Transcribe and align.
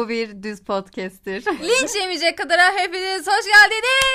Bu 0.00 0.08
bir 0.08 0.42
düz 0.42 0.64
podcast'tir. 0.64 1.46
Linç 1.46 1.96
yemeyecek 2.00 2.38
kadar 2.38 2.58
hepiniz 2.76 3.26
hoş 3.26 3.44
geldiniz. 3.44 4.14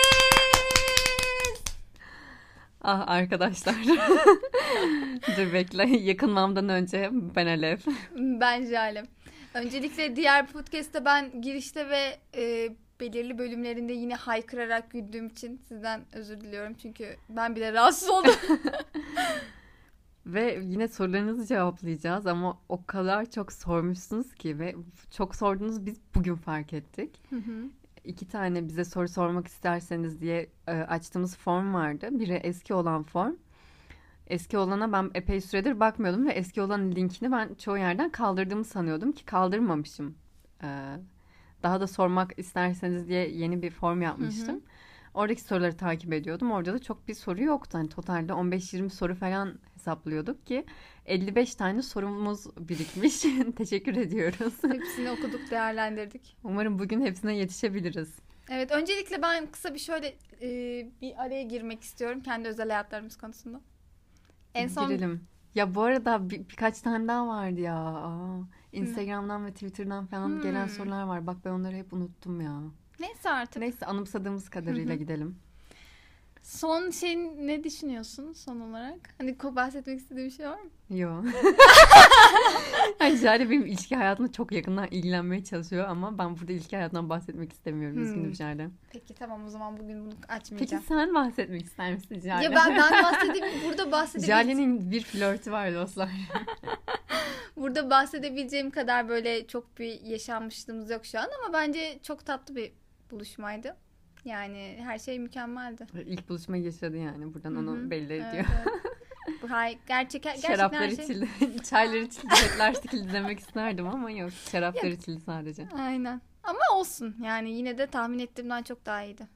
Ah 2.81 3.07
arkadaşlar. 3.07 3.75
Dur 5.37 5.53
bekle. 5.53 5.83
Yakınmamdan 5.97 6.69
önce 6.69 7.09
ben 7.11 7.47
Alev. 7.47 7.77
Ben 8.15 8.65
Jalem. 8.65 9.05
Öncelikle 9.53 10.15
diğer 10.15 10.47
podcast'te 10.47 11.05
ben 11.05 11.41
girişte 11.41 11.89
ve 11.89 12.17
e, 12.35 12.69
belirli 12.99 13.37
bölümlerinde 13.37 13.93
yine 13.93 14.15
haykırarak 14.15 14.91
güldüğüm 14.91 15.27
için 15.27 15.61
sizden 15.67 16.01
özür 16.13 16.41
diliyorum. 16.41 16.73
Çünkü 16.73 17.15
ben 17.29 17.55
bile 17.55 17.73
rahatsız 17.73 18.09
oldum. 18.09 18.35
Ve 20.25 20.59
yine 20.63 20.87
sorularınızı 20.87 21.45
cevaplayacağız 21.45 22.27
ama 22.27 22.57
o 22.69 22.85
kadar 22.85 23.31
çok 23.31 23.53
sormuşsunuz 23.53 24.33
ki 24.33 24.59
ve 24.59 24.75
çok 25.11 25.35
sordunuz 25.35 25.85
biz 25.85 25.97
bugün 26.15 26.35
fark 26.35 26.73
ettik. 26.73 27.21
İki 28.05 28.27
tane 28.27 28.67
bize 28.67 28.85
soru 28.85 29.07
sormak 29.07 29.47
isterseniz 29.47 30.21
diye 30.21 30.49
e, 30.67 30.71
açtığımız 30.71 31.37
form 31.37 31.73
vardı. 31.73 32.07
Biri 32.11 32.33
eski 32.33 32.73
olan 32.73 33.03
form. 33.03 33.33
Eski 34.27 34.57
olana 34.57 34.91
ben 34.91 35.11
epey 35.13 35.41
süredir 35.41 35.79
bakmıyordum 35.79 36.27
ve 36.27 36.31
eski 36.31 36.61
olan 36.61 36.91
linkini 36.91 37.31
ben 37.31 37.53
çoğu 37.53 37.77
yerden 37.77 38.09
kaldırdığımı 38.09 38.63
sanıyordum 38.65 39.11
ki 39.11 39.25
kaldırmamışım. 39.25 40.15
Ee, 40.63 40.97
daha 41.63 41.81
da 41.81 41.87
sormak 41.87 42.33
isterseniz 42.37 43.07
diye 43.07 43.29
yeni 43.29 43.61
bir 43.61 43.71
form 43.71 44.01
yapmıştım. 44.01 44.61
Oradaki 45.13 45.41
soruları 45.41 45.77
takip 45.77 46.13
ediyordum. 46.13 46.51
Orada 46.51 46.73
da 46.73 46.79
çok 46.79 47.07
bir 47.07 47.13
soru 47.13 47.43
yoktu. 47.43 47.77
Hani 47.77 47.89
totalde 47.89 48.31
15-20 48.33 48.89
soru 48.89 49.15
falan 49.15 49.53
hesaplıyorduk 49.85 50.45
ki 50.45 50.65
55 51.05 51.55
tane 51.55 51.81
sorumuz 51.81 52.45
birikmiş. 52.69 53.25
Teşekkür 53.57 53.95
ediyoruz. 53.95 54.53
Hepsini 54.63 55.11
okuduk, 55.11 55.51
değerlendirdik. 55.51 56.37
Umarım 56.43 56.79
bugün 56.79 57.05
hepsine 57.05 57.35
yetişebiliriz. 57.37 58.19
Evet, 58.49 58.71
öncelikle 58.71 59.21
ben 59.21 59.51
kısa 59.51 59.73
bir 59.73 59.79
şöyle 59.79 60.07
e, 60.41 60.47
bir 61.01 61.23
araya 61.23 61.43
girmek 61.43 61.83
istiyorum 61.83 62.21
kendi 62.21 62.47
özel 62.49 62.69
hayatlarımız 62.69 63.17
konusunda. 63.17 63.61
En 64.53 64.67
son 64.67 64.87
Girelim. 64.89 65.27
Ya 65.55 65.75
bu 65.75 65.81
arada 65.81 66.29
bir, 66.29 66.49
birkaç 66.49 66.81
tane 66.81 67.07
daha 67.07 67.27
vardı 67.27 67.59
ya. 67.61 67.75
Aa, 67.77 68.39
Instagram'dan 68.71 69.45
ve 69.45 69.51
Twitter'dan 69.53 70.05
falan 70.05 70.27
Hmm. 70.29 70.41
gelen 70.41 70.67
sorular 70.67 71.03
var. 71.03 71.27
Bak 71.27 71.37
ben 71.45 71.49
onları 71.49 71.75
hep 71.75 71.93
unuttum 71.93 72.41
ya. 72.41 72.61
neyse 72.99 73.29
artık. 73.29 73.61
Neyse 73.61 73.85
anımsadığımız 73.85 74.49
kadarıyla 74.49 74.95
gidelim. 74.95 75.39
Son 76.45 76.89
şey 76.89 77.17
ne 77.17 77.63
düşünüyorsun 77.63 78.33
son 78.33 78.59
olarak? 78.59 78.99
Hani 79.17 79.37
bahsetmek 79.43 79.99
istediğin 79.99 80.27
bir 80.27 80.33
şey 80.33 80.47
var 80.47 80.59
mı? 80.59 80.69
Yo. 80.97 81.23
Hani 82.99 83.17
Jale 83.17 83.49
benim 83.49 83.65
ilişki 83.65 83.95
hayatımla 83.95 84.31
çok 84.31 84.51
yakından 84.51 84.87
ilgilenmeye 84.87 85.43
çalışıyor 85.43 85.87
ama 85.87 86.17
ben 86.17 86.37
burada 86.37 86.51
ilişki 86.51 86.75
hayatından 86.75 87.09
bahsetmek 87.09 87.53
istemiyorum. 87.53 88.03
Üzgünüm 88.03 88.25
Hmm. 88.25 88.33
Jale. 88.35 88.69
Peki 88.91 89.13
tamam 89.13 89.45
o 89.45 89.49
zaman 89.49 89.77
bugün 89.79 90.05
bunu 90.05 90.11
Peki 90.11 90.33
açmayacağım. 90.33 90.83
sen 90.87 91.13
bahsetmek 91.15 91.65
ister 91.65 91.93
misin 91.93 92.19
Jale? 92.19 92.43
Ya 92.43 92.51
ben 92.55 92.77
ben 92.77 93.03
bahsedeyim 93.03 93.45
burada 93.65 93.91
bahsedebileceğim 93.91 94.41
Jale'nin 94.41 94.91
bir 94.91 95.01
flörtü 95.03 95.51
var 95.51 95.73
dostlar. 95.73 96.09
burada 97.57 97.89
bahsedebileceğim 97.89 98.71
kadar 98.71 99.09
böyle 99.09 99.47
çok 99.47 99.79
bir 99.79 100.01
yaşanmışlığımız 100.01 100.89
yok 100.89 101.05
şu 101.05 101.19
an 101.19 101.27
ama 101.43 101.53
bence 101.53 101.99
çok 102.03 102.25
tatlı 102.25 102.55
bir 102.55 102.71
buluşmaydı. 103.11 103.75
Yani 104.25 104.77
her 104.83 104.99
şey 104.99 105.19
mükemmeldi. 105.19 105.87
İlk 106.05 106.29
buluşmayı 106.29 106.63
yaşadı 106.63 106.97
yani. 106.97 107.33
Buradan 107.33 107.55
Hı 107.55 107.59
onu 107.59 107.91
belli 107.91 108.13
Evet, 108.13 108.25
ediyor. 108.33 108.45
evet. 108.57 108.67
Bu 109.41 109.49
hay 109.49 109.77
gerçek 109.87 110.23
gerçekten 110.23 110.55
Şaraplar 110.55 110.89
şey. 110.89 111.05
içildi. 111.05 111.27
Çaylar 111.63 111.97
içildi. 111.97 112.35
Çiçekler 112.35 112.73
sıkıldı 112.73 113.13
demek 113.13 113.39
isterdim 113.39 113.87
ama 113.87 114.11
yok. 114.11 114.31
Şaraplar 114.51 114.89
içildi 114.89 115.21
sadece. 115.21 115.67
Aynen. 115.77 116.21
Ama 116.43 116.79
olsun. 116.79 117.15
Yani 117.23 117.51
yine 117.51 117.77
de 117.77 117.87
tahmin 117.87 118.19
ettiğimden 118.19 118.63
çok 118.63 118.85
daha 118.85 119.03
iyiydi. 119.03 119.27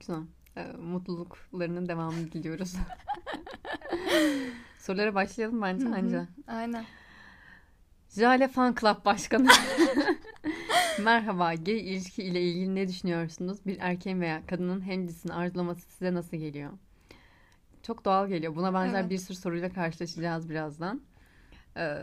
Güzel. 0.00 0.20
Ee, 0.56 0.72
mutluluklarının 0.72 1.88
devamını 1.88 2.32
diliyoruz. 2.32 2.74
Sorulara 4.78 5.14
başlayalım 5.14 5.62
bence 5.62 5.86
Hı 5.86 5.90
hı. 5.90 5.94
anca. 5.94 6.26
Aynen. 6.46 6.84
Jale 8.16 8.48
Fan 8.48 8.74
Club 8.80 9.04
Başkanı. 9.04 9.48
Merhaba, 11.02 11.54
gay 11.54 11.80
ilişki 11.80 12.22
ile 12.22 12.42
ilgili 12.42 12.74
ne 12.74 12.88
düşünüyorsunuz? 12.88 13.66
Bir 13.66 13.76
erkeğin 13.80 14.20
veya 14.20 14.46
kadının 14.46 14.80
hem 14.80 15.06
cinsini 15.06 15.32
arzulaması 15.32 15.80
size 15.80 16.14
nasıl 16.14 16.36
geliyor? 16.36 16.70
Çok 17.82 18.04
doğal 18.04 18.28
geliyor. 18.28 18.56
Buna 18.56 18.74
benzer 18.74 19.00
Evet. 19.00 19.10
bir 19.10 19.18
sürü 19.18 19.36
soruyla 19.36 19.72
karşılaşacağız 19.72 20.50
birazdan. 20.50 21.00
Ee, 21.76 21.98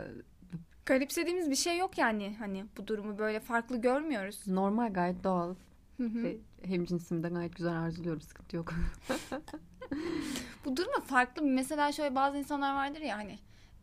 Garipsediğimiz 0.86 1.50
bir 1.50 1.56
şey 1.56 1.78
yok 1.78 1.98
yani. 1.98 2.36
Hani 2.38 2.64
bu 2.76 2.86
durumu 2.86 3.18
böyle 3.18 3.40
farklı 3.40 3.80
görmüyoruz. 3.80 4.46
normal, 4.46 4.92
gayet 4.92 5.24
doğal. 5.24 5.54
Hı 5.96 6.04
hı. 6.06 6.32
Hem 6.62 6.84
gayet 7.22 7.56
güzel 7.56 7.78
arzuluyorum. 7.78 8.20
Sıkıntı 8.20 8.56
yok. 8.56 8.74
Bu 10.64 10.76
duruma 10.76 11.00
farklı 11.00 11.42
mesela 11.42 11.92
şöyle 11.92 12.14
bazı 12.14 12.38
insanlar 12.38 12.74
vardır 12.74 13.00
ya 13.00 13.16
hani 13.16 13.38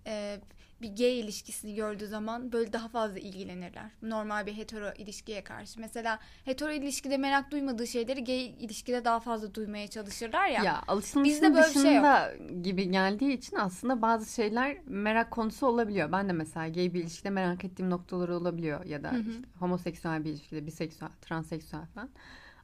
e, 0.07 0.39
bir 0.81 0.95
gay 0.95 1.19
ilişkisini 1.19 1.75
gördüğü 1.75 2.07
zaman 2.07 2.51
böyle 2.51 2.73
daha 2.73 2.87
fazla 2.87 3.19
ilgilenirler. 3.19 3.91
Normal 4.01 4.45
bir 4.45 4.53
hetero 4.53 4.93
ilişkiye 4.97 5.43
karşı. 5.43 5.79
Mesela 5.79 6.19
hetero 6.45 6.71
ilişkide 6.71 7.17
merak 7.17 7.51
duymadığı 7.51 7.87
şeyleri 7.87 8.23
gay 8.23 8.45
ilişkide 8.45 9.05
daha 9.05 9.19
fazla 9.19 9.55
duymaya 9.55 9.87
çalışırlar 9.87 10.47
ya. 10.47 10.63
Ya 10.63 10.81
alışılmışın 10.87 11.55
bir 11.55 11.63
şey 11.63 11.63
dışında 11.63 12.33
gibi 12.63 12.91
geldiği 12.91 13.33
için 13.33 13.57
aslında 13.57 14.01
bazı 14.01 14.33
şeyler 14.33 14.77
merak 14.85 15.31
konusu 15.31 15.67
olabiliyor. 15.67 16.11
Ben 16.11 16.29
de 16.29 16.33
mesela 16.33 16.67
gay 16.67 16.93
bir 16.93 17.01
ilişkide 17.01 17.29
merak 17.29 17.65
ettiğim 17.65 17.89
noktalar 17.89 18.29
olabiliyor 18.29 18.85
ya 18.85 19.03
da 19.03 19.11
Hı 19.11 19.15
hı. 19.15 19.19
işte 19.19 19.43
homoseksüel 19.59 20.25
bir 20.25 20.29
ilişkide 20.29 20.65
biseksüel, 20.65 21.09
transseksüel 21.21 21.85
falan. 21.85 22.09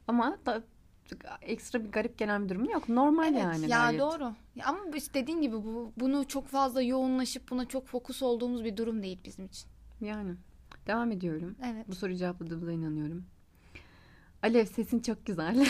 Ama 0.08 0.38
da 0.46 0.64
ekstra 1.42 1.84
bir 1.84 1.92
garip 1.92 2.18
gelen 2.18 2.44
bir 2.44 2.50
durum 2.50 2.70
yok. 2.70 2.90
Normal 2.90 3.34
Evet, 3.34 3.44
yani 3.44 3.70
ya 3.70 3.78
gayet. 3.78 4.02
doğru. 4.02 4.34
Ya 4.56 4.66
ama 4.66 4.80
işte 4.96 5.14
dediğin 5.14 5.42
gibi 5.42 5.56
bu 5.56 5.94
bunu 5.98 6.28
çok 6.28 6.48
fazla 6.48 6.82
yoğunlaşıp 6.82 7.50
buna 7.50 7.66
çok 7.68 7.88
fokus 7.88 8.22
olduğumuz 8.24 8.64
bir 8.64 8.78
durum 8.78 9.04
değil 9.04 9.20
bizim 9.26 9.46
için. 9.46 9.70
Yani 10.02 10.36
devam 10.88 11.12
ediyorum. 11.12 11.56
Evet. 11.66 11.88
Bu 11.88 11.96
soruyu 11.96 12.18
cevapladığımıza 12.18 12.72
inanıyorum. 12.72 13.26
Alev 14.44 14.66
sesin 14.66 15.00
çok 15.00 15.26
güzel. 15.26 15.56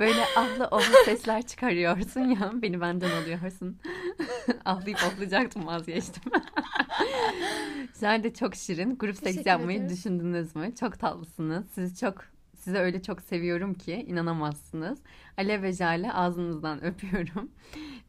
Böyle 0.00 0.24
ahlı 0.36 0.64
ohlu 0.64 1.04
sesler 1.04 1.46
çıkarıyorsun 1.46 2.20
ya. 2.20 2.52
Beni 2.54 2.80
benden 2.80 3.10
alıyorsun. 3.22 3.78
Ahlayıp 4.64 4.98
ohlayacaktım 5.04 5.66
vazgeçtim. 5.66 6.22
Sen 7.92 8.24
de 8.24 8.34
çok 8.34 8.54
şirin. 8.54 8.96
Grup 8.96 9.16
seks 9.16 9.46
yapmayı 9.46 9.78
ederiz. 9.78 9.98
düşündünüz 9.98 10.56
mü? 10.56 10.74
Çok 10.80 10.98
tatlısınız. 10.98 11.64
Sizi 11.74 11.96
çok 11.96 12.24
size 12.64 12.78
öyle 12.78 13.02
çok 13.02 13.20
seviyorum 13.22 13.74
ki 13.74 14.04
inanamazsınız. 14.08 14.98
Alev 15.38 15.62
ve 15.62 15.72
Jale 15.72 16.12
ağzınızdan 16.12 16.84
öpüyorum. 16.84 17.50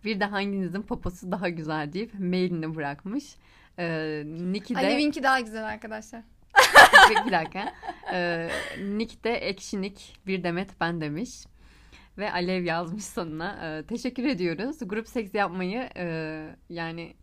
Bir 0.03 0.19
de 0.19 0.25
hanginizin 0.25 0.81
poposu 0.81 1.31
daha 1.31 1.49
güzel 1.49 1.93
deyip 1.93 2.19
mailini 2.19 2.75
bırakmış. 2.75 3.35
Ee, 3.79 4.23
Niki 4.25 4.75
de... 4.75 4.79
Alev'inki 4.79 5.23
daha 5.23 5.39
güzel 5.39 5.65
arkadaşlar. 5.65 6.21
bir, 7.09 7.25
bir 7.25 7.31
dakika. 7.31 7.73
Ee, 8.13 8.49
Nick 8.81 9.23
de 9.23 9.33
ekşinik 9.33 10.19
bir 10.27 10.43
demet 10.43 10.81
ben 10.81 11.01
demiş. 11.01 11.45
Ve 12.17 12.31
Alev 12.31 12.63
yazmış 12.63 13.03
sonuna. 13.03 13.59
Ee, 13.63 13.83
teşekkür 13.83 14.23
ediyoruz. 14.23 14.77
Grup 14.81 15.07
seks 15.07 15.33
yapmayı 15.33 15.89
e, 15.97 16.05
yani 16.69 17.13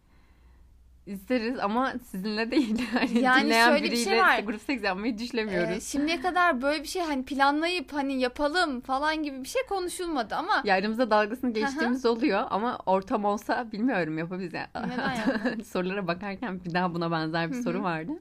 isteriz 1.07 1.59
ama 1.59 1.93
sizinle 2.11 2.51
değil. 2.51 2.83
Hani 2.95 3.19
Yani 3.19 3.45
dinleyen 3.45 3.69
şöyle 3.69 3.85
bir 3.85 3.91
biriyle 3.91 4.11
şey 4.11 4.19
var. 4.19 4.39
grup 4.39 4.61
seks 4.63 4.85
yapmayı 4.85 5.15
Ee, 5.15 5.19
düşlemiyoruz. 5.19 5.85
şimdiye 5.85 6.21
kadar 6.21 6.63
böyle 6.63 6.83
bir 6.83 6.89
şey 6.89 7.03
hani 7.03 7.25
planlayıp 7.25 7.93
hani 7.93 8.21
yapalım 8.21 8.81
falan 8.81 9.23
gibi 9.23 9.43
bir 9.45 9.49
şey 9.49 9.63
konuşulmadı 9.69 10.35
ama 10.35 10.63
Ya 10.65 10.75
aramızda 10.75 11.11
dalgasını 11.11 11.53
geçtiğimiz 11.53 12.07
oluyor 12.07 12.45
ama 12.51 12.79
ortam 12.87 13.25
olsa 13.25 13.73
bilmiyorum 13.73 14.19
yapabiliriz. 14.19 14.53
Yani. 14.75 15.65
Sorulara 15.73 16.07
bakarken 16.07 16.65
bir 16.65 16.75
daha 16.75 16.95
buna 16.95 17.11
benzer 17.11 17.51
bir 17.53 17.63
soru 17.63 17.83
vardı. 17.83 18.13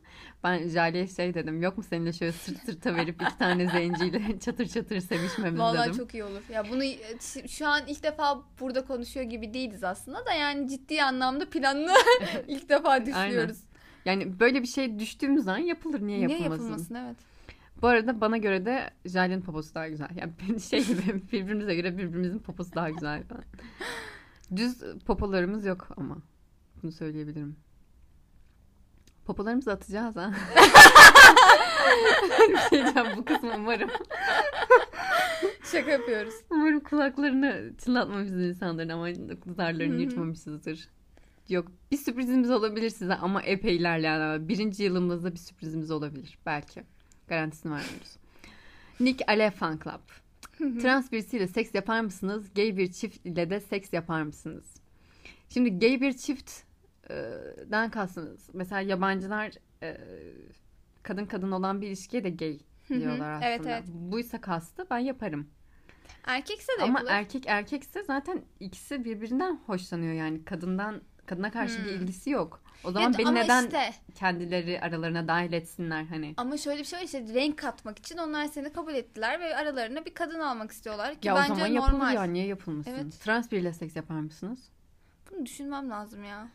Ben 0.44 0.68
Jale'ye 0.68 1.08
şey 1.08 1.34
dedim 1.34 1.62
yok 1.62 1.78
mu 1.78 1.84
seninle 1.84 2.14
şöyle 2.14 2.32
sırt 2.32 2.58
sırta 2.58 2.96
verip 2.96 3.22
iki 3.22 3.38
tane 3.38 3.70
zenciyle 3.70 4.40
çatır 4.40 4.66
çatır 4.66 5.00
sevişmemiz 5.00 5.60
vallahi 5.60 5.90
dedim. 5.90 5.98
çok 5.98 6.14
iyi 6.14 6.24
olur. 6.24 6.42
Ya 6.50 6.64
bunu 6.72 6.84
şu 7.48 7.68
an 7.68 7.82
ilk 7.88 8.04
defa 8.04 8.44
burada 8.60 8.86
konuşuyor 8.86 9.26
gibi 9.26 9.54
değiliz 9.54 9.84
aslında 9.84 10.26
da 10.26 10.34
yani 10.34 10.70
ciddi 10.70 11.04
anlamda 11.04 11.50
planını 11.50 11.94
ilk 12.48 12.70
defa 12.70 13.06
düşünüyoruz. 13.06 13.58
Yani 14.06 14.40
böyle 14.40 14.62
bir 14.62 14.68
şey 14.68 15.00
düştüğümüz 15.00 15.44
zaman 15.44 15.58
yapılır. 15.58 16.02
Niye 16.02 16.18
Niye 16.28 16.30
yapılmasın? 16.40 16.64
yapılmasın 16.64 16.96
evet. 16.96 17.18
Bu 17.82 17.88
arada 17.88 18.22
bana 18.22 18.38
göre 18.38 18.66
de 18.66 18.90
Jale'nin 19.06 19.42
poposu 19.42 19.76
daha 19.76 19.88
güzel. 19.90 20.10
Yani 20.16 20.60
şey 20.70 20.86
gibi 20.86 21.22
birbirimize 21.32 21.76
göre 21.76 21.98
birbirimizin 21.98 22.40
poposu 22.40 22.76
daha 22.76 22.90
güzel. 22.90 23.24
Düz 24.56 24.84
popolarımız 25.06 25.66
yok 25.66 25.88
ama. 25.98 26.18
Bunu 26.84 26.92
söyleyebilirim. 26.92 27.56
Popolarımızı 29.26 29.72
atacağız 29.72 30.16
ha. 30.16 30.34
bir 32.50 32.58
şey 32.58 32.84
diyeceğim 32.84 33.08
bu 33.18 33.26
kısmı 33.26 33.52
umarım. 33.56 33.90
Şaka 35.72 35.92
yapıyoruz. 35.92 36.34
Umarım 36.50 36.80
kulaklarını 36.80 37.72
çınlatmamışız 37.86 38.42
insanların 38.42 38.90
ama 38.90 39.08
zarlarını 39.56 39.94
Hı 39.94 39.98
hı. 39.98 40.02
yırtmamışızdır. 40.02 40.90
Yok 41.50 41.68
bir 41.92 41.98
sürprizimiz 41.98 42.52
olabilir 42.52 42.90
size 42.90 43.16
ama 43.16 43.42
epey 43.42 43.76
ilerleyen 43.76 44.48
birinci 44.48 44.84
yılımızda 44.84 45.34
bir 45.34 45.38
sürprizimiz 45.40 45.92
olabilir 45.92 46.38
belki. 46.46 46.84
Garantisini 47.28 47.72
vermiyoruz. 47.72 48.18
Nick 49.00 49.26
Ale 49.28 49.52
Fan 49.52 49.80
Club. 49.84 50.02
Trans 50.82 51.12
birisiyle 51.12 51.48
seks 51.48 51.76
yapar 51.76 52.02
mısınız? 52.02 52.46
Gay 52.56 52.78
bir 52.78 52.92
çift 52.92 53.26
ile 53.26 53.50
de 53.50 53.60
seks 53.60 53.94
yapar 53.94 54.24
mısınız? 54.24 54.66
Şimdi 55.50 55.80
gay 55.80 56.02
bir 56.02 56.18
çiftden 57.08 57.90
kastınız. 57.92 58.50
Mesela 58.54 58.82
yabancılar 58.82 59.52
kadın 61.04 61.26
kadın 61.26 61.52
olan 61.52 61.82
bir 61.82 61.88
ilişkiye 61.88 62.24
de 62.24 62.30
gay 62.30 62.60
diyorlar 62.90 63.32
aslında. 63.32 63.48
Evet, 63.48 63.62
evet. 63.66 63.84
Buysa 63.88 64.42
kastı 64.42 64.88
ben 64.90 64.98
yaparım. 65.00 65.50
Erkekse 66.24 66.72
de 66.80 66.84
Ama 66.84 67.00
yapılır. 67.00 67.12
erkek 67.12 67.44
erkekse 67.48 68.04
zaten 68.04 68.42
ikisi 68.60 69.06
birbirinden 69.06 69.60
hoşlanıyor 69.66 70.14
yani 70.14 70.46
kadından 70.46 71.02
kadına 71.26 71.52
karşı 71.52 71.78
bir 71.86 71.92
Hmm. 71.92 72.02
ilgisi 72.02 72.30
yok. 72.30 72.62
O 72.84 72.92
zaman 72.92 73.10
Evet, 73.16 73.20
beni 73.26 73.36
neden 73.36 73.64
işte 73.64 73.92
kendileri 74.16 74.82
aralarına 74.82 75.28
dahil 75.28 75.54
etsinler 75.54 76.04
hani? 76.04 76.34
ama 76.38 76.58
şöyle 76.58 76.80
bir 76.80 76.86
şey 76.86 77.00
var 77.00 77.04
işte 77.04 77.26
renk 77.34 77.58
katmak 77.58 78.00
için 78.00 78.18
onlar 78.18 78.46
seni 78.46 78.74
kabul 78.74 78.94
ettiler 78.94 79.40
ve 79.40 79.56
aralarına 79.56 80.06
bir 80.06 80.14
kadın 80.14 80.40
almak 80.40 80.72
istiyorlar 80.72 81.16
ki 81.16 81.28
ya 81.28 81.34
o 81.36 81.38
bence 81.38 81.48
zaman 81.56 81.76
normal. 81.76 81.94
yapılır 81.94 82.12
ya 82.12 82.24
niye 82.24 82.46
yapılmasın? 82.48 82.92
Evet. 82.92 83.20
Trans 83.20 83.52
biriyle 83.52 83.74
seks 83.74 83.96
yapar 83.96 84.20
mısınız? 84.20 84.60
Bunu 85.32 85.46
düşünmem 85.46 85.90
lazım 85.90 86.24
ya. 86.24 86.48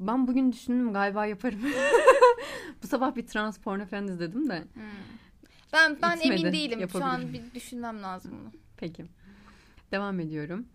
Ben 0.00 0.26
bugün 0.26 0.52
düşündüm 0.52 0.92
galiba 0.92 1.26
yaparım. 1.26 1.60
Bu 2.82 2.86
sabah 2.86 3.16
bir 3.16 3.26
trans 3.26 3.58
porno 3.58 3.86
falan 3.86 4.08
izledim 4.08 4.48
de. 4.48 4.58
Hmm. 4.74 4.82
Ben 5.72 5.96
ben 6.02 6.16
İtmedi, 6.16 6.40
emin 6.40 6.52
değilim. 6.52 6.88
Şu 6.92 7.04
an 7.04 7.32
bir 7.32 7.54
düşünmem 7.54 8.02
lazım 8.02 8.32
bunu. 8.40 8.52
Peki. 8.76 9.04
Devam 9.92 10.20
ediyorum. 10.20 10.66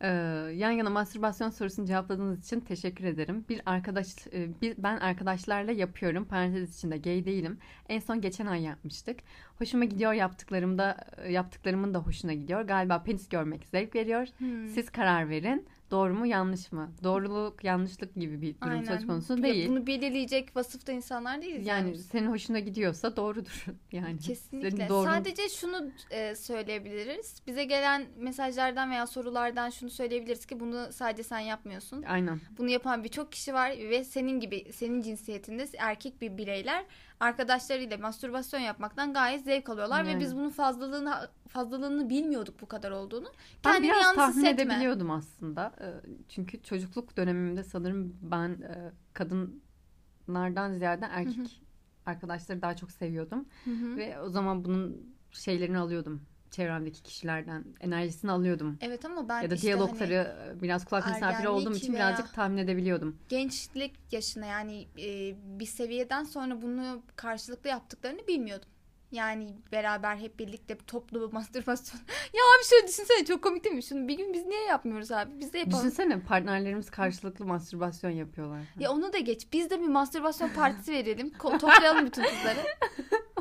Ee, 0.00 0.08
yan 0.54 0.70
yana 0.70 0.90
mastürbasyon 0.90 1.50
sorusunu 1.50 1.86
cevapladığınız 1.86 2.46
için 2.46 2.60
teşekkür 2.60 3.04
ederim. 3.04 3.44
Bir 3.48 3.62
arkadaş, 3.66 4.06
e, 4.32 4.60
bir, 4.62 4.74
ben 4.78 4.96
arkadaşlarla 4.96 5.72
yapıyorum. 5.72 6.24
Parantez 6.24 6.78
içinde 6.78 6.98
gay 6.98 7.24
değilim. 7.24 7.58
En 7.88 8.00
son 8.00 8.20
geçen 8.20 8.46
ay 8.46 8.62
yapmıştık. 8.62 9.20
Hoşuma 9.58 9.84
gidiyor 9.84 10.12
yaptıklarımda, 10.12 10.96
e, 11.16 11.32
yaptıklarımın 11.32 11.94
da 11.94 11.98
hoşuna 11.98 12.32
gidiyor. 12.32 12.60
Galiba 12.62 13.02
penis 13.02 13.28
görmek 13.28 13.66
zevk 13.66 13.94
veriyor. 13.94 14.26
Hmm. 14.38 14.68
Siz 14.68 14.90
karar 14.90 15.28
verin. 15.28 15.66
Doğru 15.90 16.14
mu 16.14 16.26
yanlış 16.26 16.72
mı? 16.72 16.90
Doğruluk 17.04 17.64
yanlışlık 17.64 18.14
gibi 18.14 18.42
bir 18.42 18.60
durum 18.60 18.84
söz 18.84 19.06
konusu 19.06 19.36
Ya 19.36 19.42
değil. 19.42 19.68
Bunu 19.68 19.86
belirleyecek 19.86 20.56
vasıfta 20.56 20.92
insanlar 20.92 21.42
değiliz. 21.42 21.66
Yani 21.66 21.92
biz. 21.92 22.06
senin 22.06 22.26
hoşuna 22.26 22.58
gidiyorsa 22.58 23.16
doğrudur. 23.16 23.66
Yani 23.92 24.18
Kesinlikle. 24.18 24.70
Senin 24.70 24.88
doğru... 24.88 25.04
Sadece 25.04 25.48
şunu 25.48 25.90
e, 26.10 26.34
söyleyebiliriz. 26.34 27.42
Bize 27.46 27.64
gelen 27.64 28.06
mesajlardan 28.16 28.90
veya 28.90 29.06
sorulardan 29.06 29.70
şunu 29.70 29.90
söyleyebiliriz 29.90 30.46
ki 30.46 30.60
bunu 30.60 30.92
sadece 30.92 31.22
sen 31.22 31.38
yapmıyorsun. 31.38 32.02
Aynen. 32.02 32.40
Bunu 32.58 32.70
yapan 32.70 33.04
birçok 33.04 33.32
kişi 33.32 33.54
var 33.54 33.70
ve 33.70 34.04
senin 34.04 34.40
gibi 34.40 34.72
senin 34.72 35.02
cinsiyetinde 35.02 35.66
erkek 35.78 36.20
bir 36.20 36.36
bireyler 36.36 36.84
arkadaşlarıyla 37.20 37.98
mastürbasyon 37.98 38.60
yapmaktan 38.60 39.12
gayet 39.12 39.44
zevk 39.44 39.68
alıyorlar 39.68 40.04
Yani. 40.04 40.16
ve 40.16 40.20
biz 40.20 40.36
bunun 40.36 40.50
fazlalığını 40.50 41.28
fazlalığını 41.48 42.08
bilmiyorduk 42.10 42.60
bu 42.60 42.66
kadar 42.66 42.90
olduğunu. 42.90 43.28
Ben 43.64 43.72
Kendini 43.72 43.90
biraz 43.90 44.02
yalnız 44.02 44.16
tahmin 44.16 44.34
hissetme. 44.44 44.62
edebiliyordum 44.62 45.10
aslında. 45.10 45.72
Ee, 45.80 45.92
Çünkü 46.28 46.62
çocukluk 46.62 47.16
dönemimde 47.16 47.64
sanırım 47.64 48.16
ben 48.22 48.48
e, 48.50 48.92
kadınlardan 49.12 50.72
ziyade 50.74 51.06
erkek 51.10 51.62
arkadaşları 52.06 52.62
daha 52.62 52.76
çok 52.76 52.90
seviyordum. 52.90 53.44
Hı 53.64 53.70
hı. 53.70 53.96
Ve 53.96 54.20
o 54.20 54.28
zaman 54.28 54.64
bunun 54.64 55.14
şeylerini 55.30 55.78
alıyordum. 55.78 56.22
Çevremdeki 56.50 57.02
kişilerden 57.02 57.64
enerjisini 57.80 58.30
alıyordum. 58.30 58.78
Evet 58.80 59.04
ama 59.04 59.28
ben 59.28 59.42
ya 59.42 59.50
da 59.50 59.54
işte 59.54 59.72
hani 59.72 59.78
diyalogları 59.78 60.36
e, 60.58 60.62
biraz 60.62 60.84
kulak 60.84 61.08
misafiri 61.08 61.48
olduğum 61.48 61.74
için 61.74 61.94
birazcık 61.94 62.34
tahmin 62.34 62.56
edebiliyordum. 62.56 63.16
gençlik 63.28 63.94
yaşına 64.12 64.46
yani 64.46 64.86
e, 64.98 65.34
bir 65.60 65.66
seviyeden 65.66 66.24
sonra 66.24 66.62
bunu 66.62 67.02
karşılıklı 67.16 67.70
yaptıklarını 67.70 68.26
bilmiyordum. 68.28 68.68
Yani 69.12 69.56
beraber 69.72 70.16
hep 70.16 70.38
birlikte 70.38 70.78
toplu 70.86 71.30
mastürbasyon. 71.32 72.00
ya 72.34 72.40
abi 72.58 72.64
şöyle 72.70 72.86
düşünsene 72.88 73.24
çok 73.24 73.42
komik 73.42 73.64
değil 73.64 73.74
mi? 73.76 73.82
Şunu 73.82 74.08
bir 74.08 74.16
gün 74.16 74.32
biz 74.32 74.46
niye 74.46 74.62
yapmıyoruz 74.64 75.10
abi? 75.12 75.30
Biz 75.40 75.52
de 75.52 75.58
yapalım. 75.58 75.78
Düşünsene 75.80 76.20
partnerlerimiz 76.20 76.90
karşılıklı 76.90 77.44
mastürbasyon 77.46 78.10
yapıyorlar. 78.10 78.60
Ya 78.80 78.92
onu 78.92 79.12
da 79.12 79.18
geç. 79.18 79.46
Biz 79.52 79.70
de 79.70 79.80
bir 79.80 79.86
mastürbasyon 79.88 80.48
partisi 80.48 80.92
verelim. 80.92 81.28
Ko- 81.38 81.58
toplayalım 81.58 82.06
bütün 82.06 82.22
kızları. 82.22 82.58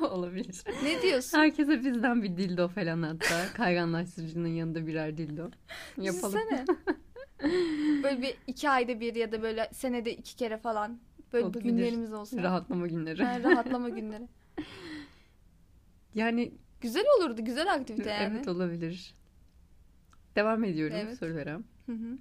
Olabilir. 0.14 0.64
Ne 0.84 1.02
diyorsun? 1.02 1.38
Herkese 1.38 1.84
bizden 1.86 2.24
bir 2.24 2.38
dildo 2.38 2.68
falan 2.68 3.02
hatta. 3.04 3.54
Kayganlaştırıcının 3.54 4.48
yanında 4.48 4.88
birer 4.88 5.18
dildo. 5.18 5.50
Yapalım. 5.98 6.40
Düşünsene. 6.40 6.66
Böyle 8.04 8.22
bir 8.22 8.38
iki 8.48 8.70
ayda 8.70 9.00
bir 9.00 9.16
ya 9.16 9.32
da 9.32 9.42
böyle 9.42 9.70
senede 9.74 10.14
iki 10.16 10.36
kere 10.36 10.58
falan. 10.58 11.00
Böyle 11.34 11.46
Olabilir. 11.46 11.64
günlerimiz 11.64 12.14
olsun. 12.14 12.44
Rahatlama 12.44 12.88
günleri. 12.88 13.22
Yani 13.22 13.44
rahatlama 13.44 13.90
günleri. 13.90 14.28
Yani 16.16 16.54
Güzel 16.82 17.06
olurdu. 17.20 17.46
Güzel 17.46 17.74
aktivite 17.74 18.10
yani. 18.10 18.34
evet 18.36 18.48
olabilir. 18.48 19.14
Devam 20.36 20.64
ediyorum 20.64 20.96
Evet. 21.00 21.18
sorulara. 21.18 21.62
Hı 21.86 21.92
hı. 21.92 22.18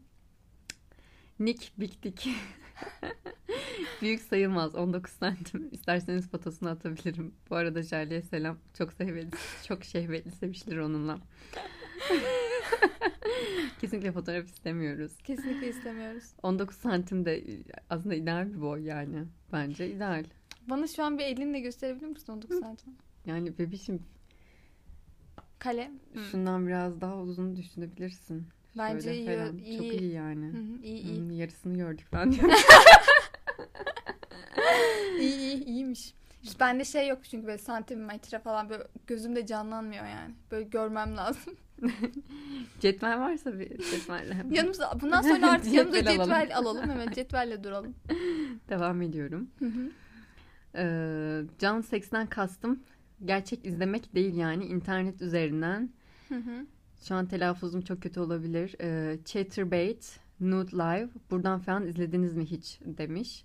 Nick 1.39 1.67
Big 1.79 2.03
Dick. 2.03 2.29
Büyük 4.03 4.21
sayılmaz 4.21 4.75
19 4.75 5.13
santim. 5.13 5.69
İsterseniz 5.73 6.29
fotosunu 6.29 6.69
atabilirim. 6.69 7.35
Bu 7.51 7.57
arada 7.57 7.83
Jale'ye 7.83 8.23
selam. 8.23 8.59
Çok 8.79 8.93
şehvetli, 8.93 9.39
çok 9.67 9.85
şehvetli 9.85 10.31
sevişilir 10.31 10.79
onunla. 10.79 11.19
Kesinlikle 13.81 14.13
fotoğraf 14.13 14.47
istemiyoruz. 14.47 15.19
Kesinlikle 15.25 15.69
istemiyoruz. 15.69 16.25
19 16.43 16.77
santim 16.77 17.25
de 17.25 17.45
aslında 17.91 18.15
ideal 18.15 18.53
bir 18.55 18.61
boy 18.61 18.83
yani. 18.85 19.25
Bence 19.53 19.91
ideal. 19.91 20.25
Bana 20.67 20.87
şu 20.87 21.05
an 21.05 21.19
bir 21.19 21.25
elinle 21.25 21.61
gösterebilir 21.61 22.07
misin 22.07 22.33
19 22.33 22.61
santim? 22.61 22.93
Yani 23.27 23.59
bebişim 23.59 24.03
Kale. 25.59 25.91
Hı. 26.15 26.21
şundan 26.31 26.67
biraz 26.67 27.01
daha 27.01 27.19
uzun 27.19 27.57
düşünebilirsin. 27.57 28.47
Bence 28.79 29.01
Şöyle 29.03 29.17
iyi, 29.19 29.27
falan. 29.39 29.59
iyi. 29.59 29.79
Çok 29.79 30.01
iyi 30.01 30.13
yani. 30.13 30.47
Hı 30.47 30.59
hı, 30.59 30.83
iyi 30.83 31.03
iyi. 31.03 31.19
Hmm, 31.19 31.31
yarısını 31.31 31.79
gördük 31.79 32.07
ben 32.13 32.31
iyi 35.21 35.37
iyi 35.37 35.65
iyiymiş. 35.65 36.15
İşte 36.43 36.61
bende 36.61 36.85
şey 36.85 37.09
yok 37.09 37.19
çünkü 37.31 37.47
böyle 37.47 37.59
santimetre 37.59 38.39
falan 38.39 38.69
böyle 38.71 38.85
gözümde 39.07 39.47
canlanmıyor 39.47 40.07
yani. 40.07 40.35
Böyle 40.51 40.65
görmem 40.65 41.17
lazım. 41.17 41.57
Cetvel 42.81 43.21
varsa 43.21 43.59
bir 43.59 43.69
cetvelle. 43.91 44.37
Yanımıza 44.51 44.99
bundan 45.01 45.23
sonra 45.23 45.51
artık 45.51 45.73
yanımıza 45.73 45.99
Cetvel 45.99 46.17
cetvel 46.19 46.57
alalım. 46.57 46.83
alalım. 46.83 46.91
Evet 47.01 47.15
cetvelle 47.15 47.65
duralım. 47.65 47.95
Devam 48.69 49.03
ediyorum. 49.03 49.51
Hı 49.59 49.65
hı. 49.67 49.91
Ee, 50.77 51.43
can 51.59 51.81
seksten 51.81 52.27
kastım 52.27 52.83
gerçek 53.25 53.67
izlemek 53.67 54.15
değil 54.15 54.35
yani 54.37 54.65
internet 54.65 55.23
üzerinden. 55.23 55.91
Hı 56.29 56.35
hı. 56.35 56.67
Şu 57.09 57.15
an 57.15 57.27
telaffuzum 57.27 57.81
çok 57.83 58.03
kötü 58.03 58.21
olabilir. 58.21 58.75
Ee, 58.81 59.19
Chatterbait, 59.25 60.21
Nude 60.41 60.73
Live. 60.77 61.09
Buradan 61.31 61.59
falan 61.61 61.87
izlediniz 61.87 62.35
mi 62.35 62.45
hiç 62.45 62.81
demiş. 62.85 63.45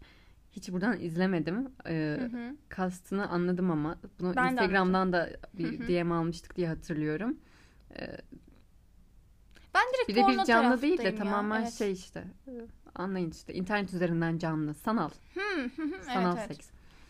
Hiç 0.51 0.71
buradan 0.71 0.99
izlemedim. 1.01 1.71
Ee, 1.87 2.17
Hı 2.19 2.25
hı. 2.37 2.55
kastını 2.69 3.27
anladım 3.29 3.71
ama 3.71 3.95
bunu 4.19 4.35
Ben 4.35 4.47
de 4.47 4.51
Instagram'dan 4.51 5.13
da 5.13 5.29
bir 5.53 5.79
Hı 5.79 5.83
hı. 5.83 5.87
DM 6.05 6.11
almıştık 6.11 6.55
diye 6.55 6.67
hatırlıyorum. 6.67 7.37
Ee, 7.95 8.17
Ben 9.75 9.83
direkt 9.93 10.09
Birebir 10.09 10.21
porno 10.21 10.45
canlı 10.45 10.81
değil 10.81 10.97
de 10.97 11.03
ya, 11.03 11.15
tamamen 11.15 11.61
evet. 11.61 11.73
şey 11.73 11.91
işte. 11.91 12.23
e, 12.47 12.51
Anlayın 12.95 13.31
işte 13.31 13.53
internet 13.53 13.93
üzerinden 13.93 14.37
canlı, 14.37 14.73
sanal, 14.73 15.09
Hı 15.33 15.39
hı 15.75 15.83
hı, 15.83 16.03
sanal 16.05 16.37
evet, 16.37 16.45
evet. 16.47 16.57
seks. 16.57 16.69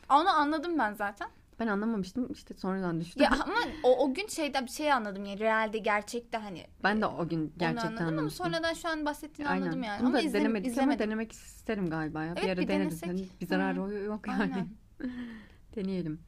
Onu 0.10 0.30
anladım 0.30 0.78
ben 0.80 0.94
zaten. 0.94 1.30
Ben 1.60 1.68
anlamamıştım 1.68 2.32
işte 2.32 2.54
sonradan 2.54 3.02
düştüm. 3.02 3.24
Ya 3.24 3.30
ama 3.32 3.54
o, 3.84 4.06
o 4.06 4.14
gün 4.14 4.28
şeyden 4.28 4.66
bir 4.66 4.72
şey 4.72 4.94
anladım 4.94 5.26
yani 5.26 5.40
realde 5.40 5.78
gerçekte 5.78 6.38
hani 6.38 6.66
ben 6.84 7.02
de 7.02 7.06
o 7.06 7.28
gün 7.28 7.54
gerçekten 7.58 7.98
anladım 7.98 8.20
ama 8.20 8.30
sonradan 8.30 8.74
şu 8.74 8.90
an 8.90 9.06
bahsettiğini 9.06 9.50
Aynen. 9.52 9.62
anladım 9.62 9.84
yani. 9.84 10.00
Bunu 10.00 10.08
ama 10.08 10.18
da 10.18 10.22
izle, 10.22 10.40
denemedik 10.40 10.68
izlemedim. 10.72 10.90
ama 10.90 11.00
denemek 11.00 11.32
isterim 11.32 11.90
galiba 11.90 12.24
ya. 12.24 12.36
bir 12.36 12.42
Evet, 12.42 12.50
ara 12.58 12.62
bir 12.62 12.68
deneriz. 12.68 13.04
Hani 13.04 13.26
bir 13.42 13.46
zararı 13.48 13.82
Hı. 13.82 13.94
yok 13.94 14.28
yani. 14.28 14.66
Deneyelim. 15.76 16.20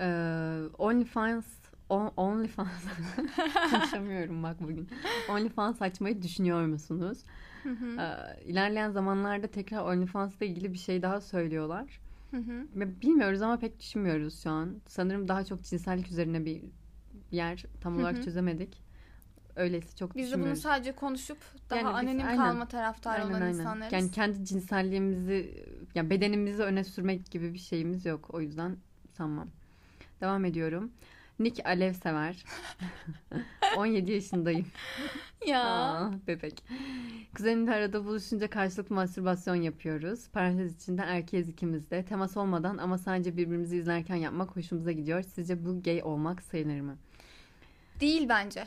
Ee, 0.00 0.60
OnlyFans 0.78 1.46
on, 1.88 2.12
OnlyFans 2.16 2.68
konuşamıyorum 3.70 4.42
bak 4.42 4.56
bugün. 4.60 4.88
OnlyFans 5.30 5.82
açmayı 5.82 6.22
düşünüyor 6.22 6.66
musunuz? 6.66 7.18
Hı 7.62 7.68
hı, 7.70 8.00
Ee, 8.00 8.42
ilerleyen 8.44 8.90
zamanlarda 8.90 9.46
tekrar 9.46 9.84
OnlyFans'la 9.84 10.46
ilgili 10.46 10.72
bir 10.72 10.78
şey 10.78 11.02
daha 11.02 11.20
söylüyorlar. 11.20 12.00
Hı 12.36 12.40
hı. 12.40 12.66
Bilmiyoruz 13.00 13.42
ama 13.42 13.58
pek 13.58 13.80
düşünmüyoruz 13.80 14.42
şu 14.42 14.50
an. 14.50 14.80
Sanırım 14.88 15.28
daha 15.28 15.44
çok 15.44 15.62
cinsellik 15.62 16.08
üzerine 16.10 16.44
bir 16.44 16.62
yer 17.30 17.64
tam 17.80 17.94
Hı 17.94 17.98
olarak 18.00 18.18
hı. 18.18 18.22
çözemedik. 18.22 18.84
Öyleyse 19.56 19.96
çok 19.96 20.16
Biz 20.16 20.32
de 20.32 20.40
bunu 20.40 20.56
sadece 20.56 20.92
konuşup 20.92 21.38
daha 21.70 21.78
Yani 21.78 21.88
biz- 22.02 22.10
anonim 22.10 22.26
aynen. 22.26 22.36
kalma 22.36 22.68
taraftarı 22.68 23.24
olan 23.26 23.48
insanlarız. 23.48 23.92
Yani 23.92 24.10
kendi 24.10 24.44
cinselliğimizi, 24.44 25.64
ya 25.94 26.10
bedenimizi 26.10 26.62
öne 26.62 26.84
sürmek 26.84 27.30
gibi 27.30 27.54
bir 27.54 27.58
şeyimiz 27.58 28.06
yok. 28.06 28.30
O 28.34 28.40
yüzden 28.40 28.76
sanmam. 29.16 29.48
Devam 30.20 30.44
ediyorum. 30.44 30.92
Nick 31.38 31.68
Alev 31.68 31.92
sever. 31.92 32.44
17 33.76 34.12
yaşındayım. 34.12 34.66
Ya. 35.46 35.62
Aa, 35.64 36.12
bebek. 36.26 36.64
Kuzenimle 37.36 37.70
arada 37.74 38.04
buluşunca 38.04 38.50
karşılıklı 38.50 38.94
mastürbasyon 38.94 39.54
yapıyoruz. 39.54 40.28
Parantez 40.28 40.76
içinde 40.76 41.02
erkeğiz 41.02 41.48
ikimiz 41.48 41.90
de. 41.90 42.04
Temas 42.04 42.36
olmadan 42.36 42.78
ama 42.78 42.98
sadece 42.98 43.36
birbirimizi 43.36 43.76
izlerken 43.76 44.16
yapmak 44.16 44.56
hoşumuza 44.56 44.92
gidiyor. 44.92 45.22
Sizce 45.22 45.64
bu 45.64 45.82
gay 45.82 46.02
olmak 46.02 46.42
sayılır 46.42 46.80
mı? 46.80 46.96
Değil 48.00 48.28
bence. 48.28 48.64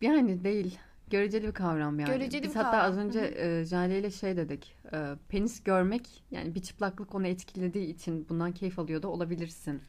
Yani 0.00 0.44
değil. 0.44 0.78
Göreceli 1.10 1.46
bir 1.46 1.52
kavram 1.52 1.98
yani. 1.98 2.10
Göreceli 2.10 2.42
Biz 2.42 2.50
bir 2.50 2.56
hatta 2.56 2.70
kavram. 2.70 2.90
az 2.92 2.98
önce 2.98 3.20
e, 3.20 3.64
Jale 3.64 3.98
ile 3.98 4.10
şey 4.10 4.36
dedik. 4.36 4.76
E, 4.92 4.98
penis 5.28 5.62
görmek 5.62 6.24
yani 6.30 6.54
bir 6.54 6.62
çıplaklık 6.62 7.14
onu 7.14 7.26
etkilediği 7.26 7.86
için 7.86 8.28
bundan 8.28 8.52
keyif 8.52 8.78
alıyor 8.78 9.02
da 9.02 9.08
olabilirsin. 9.08 9.82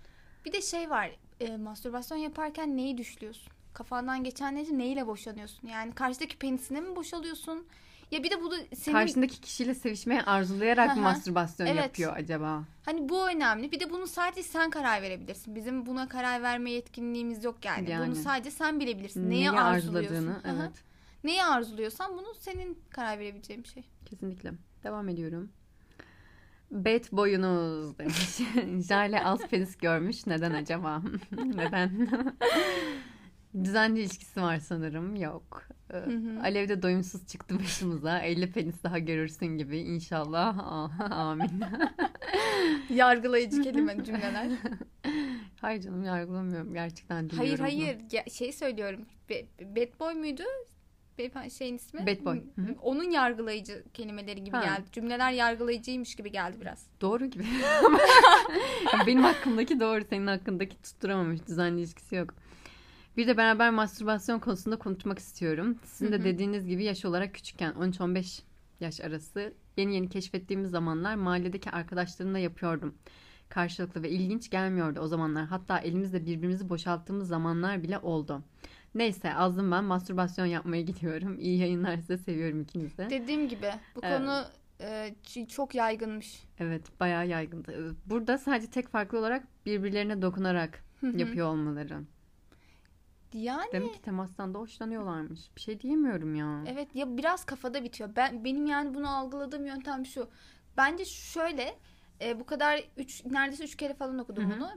Bir 0.45 0.51
de 0.51 0.61
şey 0.61 0.89
var. 0.89 1.11
E, 1.43 1.57
mastürbasyon 1.57 2.17
yaparken 2.17 2.77
neyi 2.77 2.97
düşlüyorsun? 2.97 3.53
Kafandan 3.73 4.23
geçen 4.23 4.55
neyse 4.55 4.77
neyle 4.77 5.07
boşanıyorsun? 5.07 5.67
Yani 5.67 5.95
karşıdaki 5.95 6.37
penisine 6.37 6.81
mi 6.81 6.95
boşalıyorsun? 6.95 7.65
Ya 8.11 8.23
bir 8.23 8.31
de 8.31 8.41
bu 8.41 8.51
da 8.51 8.55
senin 8.75 8.95
Karşındaki 8.95 9.41
kişiyle 9.41 9.75
sevişmeyi 9.75 10.21
arzulayarak 10.21 10.95
mı 10.95 11.01
mastürbasyon 11.01 11.67
Evet. 11.67 11.83
yapıyor 11.83 12.15
acaba? 12.15 12.63
hani 12.85 13.09
bu 13.09 13.29
önemli. 13.29 13.71
Bir 13.71 13.79
de 13.79 13.89
bunu 13.89 14.07
sadece 14.07 14.43
sen 14.43 14.69
karar 14.69 15.01
verebilirsin. 15.01 15.55
Bizim 15.55 15.85
buna 15.85 16.07
karar 16.07 16.41
verme 16.41 16.71
yetkinliğimiz 16.71 17.43
yok 17.43 17.65
yani. 17.65 17.89
Yani. 17.89 18.07
Bunu 18.07 18.15
sadece 18.15 18.51
sen 18.51 18.79
bilebilirsin. 18.79 19.29
Neyi, 19.29 19.29
Neyi 19.29 19.51
arzuluyorsun? 19.51 20.27
arzuladığını 20.27 20.61
evet. 20.63 20.83
Neyi 21.23 21.43
arzuluyorsan 21.43 22.17
bunu 22.17 22.33
senin 22.39 22.79
karar 22.89 23.19
verebileceğin 23.19 23.63
bir 23.63 23.69
şey. 23.69 23.83
Kesinlikle. 24.05 24.51
Devam 24.83 25.09
ediyorum. 25.09 25.51
Bad 26.73 27.11
boyunuz 27.11 27.97
demiş. 27.99 28.39
Jale 28.87 29.23
az 29.23 29.47
penis 29.47 29.77
görmüş. 29.77 30.27
Neden 30.27 30.51
acaba? 30.53 31.01
Neden? 31.31 32.09
Düzenli 33.63 33.99
ilişkisi 33.99 34.41
var 34.41 34.57
sanırım. 34.57 35.15
Yok. 35.15 35.63
Ee, 35.93 35.97
hı. 35.97 36.41
Alev 36.43 36.69
de 36.69 36.81
doyumsuz 36.81 37.27
çıktı 37.27 37.59
başımıza. 37.59 38.19
50 38.19 38.51
penis 38.51 38.83
daha 38.83 38.99
görürsün 38.99 39.45
gibi. 39.47 39.77
İnşallah. 39.77 40.57
Amin. 41.11 41.63
Yargılayıcı 42.89 43.61
kelime 43.61 44.03
cümleler. 44.03 44.51
Hayır 45.61 45.81
canım 45.81 46.03
yargılamıyorum. 46.03 46.73
Gerçekten 46.73 47.15
hayır 47.15 47.29
diliyorum 47.29 47.65
bunu. 47.65 47.85
hayır. 47.85 47.97
Ya, 48.11 48.23
şey 48.31 48.51
söylüyorum. 48.51 49.05
Bad 49.61 49.99
boy 49.99 50.13
muydu? 50.13 50.43
Beyefendi 51.17 51.51
şeyin 51.51 51.75
ismi? 51.75 52.07
Bad 52.07 52.25
boy. 52.25 52.41
Hı 52.55 52.61
hı. 52.61 52.75
Onun 52.81 53.11
yargılayıcı 53.11 53.83
kelimeleri 53.93 54.43
gibi 54.43 54.55
Ha. 54.55 54.63
geldi. 54.63 54.91
Cümleler 54.91 55.31
yargılayıcıymış 55.31 56.15
gibi 56.15 56.31
geldi 56.31 56.57
biraz. 56.61 56.87
Doğru 57.01 57.25
gibi. 57.25 57.45
Benim 59.07 59.23
hakkımdaki 59.23 59.79
doğru. 59.79 60.03
Senin 60.09 60.27
hakkındaki 60.27 60.81
tutturamamış. 60.81 61.47
Düzenli 61.47 61.79
ilişkisi 61.79 62.15
yok. 62.15 62.33
Bir 63.17 63.27
de 63.27 63.37
beraber 63.37 63.69
mastürbasyon 63.69 64.39
konusunda 64.39 64.79
konuşmak 64.79 65.19
istiyorum. 65.19 65.77
Sizin 65.83 66.11
de 66.11 66.15
Hı 66.15 66.19
hı. 66.21 66.23
dediğiniz 66.25 66.67
gibi 66.67 66.83
yaş 66.83 67.05
olarak 67.05 67.33
küçükken 67.33 67.71
13-15 67.73 68.41
yaş 68.79 69.01
arası 69.01 69.53
yeni 69.77 69.95
yeni 69.95 70.09
keşfettiğimiz 70.09 70.71
zamanlar 70.71 71.15
mahalledeki 71.15 71.69
arkadaşlarımla 71.71 72.39
yapıyordum. 72.39 72.95
Karşılıklı 73.49 74.03
ve 74.03 74.09
ilginç 74.09 74.49
gelmiyordu 74.49 74.99
o 74.99 75.07
zamanlar. 75.07 75.45
Hatta 75.45 75.79
elimizle 75.79 76.25
birbirimizi 76.25 76.69
boşalttığımız 76.69 77.27
zamanlar 77.27 77.83
bile 77.83 77.99
oldu. 77.99 78.43
Neyse 78.95 79.33
azdım 79.33 79.71
ben 79.71 79.83
mastürbasyon 79.83 80.45
yapmaya 80.45 80.81
gidiyorum. 80.81 81.39
İyi 81.39 81.59
yayınlar 81.59 81.97
size 81.97 82.17
seviyorum 82.17 82.61
ikinizi 82.61 82.97
de. 82.97 83.09
Dediğim 83.09 83.47
gibi 83.47 83.71
bu 83.95 83.99
Evet. 84.03 84.17
konu 84.17 84.43
e, 84.81 85.15
çok 85.49 85.75
yaygınmış. 85.75 86.43
Evet 86.59 86.99
bayağı 86.99 87.27
yaygındı. 87.27 87.95
Burada 88.05 88.37
sadece 88.37 88.69
tek 88.69 88.87
farklı 88.89 89.19
olarak 89.19 89.43
birbirlerine 89.65 90.21
dokunarak 90.21 90.83
yapıyor 91.01 91.47
olmaları. 91.47 92.01
Yani 93.33 93.69
Demek 93.73 93.93
ki 93.93 94.01
temastan 94.01 94.53
da 94.53 94.59
hoşlanıyorlarmış. 94.59 95.41
Bir 95.55 95.61
şey 95.61 95.79
diyemiyorum 95.79 96.35
ya. 96.35 96.63
evet 96.67 96.95
ya 96.95 97.17
biraz 97.17 97.45
kafada 97.45 97.83
bitiyor. 97.83 98.09
Ben 98.15 98.43
benim 98.43 98.65
yani 98.65 98.93
bunu 98.93 99.17
algıladığım 99.17 99.65
yöntem 99.65 100.05
şu. 100.05 100.29
Bence 100.77 101.05
şöyle 101.05 101.75
e, 102.21 102.39
bu 102.39 102.45
kadar 102.45 102.83
üç, 102.97 103.25
neredeyse 103.25 103.63
üç 103.63 103.77
kere 103.77 103.93
falan 103.93 104.19
okudum 104.19 104.43
Hı 104.43 104.53
hı. 104.55 104.57
bunu. 104.57 104.69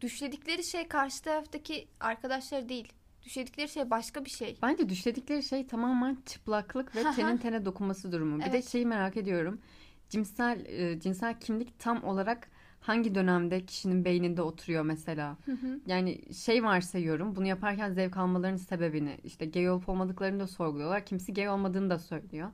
Düşledikleri 0.00 0.64
şey 0.64 0.88
karşı 0.88 1.22
taraftaki 1.22 1.88
arkadaşları 2.00 2.68
değil. 2.68 2.92
Düşledikleri 3.24 3.68
şey 3.68 3.90
başka 3.90 4.24
bir 4.24 4.30
şey. 4.30 4.58
Bence 4.62 4.88
düşledikleri 4.88 5.42
şey 5.42 5.66
tamamen 5.66 6.18
çıplaklık 6.26 6.96
ve 6.96 7.02
tenin 7.16 7.36
tene 7.36 7.64
dokunması 7.64 8.12
durumu. 8.12 8.38
Bir 8.38 8.44
de 8.44 8.48
Evet. 8.50 8.68
şeyi 8.68 8.86
merak 8.86 9.16
ediyorum. 9.16 9.60
Cinsel 10.08 10.64
e, 10.66 11.00
cinsel 11.00 11.40
kimlik 11.40 11.78
tam 11.78 12.04
olarak 12.04 12.50
hangi 12.80 13.14
dönemde 13.14 13.66
kişinin 13.66 14.04
beyninde 14.04 14.42
oturuyor 14.42 14.82
mesela? 14.84 15.36
Hı 15.44 15.52
hı. 15.52 15.80
Yani 15.86 16.34
şey 16.34 16.64
varsayıyorum. 16.64 17.36
Bunu 17.36 17.46
yaparken 17.46 17.92
zevk 17.92 18.16
almalarının 18.16 18.56
sebebini 18.56 19.18
işte 19.24 19.46
gay 19.46 19.70
olup 19.70 19.88
olmadıklarını 19.88 20.40
da 20.40 20.46
sorguluyorlar. 20.46 21.06
Kimisi 21.06 21.34
gay 21.34 21.48
olmadığını 21.48 21.90
da 21.90 21.98
söylüyor. 21.98 22.50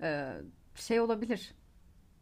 Ee, 0.00 0.32
şey 0.74 1.00
olabilir. 1.00 1.54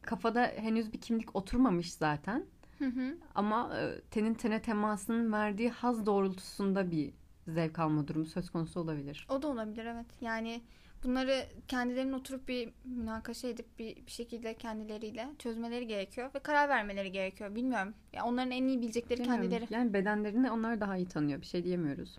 Kafada 0.02 0.52
henüz 0.56 0.92
bir 0.92 1.00
kimlik 1.00 1.36
oturmamış 1.36 1.92
zaten. 1.94 2.44
Hı 2.78 2.84
hı. 2.86 3.16
Ama 3.34 3.78
e, 3.78 4.00
tenin 4.10 4.34
tene 4.34 4.62
temasının 4.62 5.32
verdiği 5.32 5.70
haz 5.70 6.06
doğrultusunda 6.06 6.90
bir 6.90 7.12
zevk 7.48 7.78
alma 7.78 8.08
durumu 8.08 8.26
söz 8.26 8.50
konusu 8.50 8.80
olabilir. 8.80 9.26
O 9.30 9.42
da 9.42 9.48
olabilir 9.48 9.86
evet. 9.86 10.06
Yani 10.20 10.62
bunları 11.04 11.46
kendilerinin 11.68 12.12
oturup 12.12 12.48
bir 12.48 12.72
münakaşa 12.84 13.48
edip 13.48 13.78
bir, 13.78 13.96
bir 14.06 14.10
şekilde 14.10 14.54
kendileriyle 14.54 15.28
çözmeleri 15.38 15.86
gerekiyor 15.86 16.30
ve 16.34 16.38
karar 16.38 16.68
vermeleri 16.68 17.12
gerekiyor. 17.12 17.54
Bilmiyorum. 17.54 17.94
Ya 18.12 18.24
onların 18.24 18.50
en 18.50 18.68
iyi 18.68 18.80
bilecekleri 18.80 19.20
Bilmiyorum. 19.20 19.42
kendileri. 19.42 19.74
Yani 19.74 19.92
bedenlerini 19.92 20.50
onlar 20.50 20.80
daha 20.80 20.96
iyi 20.96 21.08
tanıyor. 21.08 21.40
Bir 21.40 21.46
şey 21.46 21.64
diyemiyoruz. 21.64 22.18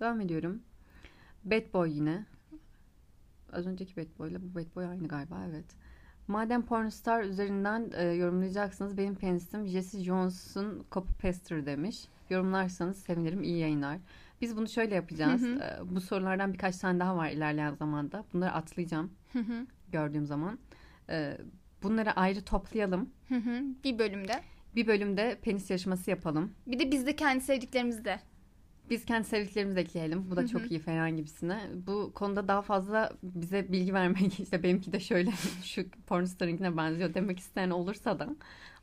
Devam 0.00 0.20
ediyorum. 0.20 0.62
Bad 1.44 1.72
Boy 1.72 1.96
yine. 1.96 2.26
Az 3.52 3.66
önceki 3.66 3.96
Bad 3.96 4.18
Boy 4.18 4.30
ile 4.30 4.42
bu 4.42 4.54
Bad 4.54 4.76
Boy 4.76 4.86
aynı 4.86 5.08
galiba 5.08 5.36
evet. 5.50 5.64
Madem 6.28 6.62
pornostar 6.62 7.22
üzerinden 7.22 7.90
e, 7.94 8.04
yorumlayacaksınız 8.04 8.98
benim 8.98 9.14
penisim 9.14 9.66
Jesse 9.66 10.00
Jones'un 10.04 10.84
copy 10.92 11.12
paster 11.12 11.66
demiş. 11.66 12.08
Yorumlarsanız 12.30 12.96
sevinirim. 12.96 13.42
İyi 13.42 13.58
yayınlar. 13.58 13.98
Biz 14.40 14.56
bunu 14.56 14.68
şöyle 14.68 14.94
yapacağız. 14.94 15.42
Hı 15.42 15.46
hı. 15.54 15.58
E, 15.58 15.94
bu 15.94 16.00
sorulardan 16.00 16.52
birkaç 16.52 16.76
tane 16.76 17.00
daha 17.00 17.16
var 17.16 17.30
ilerleyen 17.30 17.74
zamanda. 17.74 18.24
Bunları 18.32 18.52
atlayacağım 18.52 19.10
Hı 19.32 19.38
hı. 19.38 19.66
gördüğüm 19.92 20.26
zaman. 20.26 20.58
E, 21.10 21.38
bunları 21.82 22.12
ayrı 22.12 22.42
toplayalım. 22.44 23.10
Hı 23.28 23.34
hı. 23.34 23.62
bir 23.84 23.98
bölümde. 23.98 24.40
Bir 24.74 24.86
bölümde 24.86 25.38
penis 25.42 25.70
yarışması 25.70 26.10
yapalım. 26.10 26.52
Bir 26.66 26.78
de 26.78 26.90
biz 26.92 27.06
de 27.06 27.16
kendi 27.16 27.44
sevdiklerimizi 27.44 28.04
de. 28.04 28.20
Biz 28.90 29.04
kendi 29.04 29.28
sevdiklerimizi 29.28 29.76
de 29.76 29.80
ekleyelim. 29.80 30.30
Bu 30.30 30.36
da 30.36 30.42
Hı 30.42 30.48
çok 30.48 30.70
iyi 30.70 30.80
falan 30.80 31.16
gibisine. 31.16 31.60
Bu 31.86 32.12
konuda 32.14 32.48
daha 32.48 32.62
fazla 32.62 33.12
bize 33.22 33.72
bilgi 33.72 33.94
vermek 33.94 34.40
işte 34.40 34.62
benimki 34.62 34.92
de 34.92 35.00
şöyle 35.00 35.30
şu 35.64 35.88
pornostarınkine 36.06 36.76
benziyor 36.76 37.14
demek 37.14 37.38
isteyen 37.38 37.70
olursa 37.70 38.18
da 38.18 38.28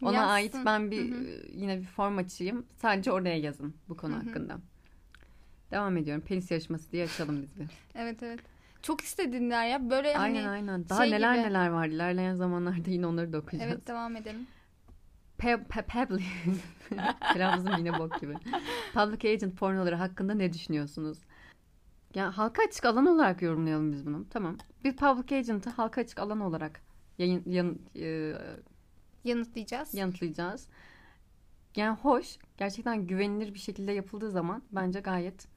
ona 0.02 0.14
Yazsın. 0.14 0.30
ait 0.30 0.56
ben 0.66 0.92
bir 0.92 1.12
Hı 1.12 1.16
hı. 1.16 1.24
e, 1.26 1.52
yine 1.54 1.78
bir 1.80 1.86
form 1.86 2.18
açayım. 2.18 2.66
Sadece 2.78 3.12
oraya 3.12 3.38
yazın 3.40 3.74
bu 3.90 3.98
konu 3.98 4.14
Hı 4.16 4.20
hı. 4.20 4.26
hakkında. 4.26 4.58
Devam 5.72 5.98
ediyorum. 5.98 6.24
Penis 6.28 6.52
yarışması 6.52 6.92
diye 6.92 7.06
açalım 7.06 7.42
biz 7.42 7.60
bir. 7.60 7.68
Evet 7.96 8.24
evet. 8.24 8.40
Çok 8.82 9.02
istediğinler 9.02 9.68
ya. 9.68 9.90
Böyle 9.90 10.14
hani 10.14 10.38
aynen 10.38 10.48
aynen. 10.48 10.90
Daha 10.90 11.04
şey 11.04 11.12
neler 11.12 11.36
gibi. 11.36 11.44
neler 11.44 11.70
var. 11.70 11.88
İlerleyen 11.88 12.36
zamanlarda 12.36 12.90
yine 12.90 13.08
onları 13.08 13.34
da 13.34 13.38
okuyacağız. 13.38 13.74
Evet 13.74 13.88
devam 13.88 14.16
edelim. 14.16 14.48
Pe 15.38 15.64
pe 15.64 15.82
Pebble. 15.82 16.24
Telaffuzum 17.34 17.78
yine 17.78 18.00
bok 18.00 18.22
gibi. 18.22 18.34
Public 18.94 19.34
agent 19.34 19.58
pornoları 19.58 19.96
hakkında 19.96 20.34
ne 20.34 20.54
düşünüyorsunuz? 20.54 21.18
Ya 22.16 22.38
halka 22.38 22.64
açık 22.64 22.86
alan 22.86 23.06
olarak 23.06 23.42
yorumlayalım 23.42 23.92
biz 23.92 24.06
bunu. 24.06 24.26
Tamam. 24.30 24.58
Bir 24.84 24.96
public 24.96 25.38
agent'ı 25.38 25.70
halka 25.70 26.02
açık 26.02 26.20
alan 26.20 26.40
olarak 26.40 26.82
yayın, 27.18 27.44
yan- 27.46 27.80
e, 27.96 28.34
Yanıtlayacağız. 29.24 29.94
yanıtlayacağız. 29.94 30.68
Yani 31.76 31.98
hoş. 31.98 32.38
Gerçekten 32.58 33.08
güvenilir 33.08 33.54
bir 33.54 33.60
şekilde 33.60 33.92
yapıldığı 33.92 34.32
zaman 34.32 34.64
bence 34.72 35.00
gayet 35.00 35.48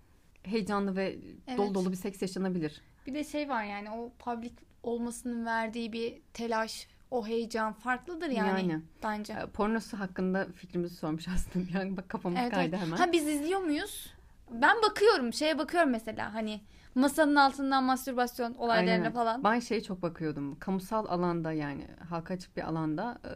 heyecanlı 0.42 0.96
ve 0.96 1.18
Evet. 1.46 1.58
dolu 1.58 1.74
dolu 1.74 1.90
bir 1.90 1.96
seks 1.96 2.22
yaşanabilir. 2.22 2.82
Bir 3.06 3.14
de 3.14 3.24
şey 3.24 3.48
var 3.48 3.64
yani 3.64 3.90
o 3.90 4.12
public 4.18 4.52
olmasının 4.82 5.46
verdiği 5.46 5.92
bir 5.92 6.14
telaş, 6.34 6.88
o 7.10 7.26
heyecan 7.26 7.72
farklıdır 7.72 8.28
yani, 8.28 8.60
Yani. 8.70 8.82
bence. 9.02 9.32
E, 9.32 9.46
Pornosu 9.46 10.00
hakkında 10.00 10.46
fikrimizi 10.54 10.96
sormuş 10.96 11.28
aslında. 11.28 11.80
An 11.80 11.96
bak 11.96 12.08
kafamız 12.08 12.38
Evet, 12.42 12.52
kaydı 12.52 12.76
evet. 12.76 12.86
hemen. 12.86 12.96
Ha 12.96 13.12
biz 13.12 13.28
izliyor 13.28 13.60
muyuz? 13.60 14.12
Ben 14.50 14.76
bakıyorum, 14.82 15.32
şeye 15.32 15.58
bakıyorum 15.58 15.90
mesela 15.90 16.34
hani 16.34 16.60
masanın 16.94 17.36
altından 17.36 17.84
mastürbasyon 17.84 18.54
olaylarına 18.54 18.92
Aynen. 19.02 19.12
falan. 19.12 19.44
Ben 19.44 19.60
şeye 19.60 19.82
çok 19.82 20.02
bakıyordum. 20.02 20.58
Kamusal 20.58 21.06
alanda 21.06 21.52
yani 21.52 21.86
halka 22.08 22.34
açık 22.34 22.56
bir 22.56 22.62
alanda 22.62 23.18
e, 23.24 23.30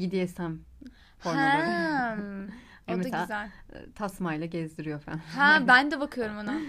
BDSM 0.00 0.52
pornoları. 1.22 2.48
O 2.94 2.98
da 2.98 3.02
mesela- 3.04 3.22
güzel. 3.22 3.50
E, 3.82 3.92
Tasmayla 3.92 4.46
gezdiriyor 4.46 5.00
falan. 5.00 5.18
Ha 5.18 5.62
ben 5.68 5.90
de 5.90 6.00
bakıyorum 6.00 6.36
ona. 6.38 6.60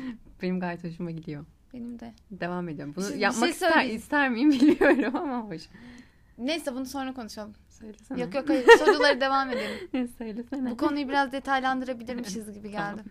Benim 0.41 0.59
gayet 0.59 0.83
hoşuma 0.83 1.11
gidiyor. 1.11 1.45
Benim 1.73 1.99
de. 1.99 2.13
Devam 2.31 2.69
ediyorum. 2.69 2.93
Bunu 2.95 3.03
Bir 3.03 3.09
şey- 3.09 3.17
bir 3.17 3.21
yapmak 3.21 3.43
şey 3.43 3.49
ister, 3.49 3.71
söyleyeyim. 3.71 3.95
ister 3.97 4.29
miyim 4.29 4.51
bilmiyorum 4.51 5.15
ama 5.15 5.39
hoş. 5.49 5.61
Neyse 6.37 6.73
bunu 6.75 6.85
sonra 6.85 7.13
konuşalım. 7.13 7.53
Söylesene. 7.69 8.21
Yok 8.21 8.35
yok 8.35 8.49
hayır 8.49 8.65
soruları 8.79 9.21
devam 9.21 9.49
edelim. 9.49 10.07
Söylesene. 10.17 10.71
Bu 10.71 10.77
konuyu 10.77 11.09
biraz 11.09 11.31
detaylandırabilirmişiz 11.31 12.53
gibi 12.53 12.71
geldi. 12.71 13.01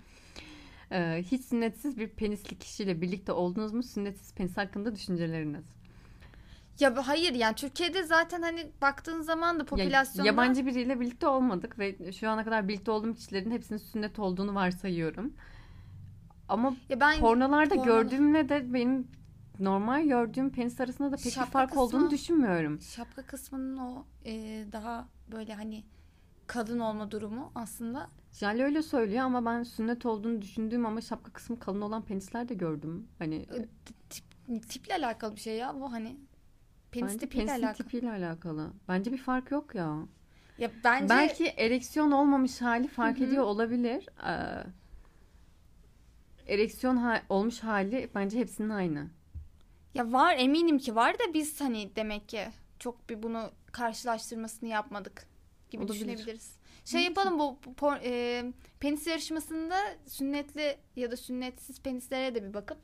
Ee, 0.92 1.22
hiç 1.30 1.44
sünnetsiz 1.44 1.98
bir 1.98 2.08
penisli 2.08 2.58
kişiyle 2.58 3.00
birlikte 3.00 3.32
oldunuz 3.32 3.72
mu? 3.72 3.82
Sünnetsiz 3.82 4.34
penis 4.34 4.56
hakkında 4.56 4.94
düşünceleriniz. 4.94 5.64
Ya 6.80 7.06
hayır 7.08 7.34
yani 7.34 7.54
Türkiye'de 7.54 8.02
zaten 8.02 8.42
hani 8.42 8.70
baktığın 8.82 9.20
zaman 9.22 9.56
da 9.56 9.60
Ya, 9.62 9.66
popülasyonda 9.66 10.26
yabancı 10.26 10.66
biriyle 10.66 11.00
birlikte 11.00 11.26
olmadık 11.26 11.78
ve 11.78 12.12
şu 12.12 12.30
ana 12.30 12.44
kadar 12.44 12.68
birlikte 12.68 12.90
olduğum 12.90 13.14
kişilerin 13.14 13.50
hepsinin 13.50 13.78
sünnet 13.78 14.18
olduğunu 14.18 14.54
varsayıyorum. 14.54 15.32
Ama 16.48 16.76
ya 16.88 17.00
ben 17.00 17.20
pornolarda 17.20 17.74
porno- 17.74 17.84
gördüğümle 17.84 18.48
de 18.48 18.74
benim 18.74 19.08
normal 19.60 20.04
gördüğüm 20.06 20.50
penis 20.50 20.80
arasında 20.80 21.12
da 21.12 21.16
pek 21.16 21.24
bir 21.24 21.30
Şapka 21.30 21.50
fark 21.50 21.76
olduğunu 21.76 22.00
kısmı- 22.00 22.10
düşünmüyorum. 22.10 22.80
şapka 22.80 23.22
kısmının 23.22 23.76
o 23.76 24.04
e, 24.24 24.64
daha 24.72 25.08
böyle 25.32 25.54
hani 25.54 25.84
kadın 26.46 26.78
olma 26.78 27.10
durumu 27.10 27.52
aslında 27.54 28.08
Jale 28.32 28.64
öyle 28.64 28.82
söylüyor 28.82 29.24
ama 29.24 29.44
ben 29.44 29.62
sünnet 29.62 30.06
olduğunu 30.06 30.42
düşündüğüm 30.42 30.86
ama 30.86 31.00
şapka 31.00 31.32
kısmı 31.32 31.58
kalın 31.58 31.80
olan 31.80 32.02
penisler 32.02 32.48
de 32.48 32.54
gördüm. 32.54 33.08
Hani 33.18 33.34
e, 33.34 33.68
tip, 34.10 34.24
tiple 34.68 34.94
alakalı 34.94 35.36
bir 35.36 35.40
şey 35.40 35.56
ya 35.56 35.74
bu 35.80 35.92
hani 35.92 36.16
penis 36.92 37.08
bence 37.12 37.18
tipiyle 37.18 37.46
penisin 37.46 37.62
alakalı. 37.66 37.76
tipiyle 37.88 38.10
alakalı. 38.10 38.70
Bence 38.88 39.12
bir 39.12 39.18
fark 39.18 39.50
yok 39.50 39.74
ya. 39.74 39.98
Ya 40.58 40.70
bence 40.84 41.08
Belki 41.08 41.46
ereksiyon 41.46 42.10
olmamış 42.10 42.60
hali 42.60 42.88
fark 42.88 43.16
Hı 43.18 43.24
hı. 43.24 43.28
ediyor 43.28 43.44
olabilir. 43.44 44.06
Ee, 44.26 44.64
ereksiyon 46.46 46.96
ha- 46.96 47.22
olmuş 47.28 47.60
hali 47.60 48.10
bence 48.14 48.38
hepsinin 48.38 48.68
aynı. 48.70 49.06
ya 49.94 50.12
var 50.12 50.34
eminim 50.38 50.78
ki 50.78 50.96
var 50.96 51.14
da 51.18 51.34
biz 51.34 51.60
hani 51.60 51.96
demek 51.96 52.28
ki 52.28 52.40
çok 52.78 53.08
bir 53.10 53.22
bunu 53.22 53.50
karşılaştırmasını 53.72 54.68
yapmadık 54.68 55.26
gibi 55.70 55.82
Olabilir. 55.84 55.94
düşünebiliriz. 56.00 56.56
Şey 56.84 57.04
yapalım 57.04 57.38
bu, 57.38 57.58
bu 57.66 57.70
por- 57.70 58.00
e, 58.04 58.44
penis 58.80 59.06
yarışmasında 59.06 59.74
sünnetli 60.06 60.76
ya 60.96 61.10
da 61.10 61.16
sünnetsiz 61.16 61.82
penislere 61.82 62.34
de 62.34 62.42
bir 62.48 62.54
bakıp 62.54 62.78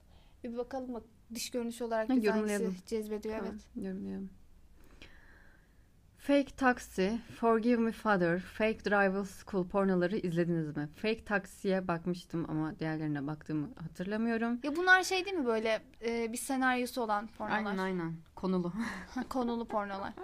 bir 0.45 0.57
bakalım 0.57 0.95
bak 0.95 1.03
dış 1.35 1.51
görünüş 1.51 1.83
olarak 1.83 2.09
bizi 2.09 2.31
hangisi 2.31 2.87
cezbediyor 2.87 3.35
evet. 3.35 3.55
Tamam, 3.75 3.87
yorumlayalım. 3.87 4.31
Fake 6.19 6.57
Taxi, 6.57 7.19
Forgive 7.41 7.77
Me 7.77 7.93
Father, 7.93 8.39
Fake 8.41 8.85
Driver 8.85 9.25
School 9.25 9.69
pornoları 9.69 10.17
izlediniz 10.17 10.77
mi? 10.77 10.89
Fake 10.97 11.25
Taxi'ye 11.25 11.89
bakmıştım 11.89 12.47
ama 12.51 12.79
diğerlerine 12.79 13.27
baktığımı 13.27 13.69
hatırlamıyorum. 13.83 14.59
Ya 14.63 14.77
bunlar 14.77 15.03
şey 15.03 15.25
değil 15.25 15.37
mi 15.37 15.47
böyle 15.47 15.83
e, 16.07 16.33
bir 16.33 16.37
senaryosu 16.39 17.03
olan 17.03 17.27
pornolar? 17.27 17.57
Aynen 17.57 17.79
aynen. 17.79 18.15
Konulu. 18.35 18.73
Konulu 19.29 19.69
pornolar. 19.69 20.13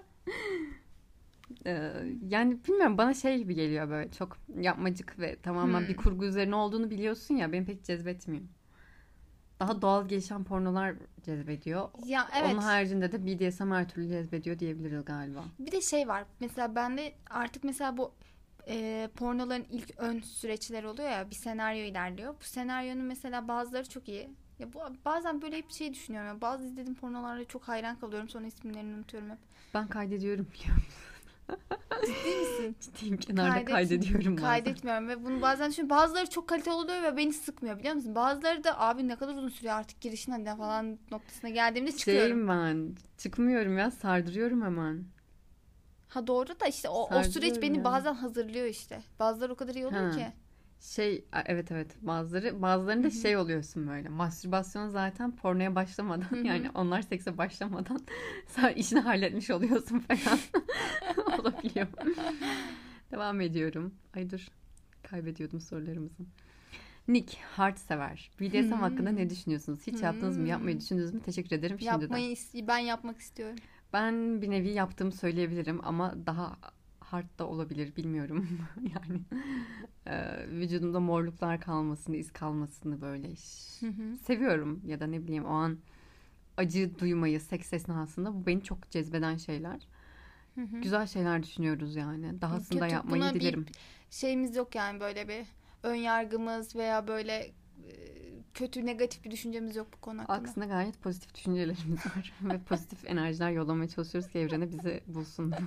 Ee, 1.67 1.93
yani 2.29 2.59
bilmiyorum 2.69 2.99
bana 2.99 3.15
şey 3.15 3.39
gibi 3.39 3.55
geliyor 3.55 3.89
böyle 3.91 4.11
çok 4.11 4.37
yapmacık 4.61 5.19
ve 5.19 5.37
tamamen 5.37 5.81
Hmm. 5.81 5.89
bir 5.89 5.97
kurgu 5.97 6.25
üzerine 6.25 6.55
olduğunu 6.55 6.91
biliyorsun 6.91 7.35
ya 7.35 7.53
beni 7.53 7.65
pek 7.67 7.85
cezbetmiyor. 7.85 8.43
Daha 9.69 9.83
doğal 9.83 10.09
gelişen 10.09 10.45
pornolar 10.45 10.95
cezbediyor. 11.25 11.89
Ya 12.07 12.29
evet. 12.39 12.53
Onun 12.53 12.63
haricinde 12.63 13.13
de 13.13 13.27
BDSM 13.27 13.73
her 13.73 13.89
türlü 13.89 14.09
cezbediyor 14.09 14.59
diyebiliriz 14.59 15.05
galiba. 15.05 15.45
Bir 15.59 15.73
de 15.73 15.81
şey 15.81 16.09
var. 16.09 16.25
Mesela 16.41 16.75
bende 16.75 17.15
artık 17.31 17.65
mesela 17.65 17.97
bu 17.97 18.13
e, 18.69 19.09
pornoların 19.17 19.67
ilk 19.71 19.99
ön 19.99 20.21
süreçleri 20.21 20.87
oluyor 20.87 21.11
ya 21.11 21.31
bir 21.31 21.35
senaryo 21.35 21.81
ilerliyor. 21.83 22.35
Bu 22.41 22.45
senaryonun 22.45 23.05
mesela 23.05 23.49
bazıları 23.49 23.89
çok 23.89 24.09
iyi. 24.09 24.31
Ya 24.59 24.73
bu 24.73 24.81
bazen 25.05 25.43
böyle 25.43 25.57
hep 25.57 25.71
şey 25.71 25.95
düşünüyorum. 25.95 26.29
Ya, 26.29 26.41
bazı 26.41 26.65
izlediğim 26.67 26.95
pornolarda 26.95 27.45
çok 27.45 27.69
hayran 27.69 27.99
kalıyorum. 27.99 28.29
Sonra 28.29 28.47
isimlerini 28.47 28.95
unutuyorum 28.95 29.31
hep. 29.31 29.39
Ben 29.75 29.89
kaydediyorum 29.89 30.47
biliyor 30.55 30.77
musun? 30.77 31.14
Ciddi 32.07 32.37
misin? 32.41 32.77
Ciddiyim 32.81 33.17
kenarda 33.17 33.55
Kaydet- 33.55 33.71
kaydediyorum 33.73 34.37
bazen. 34.37 34.47
Kaydetmiyorum 34.49 35.09
ve 35.09 35.25
bunu 35.25 35.43
bazen 35.43 35.71
düşünüyorum. 35.71 35.97
Bazıları 36.03 36.31
çok 36.31 36.49
kaliteli 36.49 36.75
oluyor 36.75 37.03
ve 37.03 37.17
beni 37.17 37.33
sıkmıyor 37.33 37.79
biliyor 37.79 37.95
musun? 37.95 38.15
Bazıları 38.15 38.65
da 38.65 38.81
abi 38.81 39.09
ne 39.09 39.17
kadar 39.17 39.35
uzun 39.35 39.49
sürüyor 39.49 39.75
artık 39.75 40.01
girişin 40.01 40.33
hadi 40.33 40.59
falan 40.59 40.99
noktasına 41.11 41.51
geldiğimde 41.51 41.93
çıkıyorum. 41.93 42.23
Şeyim 42.29 42.49
ben 42.49 42.97
çıkmıyorum 43.19 43.79
ya 43.79 43.91
sardırıyorum 43.91 44.63
hemen. 44.63 45.05
Ha 46.09 46.27
doğru 46.27 46.61
da 46.61 46.67
işte 46.67 46.89
o, 46.89 46.93
o 47.03 47.03
Sardırıyorum 47.03 47.33
süreç 47.33 47.63
beni 47.63 47.77
ya. 47.79 47.85
bazen 47.85 48.15
hazırlıyor 48.15 48.67
işte. 48.67 49.03
Bazıları 49.19 49.53
o 49.53 49.57
kadar 49.57 49.75
iyi 49.75 49.87
oluyor 49.87 50.11
Ha. 50.11 50.17
ki. 50.17 50.27
Şey 50.85 51.25
evet 51.47 51.73
evet 51.73 51.97
bazıları 52.03 52.63
bazılarında 52.63 53.11
şey 53.11 53.37
oluyorsun 53.37 53.89
böyle 53.89 54.09
mastürbasyon 54.09 54.89
zaten 54.89 55.37
pornoya 55.37 55.75
başlamadan 55.75 56.31
Hı 56.31 56.37
hı. 56.37 56.47
yani 56.47 56.71
onlar 56.75 57.03
sekse 57.03 57.39
başlamadan 57.39 58.01
sen 58.47 58.75
işini 58.75 59.01
halletmiş 59.01 59.51
oluyorsun 59.51 59.99
falan 59.99 60.39
olabiliyor. 61.41 61.87
Devam 63.11 63.41
ediyorum. 63.41 63.95
Ay 64.17 64.31
dur 64.31 64.47
kaybediyordum 65.03 65.61
sorularımızı. 65.61 66.23
Nick 67.09 67.39
hard 67.57 67.77
sever. 67.77 68.31
BDSM 68.41 68.71
Hmm. 68.73 68.81
hakkında 68.81 69.11
ne 69.11 69.31
düşünüyorsunuz? 69.31 69.87
Hiç 69.87 70.03
yaptınız 70.03 70.37
mı? 70.37 70.43
Hmm. 70.43 70.51
Yapmayı 70.51 70.81
düşündünüz 70.81 71.15
mü? 71.15 71.21
Teşekkür 71.21 71.57
ederim 71.57 71.79
şimdiden. 71.81 72.01
Yapmayı 72.01 72.33
is- 72.33 72.67
ben 72.69 72.79
yapmak 72.79 73.19
istiyorum. 73.19 73.57
Ben 73.93 74.43
bir 74.43 74.51
nevi 74.51 74.69
yaptığımı 74.71 75.13
söyleyebilirim 75.13 75.81
ama 75.85 76.15
daha 76.27 76.57
hard 77.01 77.39
da 77.39 77.47
olabilir 77.47 77.97
bilmiyorum. 77.97 78.49
yani 78.95 79.21
e, 80.07 80.47
vücudumda 80.49 81.01
morluklar 81.01 81.61
kalmasını, 81.61 82.17
iz 82.17 82.33
kalmasını 82.33 83.01
böyle 83.01 83.37
ş- 83.37 83.87
seviyorum 84.27 84.81
ya 84.87 85.01
da 85.01 85.07
ne 85.07 85.23
bileyim 85.23 85.45
o 85.45 85.49
an 85.53 85.79
acı 86.57 86.99
duymayı 86.99 87.41
seks 87.41 87.73
esnasında 87.73 88.35
bu 88.35 88.47
beni 88.47 88.63
çok 88.63 88.91
cezbeden 88.91 89.37
şeyler. 89.37 89.89
Güzel 90.83 91.07
şeyler 91.07 91.43
düşünüyoruz 91.43 91.97
yani. 91.97 92.41
Dahasını 92.41 92.81
da 92.81 92.85
Kötü, 92.85 92.95
yapmayı 92.95 93.23
buna 93.23 93.35
bir- 93.35 93.41
dilerim. 93.41 93.67
Şeyimiz 94.11 94.57
yok 94.57 94.75
yani 94.75 95.01
böyle 95.01 95.29
bir 95.29 95.47
ön 95.83 95.95
yargımız 95.95 96.77
veya 96.77 97.09
böyle 97.09 97.51
kötü 98.55 98.87
negatif 98.87 99.25
bir 99.25 99.31
düşüncemiz 99.31 99.77
yok 99.77 99.87
bu 99.97 100.01
konu 100.01 100.21
hakkında. 100.21 100.37
Aksine 100.39 100.67
gayet 100.67 101.03
pozitif 101.03 101.35
düşüncelerimiz 101.35 102.07
var 102.07 102.33
ve 102.43 102.59
pozitif 102.59 103.11
enerjiler 103.11 103.51
yollamaya 103.51 103.89
çalışıyoruz 103.89 104.31
ki 104.31 104.39
evrene 104.39 104.73
bizi 104.73 105.01
bulsun. 105.07 105.55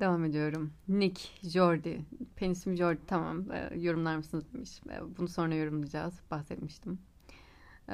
Devam 0.00 0.24
ediyorum. 0.24 0.72
Nick, 0.88 1.48
Jordi, 1.48 2.04
penisim 2.36 2.76
Jordi 2.76 3.00
tamam 3.06 3.52
e, 3.52 3.70
yorumlar 3.76 4.16
mısınız 4.16 4.44
demiş. 4.54 4.80
E, 4.90 5.16
bunu 5.18 5.28
sonra 5.28 5.54
yorumlayacağız. 5.54 6.14
Bahsetmiştim. 6.30 6.98
E, 7.88 7.92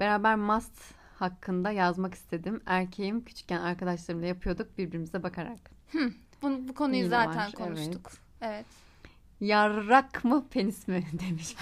beraber 0.00 0.36
must 0.36 0.94
hakkında 1.14 1.70
yazmak 1.70 2.14
istedim. 2.14 2.60
Erkeğim 2.66 3.24
küçükken 3.24 3.60
arkadaşlarımla 3.60 4.26
yapıyorduk 4.26 4.78
birbirimize 4.78 5.22
bakarak. 5.22 5.58
Bunu, 6.42 6.68
bu 6.68 6.74
konuyu 6.74 6.96
Yine 6.98 7.08
zaten 7.08 7.36
var, 7.36 7.52
konuştuk. 7.52 8.10
Evet. 8.40 8.66
Yarrak 9.40 10.24
mı 10.24 10.46
penis 10.50 10.88
mi 10.88 11.04
demiş. 11.28 11.56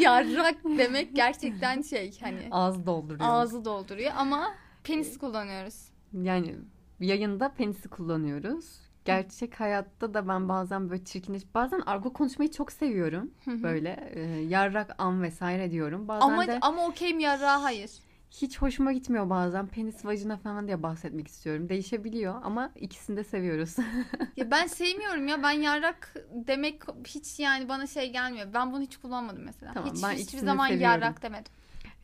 Yarrak 0.00 0.64
demek 0.64 1.16
gerçekten 1.16 1.82
şey 1.82 2.20
hani 2.20 2.48
Ağız 2.50 2.86
dolduruyor. 2.86 3.20
ağzı 3.28 3.64
dolduruyor 3.64 4.12
ama 4.16 4.54
penis 4.84 5.18
kullanıyoruz. 5.18 5.88
Yani 6.12 6.56
yayında 7.02 7.48
penisi 7.52 7.88
kullanıyoruz. 7.88 8.80
Gerçek 9.04 9.60
hayatta 9.60 10.14
da 10.14 10.28
ben 10.28 10.48
bazen 10.48 10.90
böyle 10.90 11.04
çirkinleş... 11.04 11.54
Bazen 11.54 11.80
argo 11.86 12.12
konuşmayı 12.12 12.50
çok 12.50 12.72
seviyorum. 12.72 13.30
Böyle 13.46 14.10
e, 14.14 14.20
yarrak 14.40 14.94
an 14.98 15.22
vesaire 15.22 15.70
diyorum. 15.70 16.08
Bazen 16.08 16.26
ama 16.26 16.46
de 16.46 16.58
ama 16.60 16.86
okeyim 16.86 17.20
yarrağa 17.20 17.62
hayır. 17.62 17.90
hiç 18.30 18.58
hoşuma 18.58 18.92
gitmiyor 18.92 19.30
bazen. 19.30 19.66
Penis, 19.66 20.04
vajina 20.04 20.36
falan 20.36 20.66
diye 20.66 20.82
bahsetmek 20.82 21.28
istiyorum. 21.28 21.68
Değişebiliyor 21.68 22.34
ama 22.42 22.70
ikisini 22.76 23.16
de 23.16 23.24
seviyoruz. 23.24 23.76
Ya 24.36 24.50
ben 24.50 24.66
sevmiyorum 24.66 25.28
ya 25.28 25.42
ben 25.42 25.50
yarrak 25.50 26.14
demek 26.32 26.82
hiç 27.06 27.40
yani 27.40 27.68
bana 27.68 27.86
şey 27.86 28.12
gelmiyor. 28.12 28.46
Ben 28.54 28.72
bunu 28.72 28.82
hiç 28.82 28.96
kullanmadım 28.96 29.44
mesela. 29.44 29.72
Tamam, 29.72 29.94
hiç 29.94 30.02
ben 30.02 30.12
hiçbir 30.12 30.38
zaman 30.38 30.68
seviyorum. 30.68 30.84
yarrak 30.92 31.22
demedim. 31.22 31.52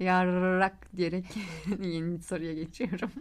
Yarrak 0.01 0.97
diyerek 0.97 1.25
yeni 1.83 2.23
soruya 2.23 2.55
geçiyorum. 2.55 3.11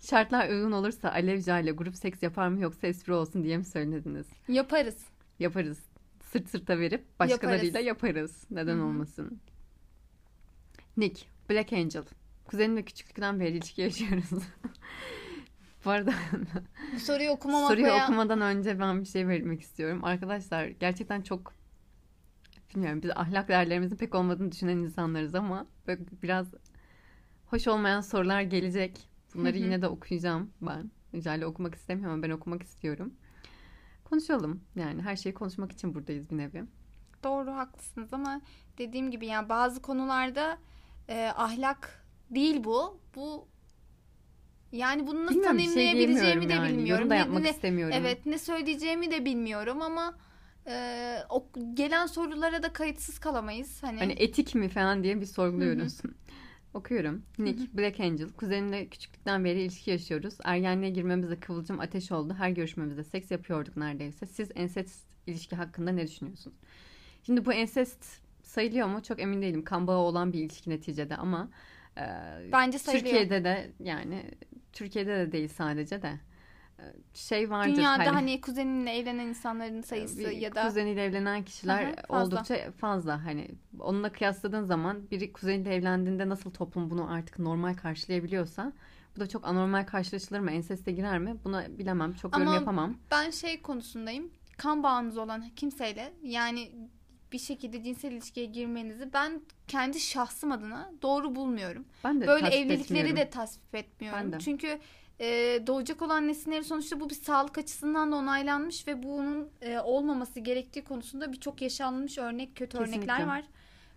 Şartlar 0.00 0.48
uygun 0.48 0.72
olursa 0.72 1.12
Alevca 1.12 1.58
ile 1.58 1.70
grup 1.70 1.96
seks 1.96 2.22
yapar 2.22 2.48
mı 2.48 2.60
yoksa 2.60 2.86
espri 2.86 3.12
olsun 3.12 3.44
diye 3.44 3.58
mi 3.58 3.64
söylediniz? 3.64 4.26
Yaparız. 4.48 5.06
Yaparız. 5.38 5.78
Sırt 6.20 6.48
sırta 6.48 6.78
verip 6.78 7.18
başkalarıyla 7.18 7.80
yaparız. 7.80 8.44
Neden 8.50 8.76
Hı 8.76 8.80
hı. 8.80 8.84
olmasın? 8.84 9.40
Nick, 10.96 11.26
Black 11.50 11.72
Angel. 11.72 12.04
Kuzenimle 12.44 12.82
küçüklükten 12.82 13.40
beri 13.40 13.56
ilişki 13.56 13.82
yaşıyoruz. 13.82 14.30
Bu 15.84 15.90
arada 15.90 16.14
soruyu 16.98 17.30
okumamak 17.30 17.70
soruyu 17.70 17.86
veya 17.86 18.04
okumadan 18.04 18.40
önce 18.40 18.80
ben 18.80 19.00
bir 19.00 19.06
şey 19.06 19.28
vermek 19.28 19.60
istiyorum. 19.60 20.04
Arkadaşlar 20.04 20.66
gerçekten 20.66 21.22
çok 21.22 21.52
bilmiyorum 22.74 23.00
biz 23.02 23.10
ahlak 23.14 23.48
değerlerimizin 23.48 23.96
pek 23.96 24.14
olmadığını 24.14 24.52
düşünen 24.52 24.76
insanlarız 24.76 25.34
ama 25.34 25.66
böyle 25.86 26.00
biraz 26.22 26.54
hoş 27.46 27.68
olmayan 27.68 28.00
sorular 28.00 28.42
gelecek. 28.42 29.08
Bunları 29.34 29.56
yine 29.58 29.82
de 29.82 29.88
okuyacağım 29.88 30.50
ben. 30.60 30.90
Jale 31.20 31.46
okumak 31.46 31.74
istemiyorum 31.74 32.14
ama 32.14 32.22
ben 32.22 32.30
okumak 32.30 32.62
istiyorum. 32.62 33.14
Konuşalım. 34.04 34.64
Yani 34.76 35.02
her 35.02 35.16
şeyi 35.16 35.34
konuşmak 35.34 35.72
için 35.72 35.94
buradayız 35.94 36.30
bir 36.30 36.38
nevi. 36.38 36.64
doğru 37.24 37.50
haklısınız 37.52 38.12
ama 38.14 38.40
dediğim 38.78 39.10
gibi 39.10 39.26
yani 39.26 39.48
bazı 39.48 39.82
konularda 39.82 40.58
e, 41.08 41.26
ahlak 41.36 42.04
değil 42.30 42.64
bu. 42.64 43.00
Bu 43.16 43.48
yani 44.72 45.06
bunu 45.06 45.22
nasıl 45.26 45.34
Bilmiyorum, 45.34 45.58
şey 45.58 45.66
tanımlayabileceğimi 45.66 46.42
de 46.42 46.48
diyemiyorum 46.48 46.64
yani. 46.64 46.78
bilmiyorum. 46.78 46.90
Yorum 47.00 47.10
da 47.10 47.14
yapmak 47.14 47.42
ne- 47.42 47.50
istemiyorum. 47.50 47.96
Evet 48.00 48.26
ne 48.26 48.38
söyleyeceğimi 48.38 49.10
de 49.10 49.24
bilmiyorum 49.24 49.82
ama 49.82 50.14
e, 50.66 51.16
o 51.28 51.46
gelen 51.74 52.06
sorulara 52.06 52.62
da 52.62 52.72
kayıtsız 52.72 53.18
kalamayız. 53.18 53.82
Hani, 53.82 53.98
Hani 53.98 54.12
etik 54.12 54.54
mi 54.54 54.68
falan 54.68 55.02
diye 55.02 55.20
bir 55.20 55.26
sorguluyoruz. 55.26 55.98
Okuyorum. 56.74 57.22
Nick, 57.38 57.78
Black 57.78 58.00
Angel. 58.00 58.28
Kuzenimle 58.28 58.86
küçüklükten 58.88 59.44
beri 59.44 59.60
ilişki 59.62 59.90
yaşıyoruz. 59.90 60.34
Ergenliğe 60.44 60.90
girmemizde 60.90 61.40
kıvılcım 61.40 61.80
ateş 61.80 62.12
oldu. 62.12 62.34
Her 62.38 62.50
görüşmemizde 62.50 63.04
seks 63.04 63.30
yapıyorduk 63.30 63.76
neredeyse. 63.76 64.26
Siz 64.26 64.50
ensest 64.54 65.04
ilişki 65.26 65.56
hakkında 65.56 65.90
ne 65.90 66.06
düşünüyorsunuz? 66.06 66.56
Şimdi 67.22 67.44
bu 67.44 67.52
ensest 67.52 68.04
sayılıyor 68.42 68.86
mu? 68.88 69.02
Çok 69.02 69.20
emin 69.20 69.42
değilim. 69.42 69.64
Kan 69.64 69.86
bağı 69.86 69.98
olan 69.98 70.32
bir 70.32 70.38
ilişki 70.38 70.70
neticede 70.70 71.16
ama 71.16 71.48
e, 71.98 72.02
bence 72.52 72.78
sayılıyor. 72.78 73.04
Türkiye'de 73.04 73.44
de 73.44 73.70
yani 73.80 74.30
Türkiye'de 74.72 75.16
de 75.16 75.32
değil 75.32 75.48
sadece 75.48 76.02
de 76.02 76.20
şey 77.14 77.50
vardır 77.50 77.76
Dünyada 77.76 78.14
hani, 78.14 78.40
kuzeninle 78.40 78.96
evlenen 78.96 79.26
insanların 79.26 79.82
sayısı 79.82 80.18
bir 80.18 80.30
ya 80.30 80.54
da 80.54 80.66
kuzeniyle 80.66 81.04
evlenen 81.04 81.44
kişiler 81.44 81.84
Hı 81.86 81.90
hı, 81.90 81.94
fazla. 82.08 82.36
oldukça 82.36 82.70
fazla. 82.72 83.24
Hani 83.24 83.48
onunla 83.78 84.12
kıyasladığın 84.12 84.64
zaman 84.64 85.10
biri 85.10 85.32
kuzeniyle 85.32 85.74
evlendiğinde 85.74 86.28
nasıl 86.28 86.50
toplum 86.50 86.90
bunu 86.90 87.10
artık 87.12 87.38
normal 87.38 87.74
karşılayabiliyorsa 87.74 88.72
bu 89.16 89.20
da 89.20 89.28
çok 89.28 89.46
anormal 89.46 89.86
karşılaşılır 89.86 90.40
mı? 90.40 90.50
Enseste 90.50 90.92
girer 90.92 91.18
mi? 91.18 91.36
Buna 91.44 91.78
bilemem. 91.78 92.12
Çok 92.12 92.32
yorum 92.36 92.48
Ama- 92.48 92.56
yapamam. 92.56 92.94
ben 93.10 93.30
şey 93.30 93.62
konusundayım. 93.62 94.30
Kan 94.58 94.82
bağınız 94.82 95.18
olan 95.18 95.44
kimseyle 95.56 96.12
yani 96.22 96.70
bir 97.32 97.38
şekilde 97.38 97.82
cinsel 97.82 98.12
ilişkiye 98.12 98.46
girmenizi 98.46 99.12
ben 99.12 99.40
kendi 99.68 100.00
şahsım 100.00 100.52
adına 100.52 100.92
doğru 101.02 101.34
bulmuyorum. 101.36 101.84
Ben 102.04 102.20
de 102.20 102.26
Böyle 102.26 102.44
tasvip 102.44 102.58
evlilikleri 102.60 102.98
etmiyorum. 102.98 103.16
de 103.16 103.30
tasvip 103.30 103.74
etmiyorum. 103.74 104.20
Ben 104.20 104.32
de. 104.32 104.38
Çünkü 104.38 104.78
e, 105.22 105.60
doğacak 105.66 106.02
olan 106.02 106.28
nesillerin 106.28 106.62
sonuçta 106.62 107.00
bu 107.00 107.10
bir 107.10 107.14
sağlık 107.14 107.58
açısından 107.58 108.12
da 108.12 108.16
onaylanmış 108.16 108.88
ve 108.88 109.02
bunun 109.02 109.48
e, 109.60 109.78
olmaması 109.78 110.40
gerektiği 110.40 110.84
konusunda 110.84 111.32
birçok 111.32 111.62
yaşanmış 111.62 112.18
örnek, 112.18 112.56
kötü 112.56 112.78
Kesinlikle. 112.78 112.98
örnekler 112.98 113.26
var. 113.26 113.44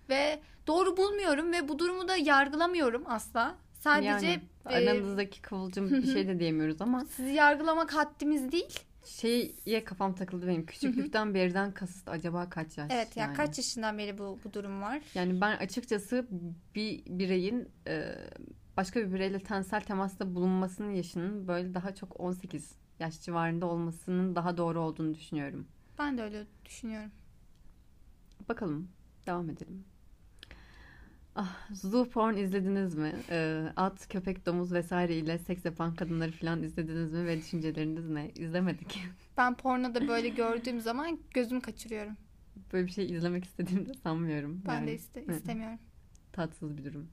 Ve 0.09 0.39
doğru 0.67 0.97
bulmuyorum 0.97 1.51
ve 1.51 1.67
bu 1.67 1.79
durumu 1.79 2.07
da 2.07 2.15
yargılamıyorum 2.15 3.03
asla. 3.07 3.55
Sadece 3.73 4.09
yani, 4.09 4.41
e, 4.69 4.75
aranızdaki 4.75 5.41
kıvılcım 5.41 5.89
bir 5.89 6.13
şey 6.13 6.27
de 6.27 6.39
diyemiyoruz 6.39 6.81
ama 6.81 7.05
sizi 7.05 7.33
yargılamak 7.33 7.95
haddimiz 7.95 8.51
değil. 8.51 8.79
şeye 9.05 9.83
kafam 9.83 10.15
takıldı 10.15 10.47
benim. 10.47 10.65
Küçüklükten 10.65 11.33
beriden 11.33 11.71
kasıt 11.71 12.09
acaba 12.09 12.49
kaç 12.49 12.77
yaş? 12.77 12.91
Evet 12.93 13.17
ya 13.17 13.25
yani? 13.25 13.35
kaç 13.35 13.57
yaşından 13.57 13.97
beri 13.97 14.17
bu, 14.17 14.39
bu 14.43 14.53
durum 14.53 14.81
var? 14.81 15.01
Yani 15.15 15.41
ben 15.41 15.57
açıkçası 15.57 16.27
bir 16.75 17.03
bireyin 17.05 17.69
e, 17.87 18.15
başka 18.77 18.99
bir 18.99 19.13
bireyle 19.13 19.39
tensel 19.39 19.81
temasta 19.81 20.35
bulunmasının 20.35 20.91
yaşının 20.91 21.47
böyle 21.47 21.73
daha 21.73 21.95
çok 21.95 22.19
18 22.19 22.71
yaş 22.99 23.21
civarında 23.21 23.65
olmasının 23.65 24.35
daha 24.35 24.57
doğru 24.57 24.79
olduğunu 24.81 25.13
düşünüyorum. 25.13 25.67
Ben 25.99 26.17
de 26.17 26.23
öyle 26.23 26.45
düşünüyorum. 26.65 27.11
Bakalım. 28.49 28.87
Devam 29.27 29.49
edelim. 29.49 29.83
Ah, 31.35 31.67
zoo 31.73 32.09
porn 32.09 32.37
izlediniz 32.37 32.95
mi? 32.95 33.13
Ee, 33.29 33.65
at, 33.75 34.07
köpek, 34.09 34.45
domuz 34.45 34.73
vesaire 34.73 35.15
ile 35.17 35.37
seks 35.39 35.65
yapan 35.65 35.95
kadınları 35.95 36.31
falan 36.31 36.63
izlediniz 36.63 37.11
mi? 37.13 37.25
Ve 37.25 37.37
düşünceleriniz 37.37 38.09
ne? 38.09 38.31
İzlemedik. 38.35 38.99
Ben 39.37 39.55
pornoda 39.55 40.07
böyle 40.07 40.29
gördüğüm 40.29 40.81
zaman 40.81 41.19
gözümü 41.33 41.61
kaçırıyorum. 41.61 42.13
Böyle 42.73 42.87
bir 42.87 42.91
şey 42.91 43.11
izlemek 43.13 43.45
istediğimi 43.45 43.85
de 43.89 43.93
sanmıyorum. 43.93 44.61
Ben 44.67 44.73
Yani 44.73 44.87
de 44.87 44.95
iste- 44.95 45.25
istemiyorum. 45.35 45.79
tatsız 46.31 46.77
bir 46.77 46.85
durum. 46.85 47.07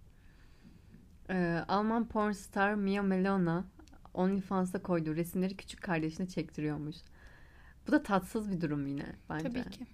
Ee, 1.31 1.65
Alman 1.69 2.09
porn 2.09 2.33
star 2.33 2.75
Mia 2.75 3.03
Melona 3.03 3.65
OnlyFans'a 4.15 4.83
koyduğu 4.83 5.17
resimleri 5.17 5.57
küçük 5.57 5.83
kardeşine 5.83 6.29
çektiriyormuş. 6.29 6.97
Bu 7.87 7.93
da 7.93 8.03
tatsız 8.03 8.51
bir 8.51 8.61
durum 8.61 8.87
yine 8.87 9.07
bence. 9.31 9.49
Tabii 9.49 9.71
ki. 9.71 9.87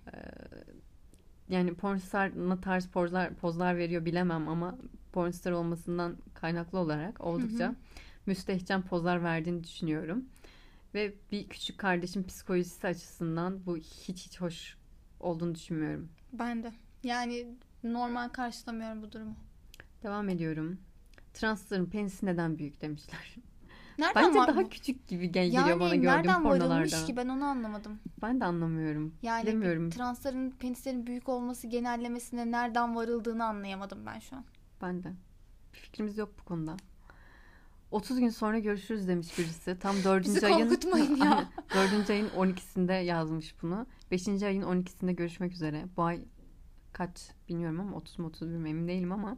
Yani 1.49 1.75
pornstar 1.75 2.31
ne 2.51 2.61
tarz 2.61 2.87
pozlar, 2.87 3.35
pozlar 3.35 3.77
veriyor 3.77 4.05
bilemem 4.05 4.49
ama 4.49 4.79
pornstar 5.13 5.53
olmasından 5.53 6.17
kaynaklı 6.35 6.79
olarak 6.79 7.21
oldukça 7.21 7.65
Hı 7.65 7.71
hı. 7.71 7.77
müstehcen 8.27 8.83
pozlar 8.83 9.23
verdiğini 9.23 9.65
düşünüyorum. 9.65 10.25
Ve 10.95 11.15
bir 11.33 11.49
küçük 11.49 11.79
kardeşin 11.79 12.23
psikolojisi 12.23 12.87
açısından 12.87 13.67
bu 13.67 13.77
hiç 13.77 14.27
hiç 14.27 14.41
hoş 14.41 14.77
olduğunu 15.21 15.55
düşünmüyorum. 15.55 16.09
Ben 16.33 16.63
de. 16.63 16.73
Yani 17.03 17.47
normal 17.85 18.29
karşılamıyorum 18.29 19.03
bu 19.03 19.13
durumu. 19.13 19.37
Devam 20.03 20.29
ediyorum. 20.29 20.79
Transların 21.41 21.87
penisi 21.87 22.27
neden 22.27 22.59
büyük 22.59 22.81
demişler. 22.81 23.37
Nereden 23.99 24.25
Bence 24.29 24.39
var 24.39 24.49
daha 24.49 24.65
bu? 24.65 24.69
küçük 24.69 25.09
gibi 25.09 25.33
gel- 25.33 25.47
geliyor 25.47 25.67
yani 25.69 25.81
bana 25.81 25.95
gördüğüm 25.95 26.09
nereden 26.11 26.43
pornolarda. 26.43 27.05
ki 27.07 27.17
ben 27.17 27.29
onu 27.29 27.45
anlamadım. 27.45 27.99
Ben 28.23 28.41
de 28.41 28.45
anlamıyorum. 28.45 29.15
Yani 29.23 29.43
Bilemiyorum. 29.43 29.91
transların 29.91 30.51
penislerin 30.51 31.07
büyük 31.07 31.29
olması 31.29 31.67
genellemesine 31.67 32.51
nereden 32.51 32.97
varıldığını 32.97 33.45
anlayamadım 33.45 33.99
ben 34.07 34.19
şu 34.19 34.37
an. 34.37 34.45
Ben 34.83 35.03
de. 35.05 35.13
Bir 35.75 35.79
fikrimiz 35.79 36.19
yok 36.19 36.33
bu 36.41 36.45
konuda. 36.45 36.77
30 37.91 38.19
gün 38.21 38.29
sonra 38.29 38.59
görüşürüz 38.59 39.09
demiş 39.09 39.39
birisi. 39.39 39.79
Tam 39.79 39.97
4. 40.05 40.25
Bizi 40.25 40.47
ayın 40.47 40.69
korkutmayın 40.69 41.17
ya. 41.17 41.49
4. 41.99 42.11
ayın 42.11 42.29
12'sinde 42.29 42.93
yazmış 43.03 43.63
bunu. 43.63 43.87
5. 44.11 44.29
ayın 44.29 44.63
12'sinde 44.63 45.13
görüşmek 45.13 45.53
üzere. 45.53 45.85
Bu 45.97 46.03
ay 46.03 46.21
kaç 46.93 47.31
bilmiyorum 47.49 47.81
ama 47.81 47.97
30 47.97 48.19
mu 48.19 48.27
31 48.27 48.57
mi 48.57 48.71
emin 48.71 48.89
değilim 48.89 49.13
ama 49.13 49.37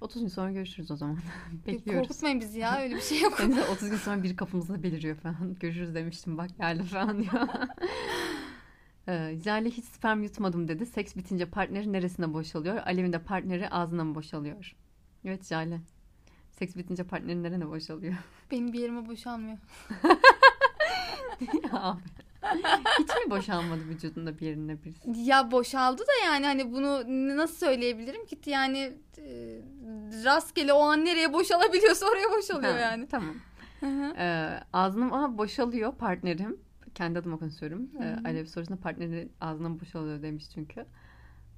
30 0.00 0.22
gün 0.22 0.28
sonra 0.28 0.52
görüşürüz 0.52 0.90
o 0.90 0.96
zaman. 0.96 1.18
Bekliyoruz. 1.66 2.08
Korkutmayın 2.08 2.40
bizi 2.40 2.58
ya 2.58 2.80
öyle 2.80 2.96
bir 2.96 3.00
şey 3.00 3.20
yok. 3.20 3.36
Ben 3.40 3.56
de 3.56 3.64
30 3.64 3.90
gün 3.90 3.96
sonra 3.96 4.22
biri 4.22 4.36
kapımızda 4.36 4.82
beliriyor 4.82 5.16
falan. 5.16 5.54
Görüşürüz 5.60 5.94
demiştim 5.94 6.38
bak 6.38 6.50
geldi 6.58 6.82
falan 6.82 7.22
diyor. 7.22 7.32
Ee, 9.08 9.38
Jale 9.44 9.70
hiç 9.70 9.84
sperm 9.84 10.22
yutmadım 10.22 10.68
dedi. 10.68 10.86
Seks 10.86 11.16
bitince 11.16 11.46
partneri 11.50 11.92
neresine 11.92 12.32
boşalıyor? 12.32 12.76
Alev'in 12.76 13.12
de 13.12 13.18
partneri 13.18 13.68
ağzına 13.70 14.04
mı 14.04 14.14
boşalıyor? 14.14 14.76
Evet 15.24 15.46
Jale. 15.46 15.80
Seks 16.50 16.76
bitince 16.76 17.04
partnerin 17.04 17.42
nerene 17.42 17.68
boşalıyor? 17.68 18.14
Benim 18.50 18.72
bir 18.72 18.80
yerime 18.80 19.06
boşalmıyor. 19.06 19.58
Abi. 21.72 22.00
Hiç 22.98 23.08
mi 23.08 23.30
boşalmadı 23.30 23.80
vücudunda 23.88 24.38
bir 24.38 24.46
yerine 24.46 24.84
birisi? 24.84 25.10
Ya 25.30 25.50
boşaldı 25.50 26.02
da 26.02 26.24
yani 26.24 26.46
hani 26.46 26.72
bunu 26.72 27.02
nasıl 27.36 27.56
söyleyebilirim 27.56 28.26
ki 28.26 28.38
yani 28.46 28.78
e, 29.18 29.60
rastgele 30.24 30.72
o 30.72 30.80
an 30.80 31.04
nereye 31.04 31.32
boşalabiliyorsa 31.32 32.06
oraya 32.06 32.30
boşalıyor 32.38 32.72
Ha, 32.72 32.78
yani. 32.78 33.08
Tamam. 33.08 33.34
Ee, 34.18 34.60
ağzına 34.72 35.04
ama 35.04 35.38
boşalıyor 35.38 35.94
partnerim. 35.94 36.56
Kendi 36.94 37.18
adıma 37.18 37.38
konuşuyorum. 37.38 37.90
Ee. 38.02 38.16
Alev 38.28 38.46
sorusunda 38.46 38.80
partneri 38.80 39.28
ağzına 39.40 39.68
mı 39.68 39.80
boşalıyor 39.80 40.22
demiş 40.22 40.44
çünkü. 40.54 40.86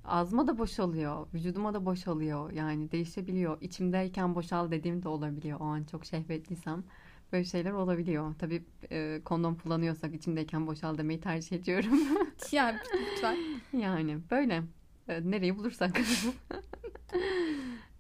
Ağzıma 0.05 0.47
da 0.47 0.59
boşalıyor. 0.59 1.27
Vücuduma 1.35 1.75
da 1.75 1.85
boşalıyor. 1.87 2.51
Yani 2.51 2.93
değişebiliyor. 2.93 3.59
İçimdeyken 3.61 4.35
boşal 4.35 4.71
dediğim 4.71 5.03
de 5.03 5.09
olabiliyor. 5.09 5.61
O 5.61 5.65
an 5.65 5.85
çok 5.85 6.05
şehvetliysem. 6.05 6.85
Böyle 7.33 7.45
şeyler 7.45 7.73
olabiliyor. 7.73 8.35
Tabii 8.39 8.65
e, 8.91 9.21
kondom 9.25 9.55
kullanıyorsak 9.55 10.15
içimdeyken 10.15 10.67
boşal 10.67 10.99
demeyi 10.99 11.21
tercih 11.21 11.57
ediyorum. 11.57 12.01
Yani 12.53 12.79
lütfen. 12.95 13.37
yani 13.73 14.19
böyle. 14.31 14.63
E, 15.09 15.31
nereyi 15.31 15.59
bulursak. 15.59 16.01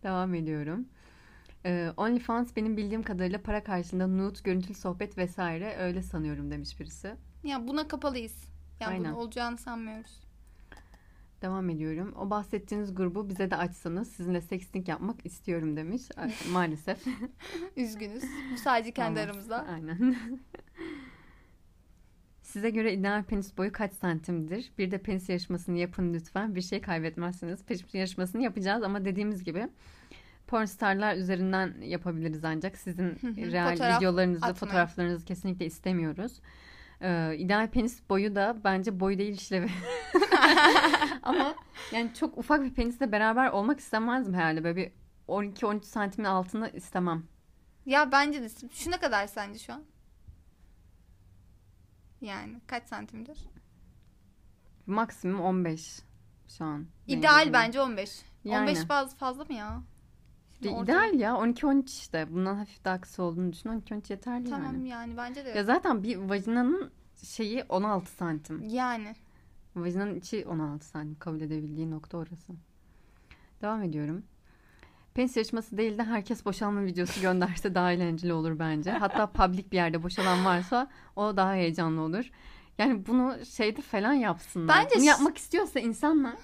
Devam 0.02 0.34
ediyorum. 0.34 0.86
Ee, 1.66 1.92
OnlyFans 1.96 2.56
benim 2.56 2.76
bildiğim 2.76 3.02
kadarıyla 3.02 3.42
para 3.42 3.64
karşılığında 3.64 4.06
nude, 4.06 4.38
görüntülü 4.44 4.74
sohbet 4.74 5.18
vesaire 5.18 5.76
öyle 5.78 6.02
sanıyorum 6.02 6.50
demiş 6.50 6.80
birisi. 6.80 7.14
Ya 7.44 7.68
buna 7.68 7.88
kapalıyız. 7.88 8.44
Yani 8.80 8.90
Aynen. 8.90 9.04
bunun 9.04 9.20
olacağını 9.22 9.56
sanmıyoruz. 9.58 10.20
Devam 11.42 11.70
ediyorum. 11.70 12.14
O 12.18 12.30
bahsettiğiniz 12.30 12.94
grubu 12.94 13.28
bize 13.28 13.50
de 13.50 13.56
açsanız 13.56 14.08
sizinle 14.10 14.40
sexting 14.40 14.88
yapmak 14.88 15.26
istiyorum 15.26 15.76
demiş. 15.76 16.02
Maalesef. 16.52 16.98
Üzgünüz. 17.76 18.22
Bu 18.52 18.58
sadece 18.58 18.92
kendi 18.92 19.20
Olmaz. 19.20 19.30
aramızda. 19.30 19.66
Aynen. 19.74 20.16
Size 22.42 22.70
göre 22.70 22.92
ideal 22.94 23.24
penis 23.24 23.58
boyu 23.58 23.72
kaç 23.72 23.92
santimdir? 23.92 24.72
Bir 24.78 24.90
de 24.90 24.98
penis 24.98 25.28
yarışmasını 25.28 25.78
yapın 25.78 26.14
lütfen. 26.14 26.54
Bir 26.54 26.60
şey 26.62 26.80
kaybetmezsiniz. 26.80 27.64
Penis 27.64 27.94
yarışmasını 27.94 28.42
yapacağız 28.42 28.82
ama 28.82 29.04
dediğimiz 29.04 29.44
gibi 29.44 29.68
pornstarlar 30.46 31.16
üzerinden 31.16 31.74
yapabiliriz 31.80 32.44
ancak 32.44 32.76
sizin 32.76 33.10
real 33.52 33.70
Fotoğraf 33.70 33.98
videolarınızı, 34.00 34.46
atmayın. 34.46 34.54
fotoğraflarınızı 34.54 35.24
kesinlikle 35.24 35.66
istemiyoruz. 35.66 36.40
Ee, 37.00 37.36
ideal 37.38 37.70
penis 37.70 38.10
boyu 38.10 38.34
da 38.34 38.56
bence 38.64 39.00
boyu 39.00 39.18
değil 39.18 39.34
işlevi. 39.34 39.70
ama 41.22 41.54
yani 41.92 42.14
çok 42.14 42.38
ufak 42.38 42.62
bir 42.62 42.74
penisle 42.74 43.12
beraber 43.12 43.50
olmak 43.50 43.80
istemezdim 43.80 44.34
herhalde. 44.34 44.64
Böyle 44.64 44.76
bir 44.76 44.92
12-13 45.28 45.82
santimin 45.82 46.28
altını 46.28 46.70
istemem. 46.70 47.26
Ya 47.86 48.12
bence 48.12 48.42
de. 48.42 48.48
Şu 48.72 48.90
ne 48.90 48.98
kadar 48.98 49.26
sence 49.26 49.58
şu 49.58 49.72
an? 49.72 49.84
Yani 52.20 52.60
kaç 52.66 52.88
santimdir? 52.88 53.38
Maksimum 54.86 55.40
15 55.40 56.02
şu 56.48 56.64
an. 56.64 56.86
İdeal 57.06 57.52
bence 57.52 57.80
15. 57.80 58.22
Yani. 58.44 58.70
15 58.70 58.84
fazla 58.84 59.16
fazla 59.16 59.44
mı 59.44 59.54
ya? 59.54 59.82
De, 60.62 60.68
Orta- 60.70 60.82
ideal 60.84 61.14
ya 61.14 61.30
12-13 61.32 61.86
işte. 61.86 62.26
Bundan 62.30 62.54
hafif 62.56 62.84
daha 62.84 63.00
kısa 63.00 63.22
olduğunu 63.22 63.52
düşün. 63.52 63.68
12-13 63.70 64.12
yeterli 64.12 64.50
Tamam 64.50 64.74
yani. 64.74 64.88
yani 64.88 65.16
bence 65.16 65.44
de. 65.44 65.48
Ya 65.50 65.64
zaten 65.64 66.02
bir 66.02 66.16
vajinanın 66.16 66.90
şeyi 67.24 67.64
16 67.68 68.10
santim. 68.10 68.68
Yani. 68.68 69.14
Vajinanın 69.76 70.14
içi 70.14 70.46
16 70.46 70.86
santim. 70.86 71.16
Kabul 71.18 71.40
edebildiği 71.40 71.90
nokta 71.90 72.18
orası. 72.18 72.52
Devam 73.62 73.82
ediyorum. 73.82 74.22
Penis 75.14 75.36
yarışması 75.36 75.76
değil 75.76 75.98
de 75.98 76.04
herkes 76.04 76.44
boşanma 76.44 76.84
videosu 76.84 77.20
gönderse 77.20 77.74
daha 77.74 77.92
eğlenceli 77.92 78.32
olur 78.32 78.58
bence. 78.58 78.90
Hatta 78.90 79.26
public 79.32 79.70
bir 79.70 79.76
yerde 79.76 80.02
boşalan 80.02 80.44
varsa 80.44 80.90
o 81.16 81.36
daha 81.36 81.52
heyecanlı 81.54 82.00
olur. 82.00 82.30
Yani 82.78 83.06
bunu 83.06 83.36
şeyde 83.44 83.82
falan 83.82 84.12
yapsınlar. 84.12 84.76
Bence 84.84 84.96
bunu 84.96 85.04
yapmak 85.04 85.38
istiyorsa 85.38 85.80
insanlar. 85.80 86.34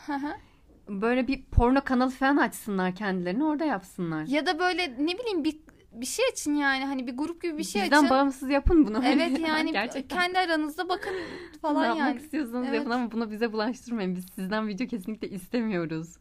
Böyle 0.88 1.28
bir 1.28 1.42
porno 1.44 1.80
kanalı 1.84 2.10
falan 2.10 2.36
açsınlar 2.36 2.94
kendilerini 2.94 3.44
orada 3.44 3.64
yapsınlar. 3.64 4.26
ya 4.26 4.46
da 4.46 4.58
böyle 4.58 4.92
ne 5.06 5.18
bileyim 5.18 5.44
bir 5.44 5.60
bir 5.92 6.06
şey 6.06 6.24
açın 6.32 6.54
yani 6.54 6.84
hani 6.84 7.06
bir 7.06 7.16
grup 7.16 7.42
gibi 7.42 7.58
bir 7.58 7.64
şey 7.64 7.82
Bizden 7.82 7.96
açın. 7.98 8.10
bağımsız 8.10 8.50
yapın 8.50 8.86
bunu. 8.86 9.04
Evet 9.04 9.40
yani 9.48 9.72
Gerçekten. 9.72 10.18
kendi 10.18 10.38
aranızda 10.38 10.88
bakın 10.88 11.12
falan 11.62 11.82
ne 11.82 11.86
yapmak 11.86 12.08
yani. 12.08 12.20
istiyorsanız 12.20 12.66
Evet. 12.68 12.78
yapın 12.78 12.90
ama 12.90 13.12
bunu 13.12 13.30
bize 13.30 13.52
bulaştırmayın. 13.52 14.16
Biz 14.16 14.24
sizden 14.34 14.68
video 14.68 14.86
kesinlikle 14.86 15.28
istemiyoruz. 15.28 16.16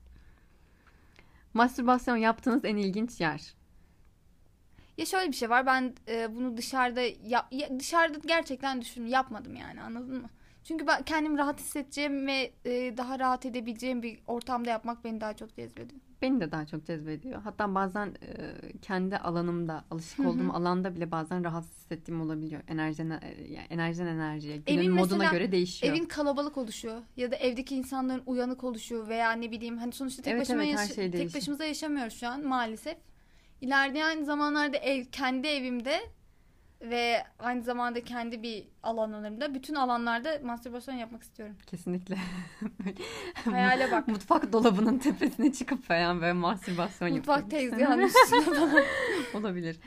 Mastürbasyon 1.54 2.18
yaptığınız 2.18 2.66
en 2.66 2.76
ilginç 2.78 3.22
yer. 3.22 3.54
Ya 4.98 5.06
şöyle 5.06 5.28
bir 5.32 5.36
şey 5.36 5.50
var 5.50 5.66
ben 5.66 5.94
e, 6.08 6.36
bunu 6.36 6.58
dışarıda 6.58 7.02
yap, 7.24 7.48
ya 7.52 7.80
dışarıda 7.80 8.18
gerçekten 8.28 8.82
düşün 8.82 9.06
yapmadım 9.06 9.56
yani 9.56 9.82
anladın 9.82 10.22
mı? 10.22 10.30
Çünkü 10.64 10.88
ben 10.88 11.04
kendimi 11.04 11.38
rahat 11.38 11.60
hissedeceğim 11.60 12.28
ve 12.28 12.52
e, 12.66 12.98
daha 12.98 13.20
rahat 13.20 13.46
edebileceğim 13.46 14.04
bir 14.04 14.20
ortamda 14.28 14.70
yapmak 14.70 15.04
beni 15.04 15.22
daha 15.22 15.36
çok 15.36 15.56
cezbediyor. 15.56 16.02
Beni 16.22 16.40
de 16.42 16.52
daha 16.52 16.66
çok 16.66 16.86
cezbediyor. 16.86 17.42
Hatta 17.42 17.76
bazen 17.76 18.08
e, 18.08 18.78
kendi 18.82 19.18
alanımda, 19.18 19.86
alışık 19.92 20.20
olduğum 20.20 20.52
alanda 20.54 20.96
bile 20.96 21.12
bazen 21.12 21.44
rahatsız 21.44 21.78
hissettiğim 21.78 22.22
olabiliyor. 22.22 22.62
Enerjiden, 22.68 23.10
e, 23.10 23.44
yani 23.50 23.68
enerjiden 23.70 24.06
enerjiye. 24.08 24.58
Günün 24.58 24.78
Evin 24.78 24.92
moduna 24.92 25.18
mesela- 25.18 25.32
göre 25.32 25.52
değişiyor. 25.52 25.94
Evin 25.94 26.06
kalabalık 26.06 26.58
oluşuyor 26.58 27.02
ya 27.18 27.32
da 27.32 27.36
evdeki 27.36 27.76
insanların 27.76 28.24
uyanık 28.26 28.64
oluşuyor 28.64 29.08
veya 29.08 29.32
ne 29.32 29.52
bileyim 29.52 29.78
hani 29.78 29.92
sonuçta 29.92 30.22
tek 30.24 30.34
Evet, 30.34 30.42
başıma 30.42 30.64
evet, 30.64 30.74
yaş- 30.74 30.96
şey 30.96 31.12
tek 31.12 31.36
başımıza 31.36 31.66
yaşamıyoruz 31.66 32.14
şu 32.20 32.28
an 32.28 32.46
maalesef. 32.48 32.98
İlerleyen 33.62 34.24
zamanlarda 34.24 34.78
ev 34.78 35.06
kendi 35.06 35.48
evimde 35.48 36.00
ve 36.82 37.24
aynı 37.40 37.64
zamanda 37.64 38.04
kendi 38.04 38.44
bir 38.44 38.68
alanlarımda 38.84 39.54
bütün 39.54 39.76
alanlarda 39.76 40.40
mastürbasyon 40.44 40.96
yapmak 40.96 41.24
istiyorum. 41.24 41.56
Kesinlikle. 41.68 42.18
Hayale 43.52 43.92
bak. 43.92 44.08
Mutfak 44.08 44.54
dolabının 44.54 44.98
tepesine 44.98 45.52
çıkıp 45.54 45.84
falan 45.84 46.22
böyle 46.22 46.34
mastürbasyon 46.34 47.12
Mutfak 47.12 47.36
yapmak. 47.38 47.52
tezgahının 47.52 48.04
üstünde 48.08 48.56
falan. 48.56 48.84
Olabilir. 49.34 49.80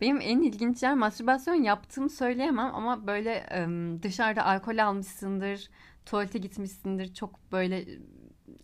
Benim 0.00 0.20
en 0.20 0.40
ilginç 0.40 0.82
yer 0.82 0.94
mastürbasyon 0.94 1.54
yaptığımı 1.54 2.10
söyleyemem 2.10 2.74
ama 2.74 3.06
böyle 3.06 3.46
dışarıda 4.02 4.44
alkol 4.44 4.78
almışsındır, 4.78 5.70
tuvalete 6.06 6.38
gitmişsindir, 6.38 7.14
çok 7.14 7.52
böyle 7.52 7.84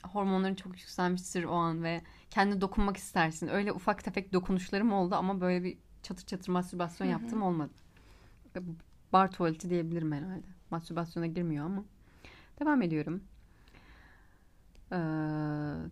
hormonların 0.02 0.54
çok 0.54 0.72
yükselmiştir 0.78 1.44
o 1.44 1.52
an 1.54 1.82
ve 1.82 2.00
kendi 2.30 2.60
dokunmak 2.60 2.96
istersin. 2.96 3.48
Öyle 3.48 3.72
ufak 3.72 4.04
tefek 4.04 4.32
dokunuşlarım 4.32 4.92
oldu 4.92 5.14
ama 5.14 5.40
böyle 5.40 5.64
bir 5.64 5.78
çatır 6.06 6.26
çatır 6.26 6.52
mastürbasyon 6.52 7.08
yaptığım 7.08 7.42
olmadı. 7.42 7.72
Bar 9.12 9.30
tuvaleti 9.30 9.70
diyebilirim 9.70 10.12
herhalde. 10.12 10.46
Mastürbasyona 10.70 11.26
girmiyor 11.26 11.64
ama. 11.66 11.84
Devam 12.60 12.82
ediyorum. 12.82 13.22
Ee, 14.92 14.96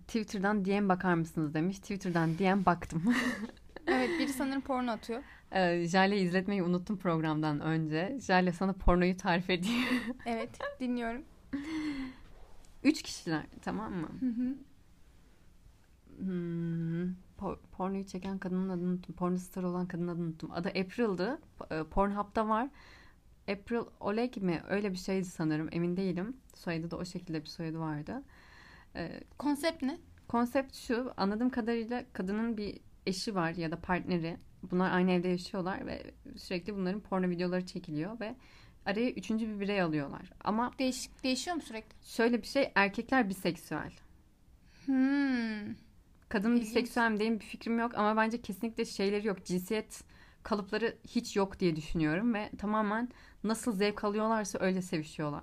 Twitter'dan 0.06 0.64
DM 0.64 0.88
bakar 0.88 1.14
mısınız 1.14 1.54
demiş. 1.54 1.78
Twitter'dan 1.78 2.38
DM 2.38 2.64
baktım. 2.66 3.02
Evet 3.86 4.10
biri 4.18 4.32
sanırım 4.32 4.60
porno 4.60 4.90
atıyor. 4.90 5.22
Ee, 5.52 5.84
Jale 5.88 6.20
izletmeyi 6.20 6.62
unuttum 6.62 6.96
programdan 6.96 7.60
önce. 7.60 8.18
Jale 8.20 8.52
sana 8.52 8.72
pornoyu 8.72 9.16
tarif 9.16 9.50
ediyor. 9.50 9.78
Evet 10.26 10.50
dinliyorum. 10.80 11.22
Üç 12.84 13.02
kişiler 13.02 13.42
tamam 13.62 13.92
mı? 13.94 14.08
Hı 14.20 14.26
hı. 14.26 14.54
Hmm, 16.18 17.14
por- 17.38 17.58
pornoyu 17.72 18.06
çeken 18.06 18.38
kadının 18.38 18.68
adını 18.68 18.88
unuttum. 18.90 19.14
Porno 19.14 19.36
star 19.36 19.62
olan 19.62 19.86
kadının 19.88 20.08
adını 20.08 20.24
unuttum. 20.24 20.50
Adı 20.52 20.68
April'dı. 20.68 21.38
E, 21.70 21.84
Pornhub'da 21.84 22.48
var. 22.48 22.68
April 23.48 23.80
Oleg 24.00 24.36
mi? 24.36 24.62
Öyle 24.68 24.92
bir 24.92 24.96
şeydi 24.98 25.24
sanırım. 25.24 25.68
Emin 25.72 25.96
değilim. 25.96 26.36
Soyadı 26.54 26.90
da 26.90 26.96
o 26.96 27.04
şekilde 27.04 27.40
bir 27.40 27.46
soyadı 27.48 27.78
vardı. 27.78 28.22
Ee, 28.96 29.20
Konsept 29.38 29.82
ne? 29.82 29.98
konsept 30.28 30.74
şu. 30.74 31.12
Anladığım 31.16 31.50
kadarıyla 31.50 32.04
kadının 32.12 32.56
bir 32.56 32.80
eşi 33.06 33.34
var 33.34 33.50
ya 33.54 33.70
da 33.70 33.80
partneri. 33.80 34.36
Bunlar 34.70 34.90
aynı 34.92 35.10
evde 35.10 35.28
yaşıyorlar 35.28 35.86
ve 35.86 36.14
sürekli 36.36 36.76
bunların 36.76 37.00
porno 37.00 37.28
videoları 37.30 37.66
çekiliyor 37.66 38.20
ve 38.20 38.34
araya 38.86 39.10
üçüncü 39.10 39.48
bir 39.48 39.60
birey 39.60 39.82
alıyorlar. 39.82 40.32
Ama 40.44 40.70
Değişik, 40.78 41.24
değişiyor 41.24 41.56
mu 41.56 41.62
sürekli? 41.62 41.94
şöyle 42.06 42.42
bir 42.42 42.46
şey 42.46 42.72
erkekler 42.74 43.28
biseksüel. 43.28 43.92
Hmm. 44.86 45.74
Kadın 46.34 46.60
biseksüel 46.60 47.10
mi 47.10 47.18
değil 47.18 47.30
mi 47.30 47.40
bir 47.40 47.44
fikrim 47.44 47.78
yok 47.78 47.92
ama 47.94 48.16
bence 48.16 48.42
kesinlikle 48.42 48.84
şeyleri 48.84 49.26
yok. 49.26 49.44
Cinsiyet 49.44 50.04
kalıpları 50.42 50.96
hiç 51.08 51.36
yok 51.36 51.60
diye 51.60 51.76
düşünüyorum 51.76 52.34
ve 52.34 52.50
tamamen 52.58 53.08
nasıl 53.44 53.72
zevk 53.72 54.04
alıyorlarsa 54.04 54.58
öyle 54.58 54.82
sevişiyorlar. 54.82 55.42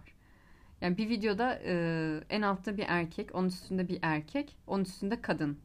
Yani 0.82 0.98
bir 0.98 1.10
videoda 1.10 1.60
e, 1.66 2.24
en 2.30 2.42
altta 2.42 2.78
bir 2.78 2.86
erkek, 2.88 3.36
onun 3.36 3.48
üstünde 3.48 3.88
bir 3.88 4.00
erkek, 4.02 4.58
onun 4.68 4.84
üstünde 4.84 5.22
kadın. 5.22 5.60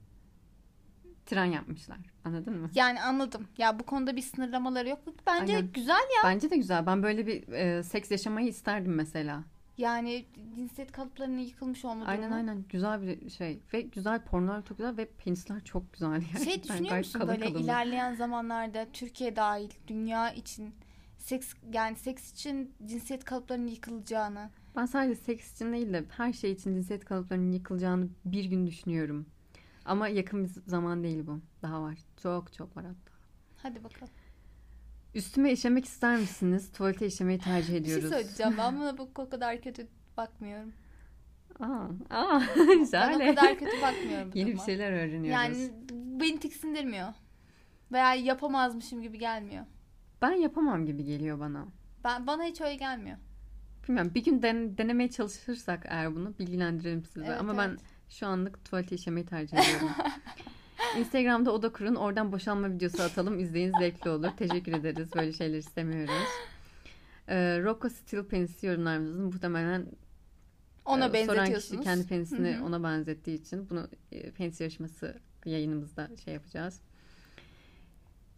Tren 1.26 1.44
yapmışlar. 1.44 1.98
Anladın 2.24 2.60
mı? 2.60 2.70
Yani 2.74 3.02
anladım. 3.02 3.48
Ya 3.58 3.78
bu 3.78 3.82
konuda 3.86 4.16
bir 4.16 4.22
sınırlamaları 4.22 4.88
yok. 4.88 4.98
Bence 5.26 5.56
Aynen. 5.56 5.72
güzel 5.72 5.94
ya. 5.94 6.22
Bence 6.24 6.50
de 6.50 6.56
güzel. 6.56 6.86
Ben 6.86 7.02
böyle 7.02 7.26
bir 7.26 7.48
e, 7.52 7.82
seks 7.82 8.10
yaşamayı 8.10 8.48
isterdim 8.48 8.94
mesela. 8.94 9.44
Yani 9.78 10.26
cinsiyet 10.56 10.92
kalıplarının 10.92 11.38
yıkılmış 11.38 11.84
olma 11.84 12.04
Aynen 12.06 12.22
durumu. 12.22 12.34
aynen. 12.36 12.64
Güzel 12.68 13.02
bir 13.02 13.30
şey. 13.30 13.60
Ve 13.72 13.80
güzel 13.80 14.24
pornolar 14.24 14.64
çok 14.64 14.78
güzel 14.78 14.96
ve 14.96 15.08
penisler 15.10 15.64
çok 15.64 15.92
güzel. 15.92 16.20
Şey 16.20 16.28
Gerçekten 16.32 16.62
düşünüyor 16.62 16.90
gayet 16.90 17.06
musun 17.06 17.18
kalın 17.18 17.32
böyle 17.34 17.44
kalınlar. 17.44 17.60
ilerleyen 17.64 18.14
zamanlarda 18.14 18.86
Türkiye 18.92 19.36
dahil 19.36 19.70
dünya 19.88 20.30
için 20.32 20.74
seks 21.18 21.54
yani 21.72 21.96
seks 21.96 22.32
için 22.32 22.74
cinsiyet 22.86 23.24
kalıplarının 23.24 23.66
yıkılacağını. 23.68 24.50
Ben 24.76 24.86
sadece 24.86 25.14
seks 25.20 25.54
için 25.54 25.72
değil 25.72 25.92
de 25.92 26.04
her 26.16 26.32
şey 26.32 26.52
için 26.52 26.74
cinsiyet 26.74 27.04
kalıplarının 27.04 27.52
yıkılacağını 27.52 28.08
bir 28.24 28.44
gün 28.44 28.66
düşünüyorum. 28.66 29.26
Ama 29.84 30.08
yakın 30.08 30.44
bir 30.44 30.50
zaman 30.66 31.02
değil 31.02 31.26
bu. 31.26 31.40
Daha 31.62 31.82
var. 31.82 31.98
Çok 32.22 32.52
çok 32.52 32.76
var 32.76 32.84
hatta. 32.84 33.12
Hadi 33.56 33.84
bakalım. 33.84 34.12
Üstüme 35.14 35.52
işemek 35.52 35.84
ister 35.84 36.16
misiniz? 36.16 36.72
Tuvalete 36.72 37.06
işemeyi 37.06 37.38
tercih 37.38 37.68
Bir 37.68 37.72
şey 37.72 37.78
ediyoruz. 37.78 38.08
söyleyeceğim. 38.10 38.54
Ben 38.58 38.76
buna 38.76 38.98
bu 38.98 39.10
o 39.18 39.28
kadar 39.28 39.60
kötü 39.60 39.86
bakmıyorum. 40.16 40.72
Aa, 41.60 41.88
aa, 42.10 42.40
Ben 42.56 42.68
o 42.76 42.78
güzel. 42.78 43.18
kadar 43.36 43.58
kötü 43.58 43.82
bakmıyorum. 43.82 44.30
Yeni 44.34 44.52
bir 44.54 44.58
şeyler 44.60 44.92
öğreniyoruz. 44.92 45.28
Yani 45.30 45.70
beni 46.20 46.40
tiksindirmiyor. 46.40 47.08
Veya 47.92 48.14
yapamazmışım 48.14 49.02
gibi 49.02 49.18
gelmiyor. 49.18 49.64
Ben 50.22 50.32
yapamam 50.32 50.86
gibi 50.86 51.04
geliyor 51.04 51.40
bana. 51.40 51.66
Ben 52.04 52.26
bana 52.26 52.44
hiç 52.44 52.60
öyle 52.60 52.74
gelmiyor. 52.74 53.16
Bilmiyorum. 53.88 54.12
Bir 54.14 54.24
gün 54.24 54.42
den- 54.42 54.78
denemeye 54.78 55.10
çalışırsak 55.10 55.86
eğer 55.88 56.14
bunu 56.14 56.38
bilgilendirelim 56.38 57.04
sizi. 57.04 57.26
Evet, 57.26 57.40
Ama 57.40 57.58
ben 57.58 57.68
evet. 57.68 57.80
şu 58.08 58.26
anlık 58.26 58.64
tuvalete 58.64 58.94
işemeyi 58.94 59.26
tercih 59.26 59.58
ediyorum. 59.58 59.88
Instagram'da 60.98 61.50
oda 61.52 61.72
kurun. 61.72 61.94
Oradan 61.94 62.32
boşanma 62.32 62.70
videosu 62.70 63.02
atalım. 63.02 63.38
İzleyin 63.38 63.72
zevkli 63.80 64.10
olur. 64.10 64.28
Teşekkür 64.36 64.72
ederiz. 64.72 65.08
Böyle 65.16 65.32
şeyler 65.32 65.58
istemiyoruz. 65.58 66.14
Ee, 67.28 67.62
Rocco 67.62 67.88
Steel 67.88 68.24
penisi 68.24 68.66
yorumlarımızın 68.66 69.24
muhtemelen 69.24 69.86
Ona 70.84 71.04
e, 71.04 71.08
soran 71.08 71.26
kişi 71.26 71.36
benzetiyorsunuz. 71.38 71.84
kendi 71.84 72.06
penisini 72.06 72.54
Hı 72.54 72.60
hı. 72.60 72.64
ona 72.64 72.82
benzettiği 72.82 73.40
için 73.40 73.70
bunu 73.70 73.88
e, 74.12 74.30
penis 74.30 74.60
yarışması 74.60 75.16
yayınımızda 75.44 76.10
şey 76.24 76.34
yapacağız. 76.34 76.80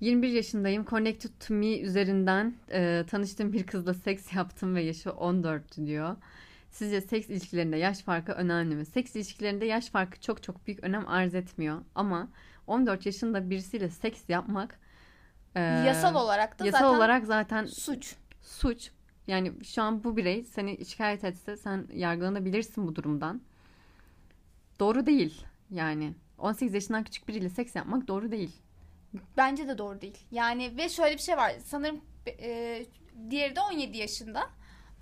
21 0.00 0.28
yaşındayım. 0.28 0.84
Connected 0.84 1.30
to 1.46 1.54
Me 1.54 1.78
üzerinden 1.80 2.54
e, 2.72 3.04
tanıştığım 3.10 3.52
bir 3.52 3.66
kızla 3.66 3.94
seks 3.94 4.34
yaptım 4.34 4.74
ve 4.74 4.82
yaşı 4.82 5.10
14 5.12 5.76
diyor. 5.76 6.16
Sizce 6.70 7.00
seks 7.00 7.28
ilişkilerinde 7.30 7.76
yaş 7.76 7.98
farkı 7.98 8.32
önemli 8.32 8.74
mi? 8.74 8.86
Seks 8.86 9.16
ilişkilerinde 9.16 9.64
yaş 9.64 9.88
farkı 9.90 10.20
çok 10.20 10.42
çok 10.42 10.66
büyük 10.66 10.84
önem 10.84 11.08
arz 11.08 11.34
etmiyor. 11.34 11.80
Ama 11.94 12.28
14 12.66 13.06
yaşında 13.06 13.50
birisiyle 13.50 13.88
seks 13.88 14.28
yapmak 14.28 14.80
e, 15.54 15.60
Yasal 15.60 16.14
olarak 16.14 16.58
da 16.58 16.66
yasal 16.66 16.78
zaten 16.78 16.96
olarak 16.96 17.26
zaten 17.26 17.64
suç. 17.66 18.14
suç. 18.42 18.90
Yani 19.26 19.52
şu 19.64 19.82
an 19.82 20.04
bu 20.04 20.16
birey 20.16 20.44
seni 20.44 20.84
şikayet 20.86 21.24
etse 21.24 21.56
sen 21.56 21.86
yargılanabilirsin 21.92 22.86
bu 22.86 22.96
durumdan. 22.96 23.40
Doğru 24.80 25.06
değil 25.06 25.44
yani. 25.70 26.14
18 26.38 26.74
yaşından 26.74 27.04
küçük 27.04 27.28
biriyle 27.28 27.48
seks 27.48 27.76
yapmak 27.76 28.08
doğru 28.08 28.30
değil. 28.30 28.56
Bence 29.36 29.68
de 29.68 29.78
doğru 29.78 30.00
değil. 30.00 30.18
Yani 30.30 30.76
ve 30.76 30.88
şöyle 30.88 31.14
bir 31.16 31.22
şey 31.22 31.36
var. 31.36 31.52
Sanırım 31.64 32.00
e, 32.26 32.86
diğeri 33.30 33.56
de 33.56 33.60
17 33.60 33.98
yaşında. 33.98 34.50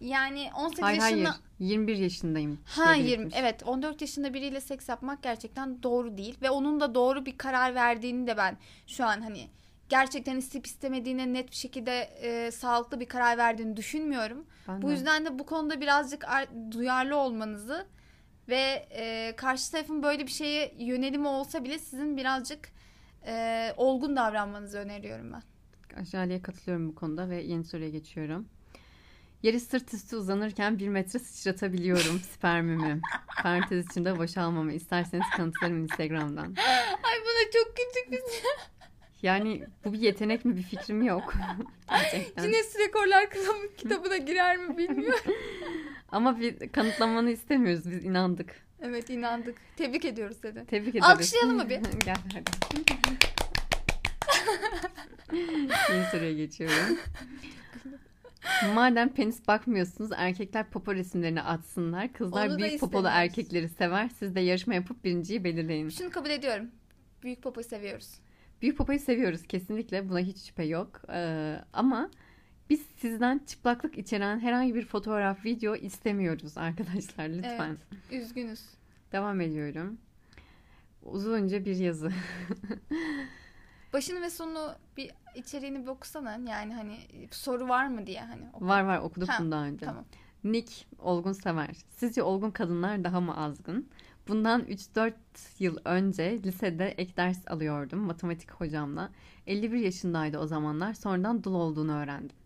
Yani 0.01 0.51
18 0.57 0.83
Hayır 0.83 1.01
yaşında 1.01 1.31
hayır 1.31 1.41
21 1.59 1.97
yaşındayım. 1.97 2.59
Ha 2.65 2.95
diye 2.95 3.07
20 3.07 3.19
belirtmiş. 3.23 3.41
evet 3.41 3.63
14 3.67 4.01
yaşında 4.01 4.35
biriyle 4.35 4.61
seks 4.61 4.89
yapmak 4.89 5.23
gerçekten 5.23 5.83
doğru 5.83 6.17
değil 6.19 6.39
ve 6.43 6.51
onun 6.51 6.81
da 6.81 6.95
doğru 6.95 7.27
bir 7.27 7.39
karar 7.39 7.75
verdiğini 7.75 8.27
de 8.27 8.37
ben 8.37 8.57
şu 8.87 9.05
an 9.05 9.21
hani 9.21 9.49
gerçekten 9.89 10.37
isteyip 10.37 10.67
istemediğine 10.67 11.33
net 11.33 11.51
bir 11.51 11.57
şekilde 11.57 12.01
e, 12.01 12.51
sağlıklı 12.51 13.01
bir 13.01 13.07
karar 13.07 13.39
verdiğini 13.39 13.77
düşünmüyorum. 13.77 14.47
Ben 14.69 14.83
Bu 14.83 14.89
de. 14.89 14.93
yüzden 14.93 15.25
de 15.25 15.39
bu 15.39 15.47
konuda 15.47 15.81
birazcık 15.81 16.29
ar- 16.29 16.73
duyarlı 16.73 17.17
olmanızı 17.17 17.87
ve 18.49 18.87
e, 18.91 19.33
karşı 19.37 19.73
tarafın 19.73 20.03
böyle 20.03 20.27
bir 20.27 20.33
şeye 20.33 20.75
yönelimi 20.79 21.29
olsa 21.29 21.65
bile 21.65 21.79
sizin 21.79 22.17
birazcık 22.17 22.69
e, 23.27 23.75
olgun 23.77 24.17
davranmanızı 24.17 24.79
öneriyorum 24.79 25.33
ben. 25.33 25.43
Aşağıya 26.01 26.43
katılıyorum 26.43 26.89
bu 26.89 26.95
konuda 26.95 27.31
ve 27.31 27.43
yeni 27.43 27.65
soruya 27.65 27.89
geçiyorum. 27.89 28.49
Yeri 29.47 29.61
sırt 29.61 29.95
üstü 29.95 30.17
uzanırken 30.17 30.79
bir 30.79 30.89
metre 30.89 31.19
sıçratabiliyorum 31.19 32.21
spermimi. 32.21 33.01
Parantez 33.43 33.87
içinde 33.87 34.19
boşalmamı. 34.19 34.73
İsterseniz 34.73 35.27
kanıtlarım 35.37 35.83
Instagram'dan. 35.83 36.55
Ay 37.03 37.21
bana 37.21 37.51
çok 37.53 37.77
küçük 37.77 38.13
bir 38.13 38.21
Yani 39.23 39.65
bu 39.85 39.93
bir 39.93 39.99
yetenek 39.99 40.45
mi 40.45 40.57
bir 40.57 40.63
fikrim 40.63 41.03
yok. 41.03 41.35
Guinness 42.37 42.79
Rekorlar 42.79 43.31
Kitabı- 43.31 43.77
kitabına 43.77 44.17
girer 44.17 44.57
mi 44.57 44.77
bilmiyorum. 44.77 45.35
Ama 46.09 46.41
bir 46.41 46.69
kanıtlamanı 46.69 47.31
istemiyoruz. 47.31 47.91
Biz 47.91 48.05
inandık. 48.05 48.67
evet 48.83 49.11
inandık. 49.11 49.57
Tebrik 49.77 50.05
ediyoruz 50.05 50.37
seni. 50.43 50.67
Tebrik 50.67 50.95
ederiz. 50.95 51.05
Alkışlayalım 51.05 51.57
mı 51.57 51.69
bir? 51.69 51.81
Gel 52.05 52.17
hadi. 52.33 52.51
Yeni 55.93 56.05
soruya 56.11 56.33
geçiyorum. 56.33 56.99
Madem 58.75 59.09
penis 59.15 59.49
bakmıyorsunuz 59.49 60.11
erkekler 60.17 60.71
popo 60.71 60.95
resimlerini 60.95 61.43
atsınlar. 61.43 62.13
Kızlar 62.13 62.49
Onu 62.49 62.59
büyük 62.59 62.81
popolu 62.81 63.07
istemiyoruz. 63.07 63.29
erkekleri 63.29 63.69
sever. 63.69 64.09
Siz 64.09 64.35
de 64.35 64.41
yarışma 64.41 64.75
yapıp 64.75 65.05
birinciyi 65.05 65.45
belirleyin. 65.45 65.89
Şunu 65.89 66.11
kabul 66.11 66.31
ediyorum. 66.31 66.71
Büyük 67.23 67.43
popoyu 67.43 67.65
seviyoruz. 67.67 68.09
Büyük 68.63 68.79
popoyu 68.79 68.99
seviyoruz 68.99 69.43
kesinlikle. 69.47 70.09
Buna 70.09 70.19
hiç 70.21 70.39
şüphe 70.39 70.65
yok. 70.65 71.01
Ee, 71.13 71.57
ama 71.73 72.11
biz 72.71 72.87
sizden 72.97 73.41
çıplaklık 73.47 73.99
içeren 73.99 74.41
herhangi 74.41 74.75
bir 74.75 74.85
fotoğraf, 74.85 75.45
video 75.45 75.77
istemiyoruz 75.77 76.59
arkadaşlar 76.59 77.29
lütfen. 77.29 77.77
Üzgünüz. 78.13 78.61
Devam 79.13 79.41
ediyorum. 79.41 79.99
Uzunca 81.03 81.65
bir 81.65 81.77
yazı. 81.77 82.13
Başını 83.97 84.23
ve 84.23 84.31
sonunu 84.31 84.75
bir 84.97 85.11
içeriğini 85.35 85.83
bir 85.83 85.87
okusana. 85.87 86.33
Yani 86.51 86.75
hani 86.75 86.99
soru 87.31 87.69
var 87.69 87.87
mı 87.87 88.07
diye 88.07 88.21
hani. 88.21 88.43
oku. 88.53 88.67
Var 88.67 88.81
var 88.83 88.99
okuduk 88.99 89.29
Ha, 89.29 89.37
bunu 89.41 89.51
daha 89.51 89.65
önce. 89.65 89.87
Tamam. 89.87 90.05
Nick 90.45 90.73
olgun 90.99 91.33
sever. 91.33 91.71
Sizce 91.91 92.23
olgun 92.23 92.51
kadınlar 92.51 93.05
daha 93.05 93.21
mı 93.21 93.37
azgın? 93.37 93.89
Bundan 94.29 94.61
3-4 94.61 95.13
yıl 95.59 95.79
önce 95.85 96.43
lisede 96.43 96.89
ek 96.89 97.17
ders 97.17 97.49
alıyordum 97.49 97.99
matematik 97.99 98.51
hocamla. 98.51 99.11
51 99.47 99.79
yaşındaydı 99.79 100.39
o 100.39 100.47
zamanlar. 100.47 100.95
Sonradan 100.95 101.45
dul 101.45 101.55
olduğunu 101.55 101.93
öğrendim. 101.93 102.37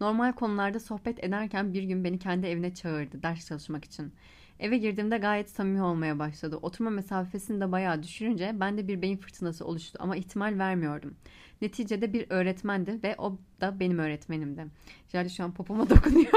Normal 0.00 0.32
konularda 0.32 0.80
sohbet 0.80 1.24
ederken 1.24 1.74
bir 1.74 1.82
gün 1.82 2.04
beni 2.04 2.18
kendi 2.18 2.46
evine 2.46 2.74
çağırdı 2.74 3.22
ders 3.22 3.46
çalışmak 3.46 3.84
için. 3.84 4.12
Eve 4.60 4.78
girdiğimde 4.78 5.18
gayet 5.18 5.50
samimi 5.50 5.82
olmaya 5.82 6.18
başladı. 6.18 6.58
Oturma 6.62 6.90
mesafesini 6.90 7.60
de 7.60 7.72
bayağı 7.72 8.02
düşürünce 8.02 8.60
bende 8.60 8.88
bir 8.88 9.02
beyin 9.02 9.16
fırtınası 9.16 9.66
oluştu 9.66 9.98
ama 10.02 10.16
ihtimal 10.16 10.58
vermiyordum. 10.58 11.14
Neticede 11.62 12.12
bir 12.12 12.26
öğretmendi 12.30 13.00
ve 13.02 13.14
o 13.18 13.38
da 13.60 13.80
benim 13.80 13.98
öğretmenimdi. 13.98 14.66
Jale 15.12 15.28
şu 15.28 15.44
an 15.44 15.52
popoma 15.52 15.90
dokunuyor. 15.90 16.32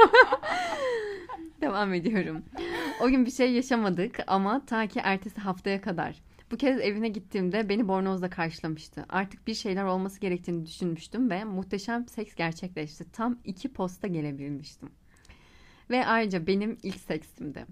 Devam 1.62 1.94
ediyorum. 1.94 2.44
O 3.02 3.10
gün 3.10 3.26
bir 3.26 3.32
şey 3.32 3.52
yaşamadık 3.52 4.20
ama 4.28 4.66
ta 4.66 4.88
ki 4.88 5.00
ertesi 5.04 5.42
haftaya 5.42 5.82
kadar. 5.82 6.16
Bu 6.52 6.58
kez 6.58 6.80
evine 6.80 7.10
gittiğimde 7.10 7.70
beni 7.70 7.88
bornozla 7.88 8.30
karşılamıştı. 8.30 9.06
Artık 9.10 9.48
bir 9.48 9.54
şeyler 9.54 9.84
olması 9.84 10.20
gerektiğini 10.20 10.66
düşünmüştüm 10.66 11.30
ve 11.30 11.44
muhteşem 11.44 12.08
seks 12.08 12.36
gerçekleşti. 12.36 13.12
Tam 13.12 13.38
iki 13.46 13.74
posta 13.74 14.08
gelebilmiştim. 14.08 14.90
Ve 15.90 16.06
ayrıca 16.06 16.48
benim 16.48 16.78
ilk 16.84 17.00
seksimdi. 17.00 17.66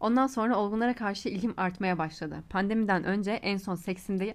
Ondan 0.00 0.26
sonra 0.26 0.56
olgunlara 0.58 0.94
karşı 0.94 1.28
ilgim 1.28 1.54
artmaya 1.56 1.98
başladı. 1.98 2.42
Pandemiden 2.50 3.04
önce 3.04 3.30
en 3.32 3.56
son 3.56 3.74
seksimde 3.74 4.34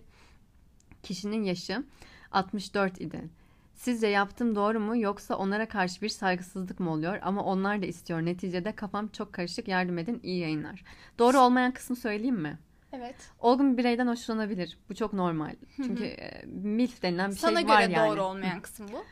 kişinin 1.04 1.44
yaşı 1.44 1.84
64 2.32 3.02
idi. 3.02 3.30
Sizce 3.76 4.08
yaptım 4.08 4.56
doğru 4.56 4.80
mu 4.80 4.98
yoksa 4.98 5.36
onlara 5.36 5.68
karşı 5.68 6.02
bir 6.02 6.10
saygısızlık 6.10 6.80
mı 6.80 6.92
oluyor? 6.92 7.20
Ama 7.22 7.44
onlar 7.44 7.82
da 7.82 7.86
istiyor. 7.86 8.22
Neticede 8.22 8.72
kafam 8.72 9.08
çok 9.08 9.34
karışık. 9.34 9.68
Yardım 9.68 9.98
edin. 9.98 10.20
İyi 10.24 10.40
yayınlar. 10.40 10.84
Doğru 11.20 11.38
olmayan 11.40 11.72
kısmı 11.74 11.96
söyleyeyim 11.96 12.36
mi? 12.42 12.58
Evet. 12.94 13.16
Olgun 13.40 13.74
bir 13.74 13.78
bireyden 13.78 14.08
hoşlanabilir. 14.08 14.78
Bu 14.90 14.96
çok 14.96 15.14
normal. 15.14 15.56
Çünkü 15.76 16.04
e, 16.04 16.46
MILF 16.48 17.02
denilen 17.02 17.32
bir 17.32 17.36
Sana 17.36 17.60
şey 17.60 17.68
var 17.70 17.82
göre 17.84 17.94
yani. 17.94 18.10
doğru 18.10 18.22
olmayan 18.24 18.62
kısım 18.62 18.88
bu. 18.94 19.04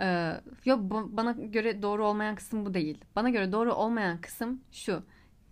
Ee, 0.00 0.32
yok 0.64 0.80
bu- 0.82 1.16
bana 1.16 1.32
göre 1.32 1.82
doğru 1.82 2.06
olmayan 2.06 2.34
kısım 2.34 2.66
bu 2.66 2.74
değil. 2.74 2.98
Bana 3.16 3.30
göre 3.30 3.52
doğru 3.52 3.72
olmayan 3.74 4.20
kısım 4.20 4.60
şu. 4.72 5.02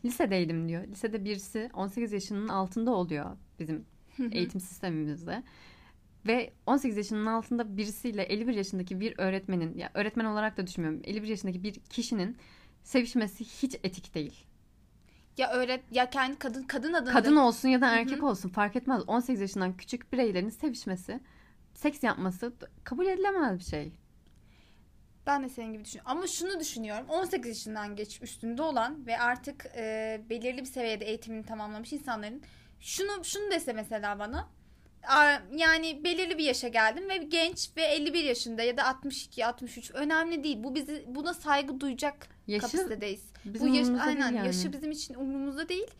Lisedeydim 0.04 0.68
diyor. 0.68 0.87
Lisede 0.87 1.24
birisi 1.24 1.70
18 1.74 2.12
yaşının 2.12 2.48
altında 2.48 2.90
oluyor 2.90 3.37
bizim 3.58 3.84
eğitim 4.32 4.61
sistemimizde. 4.61 5.42
Ve 6.26 6.52
18 6.66 6.96
yaşının 6.96 7.26
altında 7.26 7.76
birisiyle 7.76 8.22
51 8.22 8.54
yaşındaki 8.54 9.00
bir 9.00 9.14
öğretmenin, 9.18 9.78
ya 9.78 9.90
öğretmen 9.94 10.24
olarak 10.24 10.56
da 10.56 10.66
düşünmüyorum. 10.66 11.00
51 11.04 11.28
yaşındaki 11.28 11.62
bir 11.62 11.74
kişinin 11.74 12.37
sevişmesi 12.82 13.44
hiç 13.44 13.74
etik 13.74 14.14
değil. 14.14 14.44
Ya 15.37 15.50
öğret 15.50 15.82
ya 15.90 16.11
kendi 16.11 16.38
kadın 16.38 16.62
kadın 16.62 16.92
adına 16.92 17.12
Kadın 17.12 17.37
olsun 17.37 17.68
ya 17.68 17.80
da 17.80 17.90
erkek 17.90 18.22
olsun 18.22 18.48
fark 18.48 18.76
etmez. 18.76 19.02
18 19.06 19.40
yaşından 19.40 19.76
küçük 19.76 20.12
bireylerin 20.12 20.48
sevişmesi, 20.48 21.20
seks 21.74 22.02
yapması 22.02 22.52
kabul 22.84 23.06
edilemez 23.06 23.58
bir 23.58 23.64
şey. 23.64 23.92
Ben 25.28 25.42
de 25.44 25.48
senin 25.48 25.72
gibi 25.72 25.84
düşünüyorum. 25.84 26.10
Ama 26.12 26.26
şunu 26.26 26.60
düşünüyorum. 26.60 27.06
18 27.08 27.48
yaşından 27.48 27.96
geç 27.96 28.22
üstünde 28.22 28.62
olan 28.62 29.06
ve 29.06 29.18
artık 29.18 29.66
e, 29.76 30.20
belirli 30.30 30.58
bir 30.60 30.64
seviyede 30.66 31.04
eğitimini 31.04 31.44
tamamlamış 31.46 31.92
insanların 31.92 32.42
şunu 32.80 33.24
şunu 33.24 33.50
dese 33.50 33.72
mesela 33.72 34.18
bana 34.18 34.48
"Aa, 35.08 35.38
yani 35.56 36.04
belirli 36.04 36.38
bir 36.38 36.44
yaşa 36.44 36.68
geldim 36.68 37.08
ve 37.08 37.16
genç 37.16 37.70
ve 37.76 37.82
51 37.82 38.24
yaşında 38.24 38.62
ya 38.62 38.76
da 38.76 38.86
62 38.86 39.46
63 39.46 39.90
önemli 39.94 40.44
değil. 40.44 40.62
Bu 40.64 40.74
bizi 40.74 41.04
buna 41.08 41.34
saygı 41.34 41.80
duyacak 41.80 42.28
Yaşı 42.46 42.62
kapasitedeyiz. 42.62 43.22
Bu 43.44 43.68
yaş, 43.68 43.88
aynen 43.88 44.32
yani. 44.34 44.46
yaşı 44.46 44.72
bizim 44.72 44.90
için 44.90 45.14
umurumuzda 45.14 45.68
değil. 45.68 45.90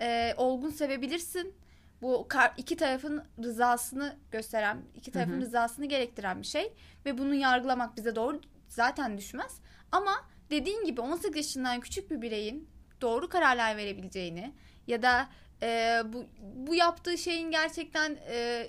Ee, 0.00 0.34
olgun 0.36 0.70
sevebilirsin. 0.70 1.54
Bu 2.02 2.28
iki 2.56 2.76
tarafın 2.76 3.22
rızasını 3.42 4.16
gösteren, 4.30 4.78
iki 4.94 5.10
tarafın 5.10 5.32
Hı 5.32 5.36
hı. 5.36 5.40
rızasını 5.40 5.86
gerektiren 5.86 6.42
bir 6.42 6.46
şey 6.46 6.72
ve 7.06 7.18
bunu 7.18 7.34
yargılamak 7.34 7.96
bize 7.96 8.16
doğru 8.16 8.40
zaten 8.76 9.18
düşmez. 9.18 9.60
Ama 9.92 10.12
dediğin 10.50 10.84
gibi 10.84 11.00
18 11.00 11.36
yaşından 11.36 11.80
küçük 11.80 12.10
bir 12.10 12.22
bireyin 12.22 12.68
doğru 13.00 13.28
kararlar 13.28 13.76
verebileceğini 13.76 14.52
ya 14.86 15.02
da 15.02 15.28
e, 15.62 16.00
bu 16.12 16.26
bu 16.42 16.74
yaptığı 16.74 17.18
şeyin 17.18 17.50
gerçekten 17.50 18.18
e, 18.30 18.66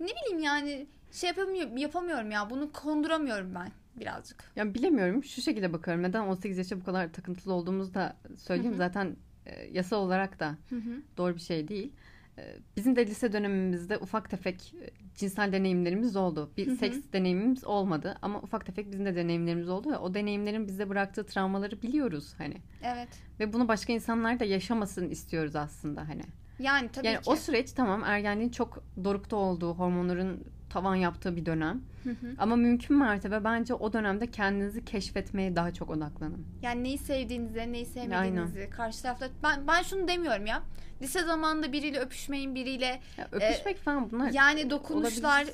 ne 0.00 0.06
bileyim 0.06 0.42
yani 0.44 0.86
şey 1.12 1.28
yapamıyorum, 1.28 1.76
yapamıyorum 1.76 2.30
ya 2.30 2.50
bunu 2.50 2.72
konduramıyorum 2.72 3.54
ben 3.54 3.72
birazcık. 3.96 4.52
Ya 4.56 4.74
bilemiyorum. 4.74 5.24
Şu 5.24 5.42
şekilde 5.42 5.72
bakıyorum. 5.72 6.02
Neden 6.02 6.20
18 6.20 6.58
yaşa 6.58 6.80
bu 6.80 6.84
kadar 6.84 7.12
takıntılı 7.12 7.52
olduğumuzu 7.54 7.94
da 7.94 8.16
söyleyeyim. 8.36 8.72
Hı 8.72 8.74
hı. 8.74 8.78
Zaten 8.78 9.16
e, 9.46 9.64
yasa 9.64 9.96
olarak 9.96 10.40
da 10.40 10.56
Hı 10.68 10.76
hı. 10.76 11.02
doğru 11.16 11.34
bir 11.34 11.40
şey 11.40 11.68
değil. 11.68 11.92
E, 12.38 12.56
Bizim 12.76 12.96
de 12.96 13.06
lise 13.06 13.32
dönemimizde 13.32 13.98
ufak 13.98 14.30
tefek 14.30 14.74
e, 14.82 14.90
cinsel 15.14 15.52
deneyimlerimiz 15.52 16.16
oldu. 16.16 16.50
Bir 16.56 16.66
Hı 16.66 16.70
hı. 16.70 16.76
seks 16.76 16.98
deneyimimiz 17.12 17.64
olmadı 17.64 18.18
ama 18.22 18.38
ufak 18.40 18.66
tefek 18.66 18.92
bizim 18.92 19.06
de 19.06 19.16
deneyimlerimiz 19.16 19.68
oldu 19.68 19.90
ve 19.90 19.96
o 19.96 20.14
deneyimlerin 20.14 20.66
bize 20.66 20.88
bıraktığı 20.88 21.26
travmaları 21.26 21.82
biliyoruz 21.82 22.34
hani. 22.38 22.56
Evet. 22.82 23.08
Ve 23.40 23.52
bunu 23.52 23.68
başka 23.68 23.92
insanlar 23.92 24.40
da 24.40 24.44
yaşamasın 24.44 25.08
istiyoruz 25.08 25.56
aslında 25.56 26.08
hani. 26.08 26.22
Yani 26.58 26.88
tabii 26.88 27.06
yani 27.06 27.16
ki. 27.16 27.30
o 27.30 27.36
süreç 27.36 27.72
tamam 27.72 28.04
ergenliğin 28.04 28.50
çok 28.50 28.84
dorukta 29.04 29.36
olduğu, 29.36 29.74
hormonların 29.74 30.44
tavan 30.70 30.94
yaptığı 30.94 31.36
bir 31.36 31.46
dönem. 31.46 31.82
Hı 32.04 32.10
hı. 32.10 32.34
Ama 32.38 32.56
mümkün 32.56 32.96
mertebe 32.96 33.44
bence 33.44 33.74
o 33.74 33.92
dönemde 33.92 34.30
kendinizi 34.30 34.84
keşfetmeye 34.84 35.56
daha 35.56 35.74
çok 35.74 35.90
odaklanın. 35.90 36.46
Yani 36.62 36.84
neyi 36.84 36.98
sevdiğinizi, 36.98 37.72
neyi 37.72 37.86
sevmediğinizi, 37.86 38.70
karşı 38.70 39.02
tarafta 39.02 39.28
ben 39.42 39.66
ben 39.66 39.82
şunu 39.82 40.08
demiyorum 40.08 40.46
ya. 40.46 40.62
Lise 41.02 41.22
zamanında 41.22 41.72
biriyle 41.72 41.98
öpüşmeyin, 42.00 42.54
biriyle 42.54 43.00
Ya 43.18 43.28
öpüşmek 43.32 43.78
falan 43.78 44.10
bunlar 44.10 44.28
E, 44.28 44.34
yani 44.34 44.70
dokunuşlar 44.70 45.46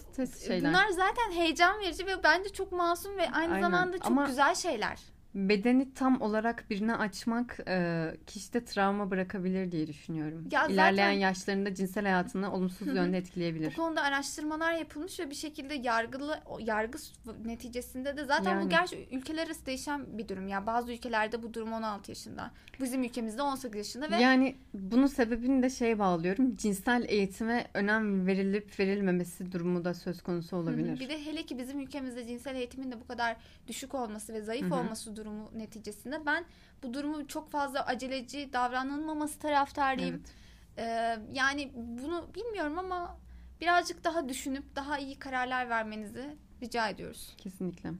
bunlar 0.60 0.88
zaten 0.88 1.32
heyecan 1.32 1.80
verici 1.80 2.06
ve 2.06 2.22
bence 2.24 2.48
çok 2.48 2.72
masum 2.72 3.16
ve 3.16 3.30
aynı 3.30 3.52
Aynen. 3.54 3.60
zamanda 3.70 3.98
çok 3.98 4.06
Ama- 4.06 4.26
güzel 4.26 4.54
şeyler. 4.54 4.98
Bedeni 5.34 5.94
tam 5.94 6.20
olarak 6.20 6.70
birine 6.70 6.94
açmak 6.96 7.60
e, 7.68 8.10
kişide 8.26 8.64
travma 8.64 9.10
bırakabilir 9.10 9.72
diye 9.72 9.86
düşünüyorum. 9.86 10.48
Ya 10.52 10.66
İlerleyen 10.66 11.06
zaten- 11.08 11.20
yaşlarında 11.20 11.74
cinsel 11.74 12.04
hayatını 12.04 12.52
olumsuz 12.54 12.86
Hı 12.88 12.92
hı. 12.92 12.96
yönde 12.96 13.12
Bu 13.12 13.16
etkileyebilir. 13.20 13.74
konuda 13.74 14.02
araştırmalar 14.02 14.72
yapılmış 14.72 15.20
ve 15.20 15.30
bir 15.30 15.34
şekilde 15.34 15.74
yargılı 15.74 16.40
yargı 16.60 16.98
neticesinde 17.44 18.16
de 18.16 18.24
zaten 18.24 18.50
Yani. 18.50 18.64
bu 18.64 18.68
gerçi 18.68 19.08
ülkeler 19.12 19.46
arası 19.46 19.66
değişen 19.66 20.18
bir 20.18 20.28
durum. 20.28 20.48
Ya 20.48 20.66
bazı 20.66 20.92
ülkelerde 20.92 21.42
bu 21.42 21.54
durum 21.54 21.72
16 21.72 22.10
yaşında. 22.10 22.50
Bizim 22.80 23.02
ülkemizde 23.04 23.42
18 23.42 23.76
yaşında 23.78 24.10
ve 24.10 24.16
Yani 24.16 24.56
bunun 24.74 25.06
sebebini 25.06 25.62
de 25.62 25.70
şeye 25.70 25.98
bağlıyorum. 25.98 26.54
Cinsel 26.56 27.04
eğitime 27.08 27.66
önem 27.74 28.26
verilip 28.26 28.80
verilmemesi 28.80 29.52
durumu 29.52 29.84
da 29.84 29.94
söz 29.94 30.22
konusu 30.22 30.56
Hı 30.56 30.60
hı. 30.60 30.62
olabilir. 30.62 31.00
Bir 31.00 31.08
de 31.08 31.24
hele 31.26 31.42
ki 31.42 31.58
bizim 31.58 31.80
ülkemizde 31.80 32.26
cinsel 32.26 32.56
eğitimin 32.56 32.92
de 32.92 33.00
bu 33.00 33.06
kadar 33.06 33.36
düşük 33.68 33.94
olması 33.94 34.32
ve 34.34 34.40
zayıf 34.42 34.64
Hı 34.70 34.74
hı. 34.74 34.74
olması 34.74 35.16
durumu 35.16 35.23
neticesinde 35.54 36.26
ben 36.26 36.44
bu 36.82 36.94
durumu 36.94 37.28
çok 37.28 37.50
fazla 37.50 37.86
aceleci 37.86 38.52
davranılmaması 38.52 39.38
taraftarıyım. 39.38 40.14
Evet. 40.14 40.34
Ee, 40.78 41.18
yani 41.32 41.72
bunu 41.74 42.28
bilmiyorum 42.34 42.78
ama 42.78 43.18
birazcık 43.60 44.04
daha 44.04 44.28
düşünüp 44.28 44.76
daha 44.76 44.98
iyi 44.98 45.18
kararlar 45.18 45.68
vermenizi 45.68 46.36
rica 46.62 46.88
ediyoruz. 46.88 47.34
Kesinlikle. 47.38 47.90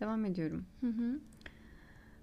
Devam 0.00 0.24
ediyorum. 0.24 0.66
Hı 0.80 0.86
hı. 0.86 1.20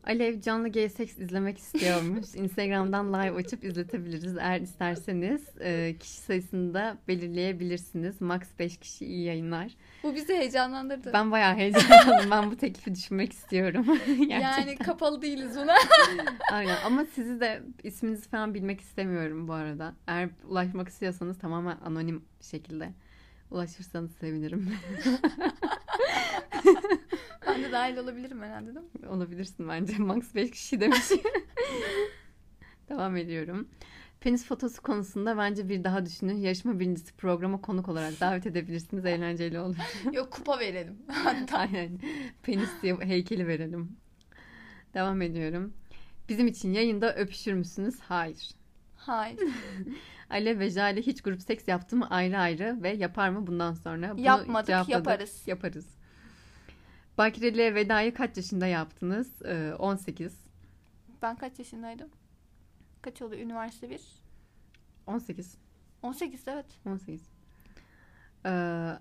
Alev 0.08 0.42
canlı 0.42 0.70
gay 0.70 0.90
seks 0.90 1.18
izlemek 1.18 1.58
istiyormuş. 1.58 2.26
Instagram'dan 2.36 3.14
live 3.14 3.36
açıp 3.36 3.64
izletebiliriz. 3.64 4.38
Eğer 4.38 4.62
isterseniz 4.62 5.50
e, 5.60 5.96
kişi 6.00 6.14
sayısını 6.14 6.74
da 6.74 6.98
belirleyebilirsiniz. 7.08 8.22
Max 8.22 8.42
5 8.60 8.78
kişi 8.78 9.06
iyi 9.06 9.24
yayınlar. 9.24 9.72
Bu 10.04 10.16
bizi 10.16 10.34
heyecanlandırdı. 10.34 11.14
Ben 11.14 11.32
bayağı 11.32 11.56
heyecanlandım. 11.56 12.32
ben 12.32 12.52
bu 12.52 12.58
teklifi 12.58 12.96
düşünmek 12.96 13.34
istiyorum. 13.34 13.86
Yani 14.30 14.76
kapalı 14.76 15.22
değiliz 15.22 15.56
buna. 15.56 15.76
Aynen 16.52 16.78
ama 16.86 17.06
sizi 17.06 17.40
de 17.40 17.62
isminizi 17.84 18.30
falan 18.30 18.54
bilmek 18.54 18.82
istemiyorum 18.82 19.48
bu 19.48 19.54
arada. 19.54 19.94
Eğer 20.08 20.30
ulaşmak 20.48 20.90
istiyorsanız 20.90 21.38
tamamen 21.40 21.78
anonim 21.86 22.26
şekilde 22.42 22.90
ulaşırsanız 23.54 24.12
sevinirim. 24.12 24.76
ben 27.48 27.64
de 27.64 27.72
dahil 27.72 27.98
olabilirim 27.98 28.42
herhalde 28.42 28.76
değil 28.76 28.86
mi? 29.00 29.08
Olabilirsin 29.08 29.70
bence. 29.70 29.98
Max 29.98 30.36
5 30.36 30.52
kişi 30.52 30.80
demiş. 30.80 31.12
Devam 32.90 33.18
ediyorum. 33.18 33.68
Penis 34.20 34.46
fotosu 34.46 34.82
konusunda 34.82 35.38
bence 35.38 35.70
bir 35.70 35.84
daha 35.84 36.06
düşünün. 36.06 36.38
Yarışma 36.38 36.80
birincisi 36.80 37.14
programa 37.14 37.62
konuk 37.62 37.90
olarak 37.90 38.20
davet 38.20 38.46
edebilirsiniz. 38.48 39.06
Eğlenceli 39.06 39.60
olur. 39.60 39.76
Yok 40.14 40.32
kupa 40.32 40.60
verelim. 40.60 40.98
Aynen. 41.54 42.00
Penis 42.44 42.70
diye 42.82 42.96
heykeli 42.96 43.48
verelim. 43.48 43.98
Devam 44.94 45.22
ediyorum. 45.22 45.74
Bizim 46.30 46.48
için 46.48 46.74
yayında 46.74 47.16
öpüşür 47.16 47.54
müsünüz? 47.54 48.00
Hayır. 48.00 48.50
Hayır. 48.96 49.40
Ale 50.34 50.60
ve 50.60 50.70
Jale 50.70 51.02
hiç 51.02 51.22
grup 51.22 51.42
seks 51.42 51.68
yaptı 51.68 51.96
mı 51.96 52.10
ayrı 52.10 52.38
ayrı 52.40 52.84
ve 52.84 52.90
yapar 52.90 53.30
mı 53.30 53.48
bundan 53.48 53.74
sonra? 53.74 54.18
Bunu 54.18 54.26
Yapmadık, 54.26 54.68
cevapladık. 54.68 54.90
yaparız. 54.90 55.44
Yaparız. 55.48 55.88
Bakireli'ye 57.18 57.76
vedayı 57.76 58.14
kaç 58.14 58.38
yaşında 58.38 58.68
yaptınız? 58.68 59.42
Ee, 59.46 59.74
18. 59.80 60.34
Ben 61.22 61.36
kaç 61.36 61.60
yaşındaydım? 61.60 62.10
Kaç 63.02 63.22
oluyor? 63.22 63.42
Üniversite 63.42 63.90
1. 63.90 64.02
18. 65.08 65.58
18 66.02 66.48
evet. 66.48 66.66
18. 66.86 67.22
Ee, 68.46 68.50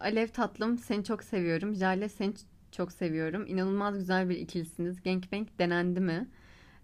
Alev 0.01 0.29
tatlım 0.29 0.79
seni 0.79 1.05
çok 1.05 1.25
seviyorum. 1.25 1.75
Jale 1.75 2.09
seni 2.09 2.35
çok 2.73 2.93
seviyorum. 2.93 3.47
İnanılmaz 3.47 3.99
güzel 3.99 4.29
bir 4.29 4.37
ikilisiniz. 4.37 5.03
Gangbang 5.03 5.49
denendi 5.59 6.01
mi? 6.01 6.29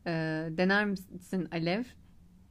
Ee, 0.07 0.11
dener 0.51 0.85
misin 0.85 1.49
Alev? 1.53 1.85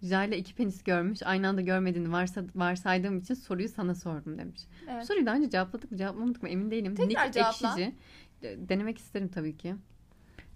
Jale 0.02 0.38
iki 0.38 0.56
penis 0.56 0.84
görmüş. 0.84 1.24
Aynı 1.24 1.48
anda 1.48 1.62
görmediğini 1.62 2.12
varsa, 2.12 2.43
varsaydığım 2.56 3.18
için 3.18 3.34
soruyu 3.34 3.70
sana 3.70 3.95
sordum 3.95 4.38
demiş. 4.38 4.62
Evet. 4.89 5.06
Soruyu 5.08 5.26
daha 5.26 5.36
önce 5.36 5.50
cevapladık 5.50 5.91
mı 5.91 5.98
cevaplamadık 5.98 6.43
mı 6.43 6.50
emin 6.50 6.72
değilim. 6.72 6.95
Tekrar 6.95 7.26
Nick 7.26 7.32
cevapla. 7.39 7.70
Ekşici. 7.70 7.95
De- 8.41 8.70
Denemek 8.70 8.98
isterim 8.98 9.28
tabii 9.28 9.58
ki. 9.58 9.76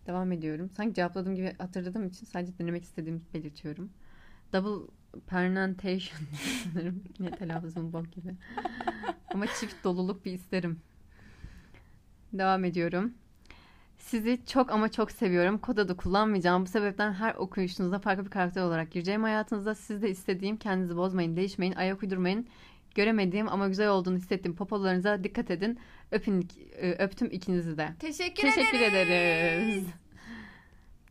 Devam 0.08 0.32
ediyorum. 0.32 0.70
Sanki 0.70 0.94
cevapladığım 0.94 1.36
gibi 1.36 1.56
hatırladığım 1.58 2.08
için 2.08 2.26
sadece 2.26 2.58
denemek 2.60 2.84
istediğimi 2.84 3.22
belirtiyorum. 3.34 3.90
Double 4.54 4.92
pernentation 5.28 6.20
sanırım. 6.74 7.04
Yine 7.20 7.32
telaffuzum 7.32 7.94
bok 7.94 8.12
gibi. 8.14 8.36
Ama 9.34 9.46
çift 9.48 9.84
doluluk 9.84 10.26
bir 10.26 10.32
isterim. 10.34 10.80
Devam 12.34 12.64
ediyorum. 12.66 13.14
Sizi 14.02 14.40
çok 14.48 14.72
ama 14.72 14.92
çok 14.92 15.12
seviyorum. 15.12 15.58
Kod 15.58 15.78
adı 15.78 15.98
kullanmayacağım. 15.98 16.64
Bu 16.66 16.68
sebepten 16.70 17.14
her 17.14 17.36
okuyuşunuzda 17.36 18.00
farklı 18.00 18.26
bir 18.26 18.30
karakter 18.30 18.62
olarak 18.62 18.92
gireceğim 18.92 19.24
hayatınızda. 19.24 19.76
Siz 19.76 20.02
de 20.02 20.10
istediğim 20.10 20.58
kendinizi 20.58 20.98
bozmayın, 20.98 21.36
değişmeyin, 21.36 21.74
ayak 21.74 22.04
uydurmayın. 22.04 22.48
Göremediğim 22.96 23.50
ama 23.50 23.68
güzel 23.68 23.90
olduğunu 23.90 24.18
hissettiğim 24.18 24.56
popolarınıza 24.56 25.24
dikkat 25.24 25.52
edin. 25.52 25.80
Öpün, 26.12 26.48
e, 26.82 26.92
öptüm 26.92 27.28
ikinizi 27.32 27.78
de. 27.78 27.90
Teşekkür, 28.00 28.42
Teşekkür 28.42 28.80
ederiz. 28.82 29.10
ederiz. 29.10 29.86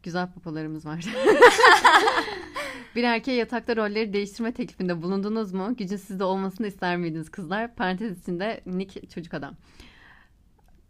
Güzel 0.02 0.32
popolarımız 0.32 0.86
var. 0.86 1.04
bir 2.96 3.02
erkeğe 3.02 3.36
yatakta 3.36 3.76
rolleri 3.76 4.12
değiştirme 4.12 4.52
teklifinde 4.52 5.02
bulundunuz 5.02 5.52
mu? 5.52 5.76
Gücün 5.76 5.96
sizde 5.96 6.24
olmasını 6.24 6.66
ister 6.66 6.96
miydiniz 6.96 7.30
kızlar? 7.30 7.74
Parantez 7.74 8.22
içinde 8.22 8.60
Nick 8.66 9.06
çocuk 9.06 9.34
adam. 9.34 9.56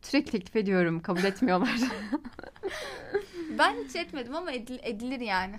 Sürekli 0.03 0.31
teklif 0.31 0.57
ediyorum. 0.57 1.01
Kabul 1.01 1.25
etmiyorlar. 1.25 1.71
Ben 3.59 3.75
hiç 3.85 3.97
etmedim 3.97 4.37
ama 4.37 4.53
edil- 4.53 4.81
edilir 4.83 5.21
yani. 5.21 5.55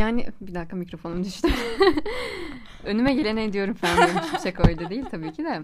yani 0.00 0.26
bir 0.40 0.54
dakika 0.54 0.76
mikrofonum 0.76 1.24
düştü. 1.24 1.48
Önüme 2.84 3.14
gelene 3.14 3.44
ediyorum 3.44 3.74
falan 3.74 4.06
hiçbir 4.06 4.38
şaka 4.38 4.68
öyle 4.68 4.90
değil 4.90 5.04
tabii 5.10 5.32
ki 5.32 5.44
de. 5.44 5.62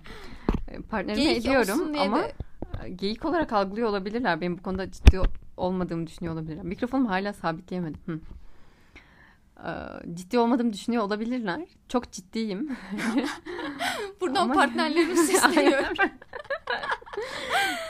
E, 0.68 0.80
Partnerime 0.80 1.22
Geyik 1.24 1.38
ediyorum 1.46 1.96
ama 1.98 2.22
de- 2.22 2.88
geyik 2.88 3.24
olarak 3.24 3.52
algılıyor 3.52 3.88
olabilirler. 3.88 4.40
Benim 4.40 4.58
bu 4.58 4.62
konuda 4.62 4.90
ciddi 4.90 5.20
olmadığımı 5.56 6.06
düşünüyor 6.06 6.34
olabilirler. 6.34 6.64
Mikrofonumu 6.64 7.10
hala 7.10 7.32
sabitleyemedim. 7.32 8.00
Hı. 8.06 8.20
Ee, 9.64 10.14
Ciddi 10.14 10.38
olmadığımı 10.38 10.72
düşünüyor 10.72 11.02
olabilirler. 11.02 11.60
Çok 11.88 12.12
ciddiyim. 12.12 12.76
Buradan 14.20 14.42
Ama- 14.42 14.54
partnerlerimi 14.54 15.16
sesleniyorum. 15.16 15.96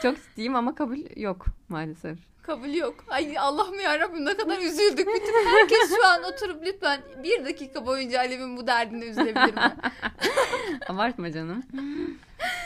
Çok 0.03 0.17
ciddiyim 0.23 0.55
ama 0.57 0.75
kabul 0.75 0.99
yok 1.17 1.47
maalesef. 1.69 2.19
Kabul 2.43 2.75
yok. 2.75 2.95
Ay 3.09 3.39
Allah'ım 3.39 3.81
yarabbim 3.81 4.25
ne 4.25 4.37
kadar 4.37 4.59
üzüldük. 4.59 5.07
Bütün 5.07 5.47
herkes 5.47 5.97
şu 5.97 6.07
an 6.07 6.23
oturup 6.23 6.67
lütfen 6.67 7.01
bir 7.23 7.45
dakika 7.45 7.87
boyunca 7.87 8.19
Alev'in 8.19 8.57
bu 8.57 8.67
derdine 8.67 9.05
üzülebilir 9.05 9.55
mi? 9.55 9.77
Abartma 10.89 11.33
canım. 11.33 11.63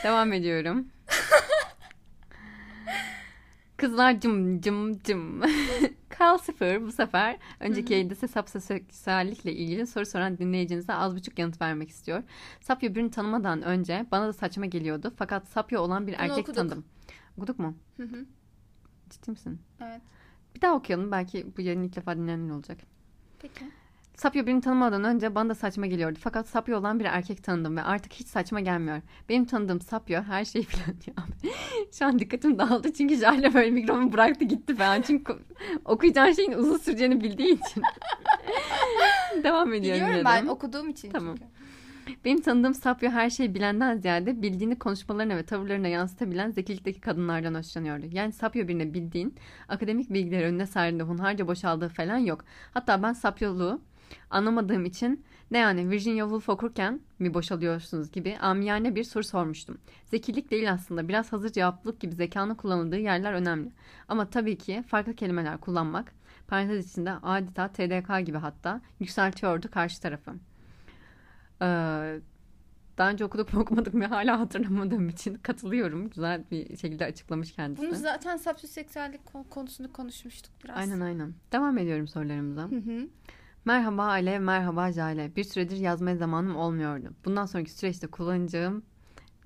Devam 0.03 0.33
ediyorum. 0.33 0.87
Kızlar 3.77 4.19
cım 4.19 4.61
cım 4.61 4.99
cım. 5.03 5.41
Kal 6.09 6.37
sıfır 6.37 6.81
bu 6.81 6.91
sefer. 6.91 7.37
Önceki 7.59 7.93
yayında 7.93 8.13
ise 8.13 8.27
sapseksüellikle 8.27 9.51
ilgili 9.53 9.87
soru 9.87 10.05
soran 10.05 10.37
dinleyicinize 10.37 10.93
az 10.93 11.15
buçuk 11.15 11.39
yanıt 11.39 11.61
vermek 11.61 11.89
istiyor. 11.89 12.23
Sapyo 12.61 12.95
birini 12.95 13.11
tanımadan 13.11 13.61
önce 13.61 14.05
bana 14.11 14.27
da 14.27 14.33
saçma 14.33 14.65
geliyordu. 14.65 15.13
Fakat 15.17 15.47
sapyo 15.47 15.81
olan 15.81 16.07
bir 16.07 16.13
Bunu 16.13 16.21
erkek 16.21 16.37
okuduk. 16.37 16.55
tanıdım. 16.55 16.85
Okuduk 17.37 17.59
mu? 17.59 17.75
Hı 17.97 18.03
hı, 18.03 18.25
Ciddi 19.09 19.31
misin? 19.31 19.59
evet. 19.81 20.01
Bir 20.55 20.61
daha 20.61 20.73
okuyalım. 20.75 21.11
Belki 21.11 21.47
bu 21.57 21.61
yayını 21.61 21.85
ilk 21.85 21.95
defa 21.95 22.15
dinleyenler 22.17 22.53
olacak. 22.53 22.77
Peki. 23.39 23.65
Sapyo 24.15 24.45
birini 24.45 24.61
tanımadan 24.61 25.03
önce 25.03 25.35
bana 25.35 25.49
da 25.49 25.55
saçma 25.55 25.85
geliyordu. 25.85 26.19
Fakat 26.21 26.47
Sapyo 26.47 26.79
olan 26.79 26.99
bir 26.99 27.05
erkek 27.05 27.43
tanıdım 27.43 27.77
ve 27.77 27.83
artık 27.83 28.13
hiç 28.13 28.27
saçma 28.27 28.59
gelmiyor. 28.59 29.01
Benim 29.29 29.45
tanıdığım 29.45 29.81
Sapyo 29.81 30.21
her 30.23 30.45
şeyi 30.45 30.65
falan 30.65 30.95
diyor. 31.05 31.17
Şu 31.91 32.05
an 32.05 32.19
dikkatim 32.19 32.59
dağıldı 32.59 32.93
çünkü 32.93 33.15
Jale 33.15 33.53
böyle 33.53 33.71
mikrofonu 33.71 34.13
bıraktı 34.13 34.45
gitti 34.45 34.75
falan. 34.75 35.01
Çünkü 35.01 35.37
okuyacağın 35.85 36.31
şeyin 36.31 36.51
uzun 36.51 36.77
süreceğini 36.77 37.21
bildiği 37.23 37.59
için. 37.59 37.83
Devam 39.43 39.73
ediyorum. 39.73 40.01
Biliyorum 40.01 40.25
ben 40.25 40.45
okuduğum 40.47 40.89
için 40.89 41.11
Tamam. 41.11 41.35
çünkü. 41.37 41.53
Benim 42.25 42.41
tanıdığım 42.41 42.73
Sapyo 42.73 43.09
her 43.09 43.29
şeyi 43.29 43.55
bilenden 43.55 43.97
ziyade 43.97 44.41
bildiğini 44.41 44.79
konuşmalarına 44.79 45.37
ve 45.37 45.43
tavırlarına 45.43 45.87
yansıtabilen 45.87 46.51
zekilikteki 46.51 47.01
kadınlardan 47.01 47.55
hoşlanıyordu. 47.55 48.05
Yani 48.11 48.31
Sapyo 48.31 48.67
birine 48.67 48.93
bildiğin 48.93 49.35
akademik 49.67 50.13
bilgileri 50.13 50.45
önüne 50.45 50.65
serdiğinde 50.65 51.03
hunharca 51.03 51.47
boşaldığı 51.47 51.89
falan 51.89 52.17
yok. 52.17 52.45
Hatta 52.73 53.03
ben 53.03 53.13
Sapyoluğu 53.13 53.81
anlamadığım 54.29 54.85
için 54.85 55.25
ne 55.51 55.57
yani 55.57 55.89
Virginia 55.89 56.25
Woolf 56.25 56.49
okurken 56.49 56.99
mi 57.19 57.33
boşalıyorsunuz 57.33 58.11
gibi 58.11 58.37
amiyane 58.37 58.95
bir 58.95 59.03
soru 59.03 59.23
sormuştum. 59.23 59.77
Zekilik 60.05 60.51
değil 60.51 60.71
aslında 60.71 61.07
biraz 61.07 61.33
hazır 61.33 61.51
cevaplılık 61.51 61.99
gibi 61.99 62.15
zekanın 62.15 62.55
kullanıldığı 62.55 62.99
yerler 62.99 63.33
önemli. 63.33 63.71
Ama 64.07 64.29
tabii 64.29 64.57
ki 64.57 64.83
farklı 64.87 65.15
kelimeler 65.15 65.57
kullanmak 65.57 66.13
parantez 66.47 66.91
içinde 66.91 67.11
adeta 67.11 67.67
TDK 67.67 68.25
gibi 68.25 68.37
hatta 68.37 68.81
yükseltiyordu 68.99 69.71
karşı 69.71 70.01
tarafı. 70.01 70.31
Ee, 71.63 72.19
daha 72.97 73.09
önce 73.09 73.25
okuduk 73.25 73.53
mu 73.53 73.59
okumadık 73.59 73.93
mı 73.93 74.05
hala 74.05 74.39
hatırlamadığım 74.39 75.09
için 75.09 75.35
katılıyorum. 75.35 76.09
Güzel 76.09 76.43
bir 76.51 76.77
şekilde 76.77 77.05
açıklamış 77.05 77.51
kendisi. 77.51 77.87
Bunu 77.87 77.95
zaten 77.95 78.37
sapsüseksüellik 78.37 79.21
konusunu 79.49 79.93
konuşmuştuk 79.93 80.53
biraz. 80.63 80.77
Aynen 80.77 80.99
aynen. 80.99 81.33
Devam 81.51 81.77
ediyorum 81.77 82.07
sorularımıza. 82.07 82.61
Hı 82.61 82.75
hı. 82.75 83.07
Merhaba 83.65 84.03
Alev, 84.03 84.39
merhaba 84.39 84.91
Jale. 84.91 85.35
Bir 85.35 85.43
süredir 85.43 85.77
yazmaya 85.77 86.17
zamanım 86.17 86.55
olmuyordu. 86.55 87.13
Bundan 87.25 87.45
sonraki 87.45 87.71
süreçte 87.71 88.07
kullanacağım 88.07 88.83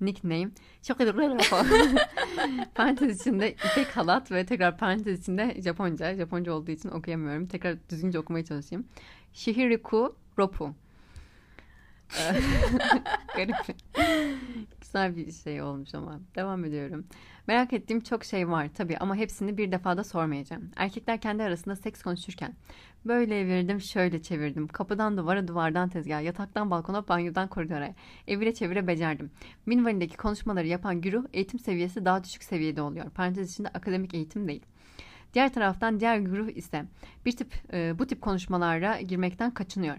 nickname 0.00 0.50
çok 0.82 0.98
parantez 2.74 3.20
içinde 3.20 3.52
ipek 3.52 3.96
halat 3.96 4.32
ve 4.32 4.46
tekrar 4.46 4.78
parantez 4.78 5.20
içinde 5.20 5.62
Japonca. 5.62 6.14
Japonca 6.14 6.52
olduğu 6.52 6.70
için 6.70 6.88
okuyamıyorum. 6.88 7.46
Tekrar 7.46 7.76
düzgünce 7.90 8.18
okumaya 8.18 8.44
çalışayım. 8.44 8.86
Shihiriku 9.32 10.16
Ropu. 10.38 10.74
Garip. 13.36 13.56
Güzel 14.80 15.16
bir 15.16 15.32
şey 15.32 15.62
olmuş 15.62 15.94
ama. 15.94 16.20
Devam 16.34 16.64
ediyorum. 16.64 17.06
Merak 17.46 17.72
ettiğim 17.72 18.00
çok 18.00 18.24
şey 18.24 18.48
var 18.48 18.68
tabii 18.74 18.98
ama 18.98 19.16
hepsini 19.16 19.58
bir 19.58 19.72
defada 19.72 20.04
sormayacağım. 20.04 20.70
Erkekler 20.76 21.20
kendi 21.20 21.42
arasında 21.42 21.76
seks 21.76 22.02
konuşurken 22.02 22.54
böyle 23.04 23.40
evirdim 23.40 23.80
şöyle 23.80 24.22
çevirdim. 24.22 24.68
Kapıdan 24.68 25.16
duvara 25.16 25.48
duvardan 25.48 25.88
tezgaha 25.88 26.20
yataktan 26.20 26.70
balkona 26.70 27.08
banyodan 27.08 27.48
koridora 27.48 27.94
evire 28.26 28.54
çevire 28.54 28.86
becerdim. 28.86 29.30
Minvalindeki 29.66 30.16
konuşmaları 30.16 30.66
yapan 30.66 31.00
güruh 31.00 31.24
eğitim 31.32 31.58
seviyesi 31.58 32.04
daha 32.04 32.24
düşük 32.24 32.44
seviyede 32.44 32.82
oluyor. 32.82 33.10
Parantez 33.10 33.52
içinde 33.52 33.68
akademik 33.68 34.14
eğitim 34.14 34.48
değil. 34.48 34.62
Diğer 35.34 35.52
taraftan 35.52 36.00
diğer 36.00 36.18
güruh 36.18 36.48
ise 36.48 36.84
bir 37.26 37.36
tip 37.36 37.54
e, 37.72 37.98
bu 37.98 38.06
tip 38.06 38.22
konuşmalara 38.22 39.00
girmekten 39.00 39.50
kaçınıyor. 39.54 39.96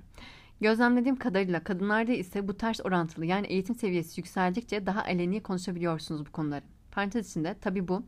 Gözlemlediğim 0.61 1.15
kadarıyla 1.15 1.63
kadınlarda 1.63 2.11
ise 2.11 2.47
bu 2.47 2.57
ters 2.57 2.79
orantılı 2.85 3.25
yani 3.25 3.47
eğitim 3.47 3.75
seviyesi 3.75 4.19
yükseldikçe 4.19 4.85
daha 4.85 5.03
aleni 5.03 5.43
konuşabiliyorsunuz 5.43 6.25
bu 6.25 6.31
konuları. 6.31 6.63
Parantez 6.91 7.29
içinde 7.29 7.55
tabii 7.61 7.87
bu 7.87 8.03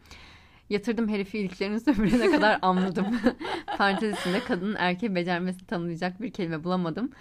yatırdım 0.69 1.09
herifi 1.09 1.39
iliklerini 1.39 1.79
sömürene 1.79 2.31
kadar 2.35 2.59
anladım. 2.61 3.05
Parantez 3.77 4.19
içinde 4.19 4.39
kadının 4.39 4.75
erkeği 4.75 5.15
becermesini 5.15 5.67
tanımlayacak 5.67 6.21
bir 6.21 6.31
kelime 6.31 6.63
bulamadım. 6.63 7.11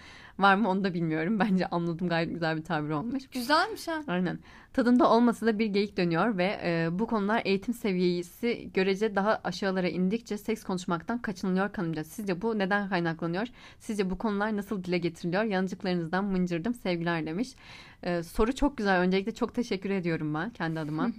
Var 0.43 0.55
mı 0.55 0.68
onu 0.68 0.84
da 0.84 0.95
bilmiyorum. 0.95 1.38
Bence 1.41 1.66
anladım 1.66 2.09
gayet 2.09 2.30
güzel 2.30 2.57
bir 2.57 2.64
tabir 2.64 2.91
olmuş. 2.91 3.28
Güzelmiş 3.32 3.88
ha. 3.88 4.03
Aynen. 4.07 4.38
Tadında 4.72 5.11
olmasa 5.11 5.47
da 5.47 5.59
bir 5.59 5.66
geyik 5.66 5.97
dönüyor 5.97 6.38
ve 6.38 6.61
e, 6.64 6.88
bu 6.99 7.07
konular 7.07 7.43
eğitim 7.45 7.74
seviyesi 7.74 8.70
görece 8.74 9.14
daha 9.14 9.41
aşağılara 9.45 9.88
indikçe 9.88 10.38
seks 10.38 10.64
konuşmaktan 10.64 11.18
kaçınılıyor 11.18 11.72
kanımca. 11.72 12.05
Sizce 12.05 12.43
bu 12.43 12.59
neden 12.59 12.88
kaynaklanıyor? 12.88 13.47
Sizce 13.78 14.11
bu 14.11 14.18
konular 14.18 14.57
nasıl 14.57 14.84
dile 14.84 14.99
getiriliyor? 14.99 15.43
Yanıcıklarınızdan 15.43 16.24
mıncırdım 16.24 16.74
sevgiler 16.74 17.26
demiş. 17.26 17.55
E, 18.03 18.22
soru 18.22 18.55
çok 18.55 18.76
güzel. 18.76 19.01
Öncelikle 19.01 19.34
çok 19.34 19.55
teşekkür 19.55 19.91
ediyorum 19.91 20.34
ben 20.34 20.51
kendi 20.51 20.80
adıma. 20.80 21.11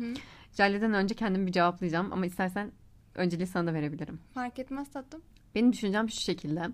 Jale'den 0.58 0.94
önce 0.94 1.16
kendimi 1.16 1.48
bir 1.48 1.52
cevaplayacağım 1.52 2.14
ama 2.14 2.26
istersen 2.26 2.72
önceliği 3.16 3.48
sana 3.48 3.68
da 3.68 3.74
verebilirim. 3.74 4.20
Fark 4.34 4.60
etmez 4.60 4.92
tatlım. 4.92 5.22
Benim 5.56 5.74
düşüncem 5.74 6.10
şu 6.10 6.22
şekilde. 6.22 6.70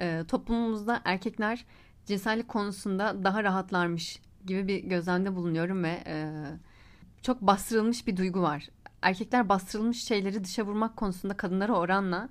E, 0.00 0.24
toplumumuzda 0.28 1.00
erkekler 1.04 1.64
cinsellik 2.08 2.48
konusunda 2.48 3.24
daha 3.24 3.44
rahatlarmış 3.44 4.20
gibi 4.46 4.68
bir 4.68 4.84
gözlemde 4.84 5.36
bulunuyorum 5.36 5.84
ve 5.84 6.02
e, 6.06 6.32
çok 7.22 7.42
bastırılmış 7.42 8.06
bir 8.06 8.16
duygu 8.16 8.42
var. 8.42 8.68
Erkekler 9.02 9.48
bastırılmış 9.48 10.04
şeyleri 10.04 10.44
dışa 10.44 10.62
vurmak 10.62 10.96
konusunda 10.96 11.36
kadınlara 11.36 11.72
oranla 11.72 12.28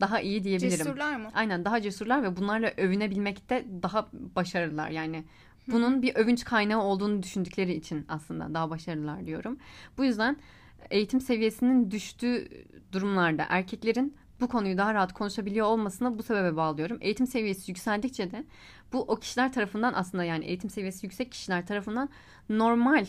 daha 0.00 0.20
iyi 0.20 0.44
diyebilirim. 0.44 0.76
Cesurlar 0.76 1.16
mı? 1.16 1.28
Aynen 1.34 1.64
daha 1.64 1.82
cesurlar 1.82 2.22
ve 2.22 2.36
bunlarla 2.36 2.72
övünebilmekte 2.76 3.66
daha 3.82 4.08
başarılılar. 4.12 4.90
Yani 4.90 5.24
bunun 5.68 6.02
bir 6.02 6.14
övünç 6.14 6.44
kaynağı 6.44 6.82
olduğunu 6.82 7.22
düşündükleri 7.22 7.74
için 7.74 8.04
aslında 8.08 8.54
daha 8.54 8.70
başarılılar 8.70 9.26
diyorum. 9.26 9.58
Bu 9.98 10.04
yüzden 10.04 10.36
eğitim 10.90 11.20
seviyesinin 11.20 11.90
düştüğü 11.90 12.48
durumlarda 12.92 13.46
erkeklerin 13.48 14.16
bu 14.40 14.48
konuyu 14.48 14.78
daha 14.78 14.94
rahat 14.94 15.12
konuşabiliyor 15.12 15.66
olmasına 15.66 16.18
bu 16.18 16.22
sebebe 16.22 16.56
bağlıyorum. 16.56 16.98
Eğitim 17.00 17.26
seviyesi 17.26 17.70
yükseldikçe 17.70 18.30
de 18.30 18.44
bu 18.92 19.00
o 19.00 19.16
kişiler 19.16 19.52
tarafından 19.52 19.92
aslında 19.92 20.24
yani 20.24 20.44
eğitim 20.44 20.70
seviyesi 20.70 21.06
yüksek 21.06 21.32
kişiler 21.32 21.66
tarafından 21.66 22.08
normal 22.48 23.06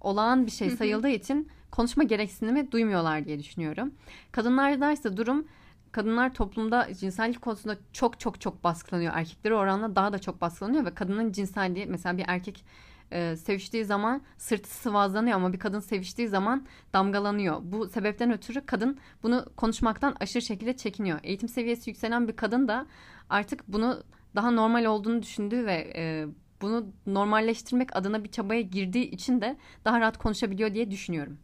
olağan 0.00 0.46
bir 0.46 0.50
şey 0.50 0.70
sayıldığı 0.70 1.08
için 1.08 1.48
konuşma 1.70 2.02
gereksinimi 2.02 2.72
duymuyorlar 2.72 3.24
diye 3.24 3.38
düşünüyorum. 3.38 3.94
Kadınlarda 4.32 4.92
ise 4.92 5.16
durum 5.16 5.46
kadınlar 5.92 6.34
toplumda 6.34 6.94
cinsellik 6.94 7.42
konusunda 7.42 7.76
çok 7.92 8.20
çok 8.20 8.40
çok 8.40 8.64
baskılanıyor. 8.64 9.12
Erkeklere 9.16 9.54
oranla 9.54 9.96
daha 9.96 10.12
da 10.12 10.18
çok 10.18 10.40
baskılanıyor 10.40 10.84
ve 10.84 10.94
kadının 10.94 11.32
cinselliği 11.32 11.86
mesela 11.86 12.18
bir 12.18 12.24
erkek 12.28 12.64
e, 13.12 13.36
seviştiği 13.36 13.84
zaman 13.84 14.22
sırtı 14.38 14.70
sıvazlanıyor 14.70 15.36
ama 15.36 15.52
bir 15.52 15.58
kadın 15.58 15.80
seviştiği 15.80 16.28
zaman 16.28 16.66
damgalanıyor. 16.92 17.60
Bu 17.62 17.88
sebepten 17.88 18.32
ötürü 18.32 18.66
kadın 18.66 18.98
bunu 19.22 19.46
konuşmaktan 19.56 20.16
aşırı 20.20 20.42
şekilde 20.42 20.76
çekiniyor. 20.76 21.18
Eğitim 21.22 21.48
seviyesi 21.48 21.90
yükselen 21.90 22.28
bir 22.28 22.36
kadın 22.36 22.68
da 22.68 22.86
artık 23.30 23.68
bunu 23.68 24.02
daha 24.34 24.50
normal 24.50 24.84
olduğunu 24.84 25.22
düşündüğü 25.22 25.66
ve 25.66 25.92
e, 25.96 26.26
bunu 26.60 26.86
normalleştirmek 27.06 27.96
adına 27.96 28.24
bir 28.24 28.30
çabaya 28.30 28.60
girdiği 28.60 29.10
için 29.10 29.40
de 29.40 29.56
daha 29.84 30.00
rahat 30.00 30.18
konuşabiliyor 30.18 30.74
diye 30.74 30.90
düşünüyorum. 30.90 31.38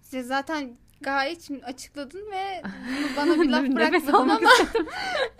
Size 0.00 0.22
zaten 0.22 0.76
gayet 1.00 1.42
şimdi 1.42 1.64
açıkladın 1.64 2.30
ve 2.30 2.62
bana 3.16 3.40
bir 3.40 3.48
laf 3.50 3.64
bırakmadın 3.66 4.28
ama. 4.28 4.50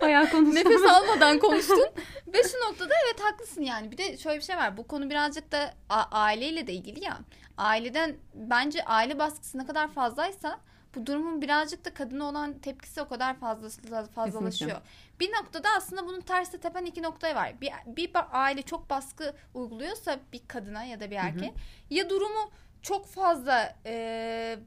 Bayağı 0.01 0.29
konuştum. 0.31 0.55
nefes 0.55 0.83
almadan 0.83 1.39
konuştun. 1.47 1.87
ve 2.27 2.43
şu 2.43 2.57
noktada 2.69 2.93
evet 3.05 3.21
haklısın 3.21 3.61
yani. 3.61 3.91
Bir 3.91 3.97
de 3.97 4.17
şöyle 4.17 4.37
bir 4.37 4.43
şey 4.43 4.57
var. 4.57 4.77
Bu 4.77 4.87
konu 4.87 5.09
birazcık 5.09 5.51
da 5.51 5.73
aileyle 6.11 6.67
de 6.67 6.73
ilgili 6.73 7.03
ya. 7.03 7.17
Aileden 7.57 8.15
bence 8.33 8.85
aile 8.85 9.19
baskısı 9.19 9.57
ne 9.57 9.65
kadar 9.65 9.87
fazlaysa 9.87 10.59
bu 10.95 11.05
durumun 11.05 11.41
birazcık 11.41 11.85
da 11.85 11.93
kadına 11.93 12.25
olan 12.25 12.59
tepkisi 12.59 13.01
o 13.01 13.07
kadar 13.07 13.35
fazla 13.39 13.69
fazlalaşıyor. 14.15 14.71
Kesinlikle. 14.71 15.19
Bir 15.19 15.31
noktada 15.31 15.69
aslında 15.77 16.07
bunun 16.07 16.21
tersi 16.21 16.59
tepen 16.59 16.85
iki 16.85 17.03
nokta 17.03 17.35
var. 17.35 17.53
Bir, 17.61 17.71
bir 17.87 18.11
aile 18.31 18.61
çok 18.61 18.89
baskı 18.89 19.35
uyguluyorsa 19.53 20.19
bir 20.33 20.41
kadına 20.47 20.83
ya 20.83 20.99
da 20.99 21.11
bir 21.11 21.15
erkeğe 21.15 21.53
ya 21.89 22.09
durumu 22.09 22.51
çok 22.81 23.07
fazla 23.07 23.75
e, 23.85 24.59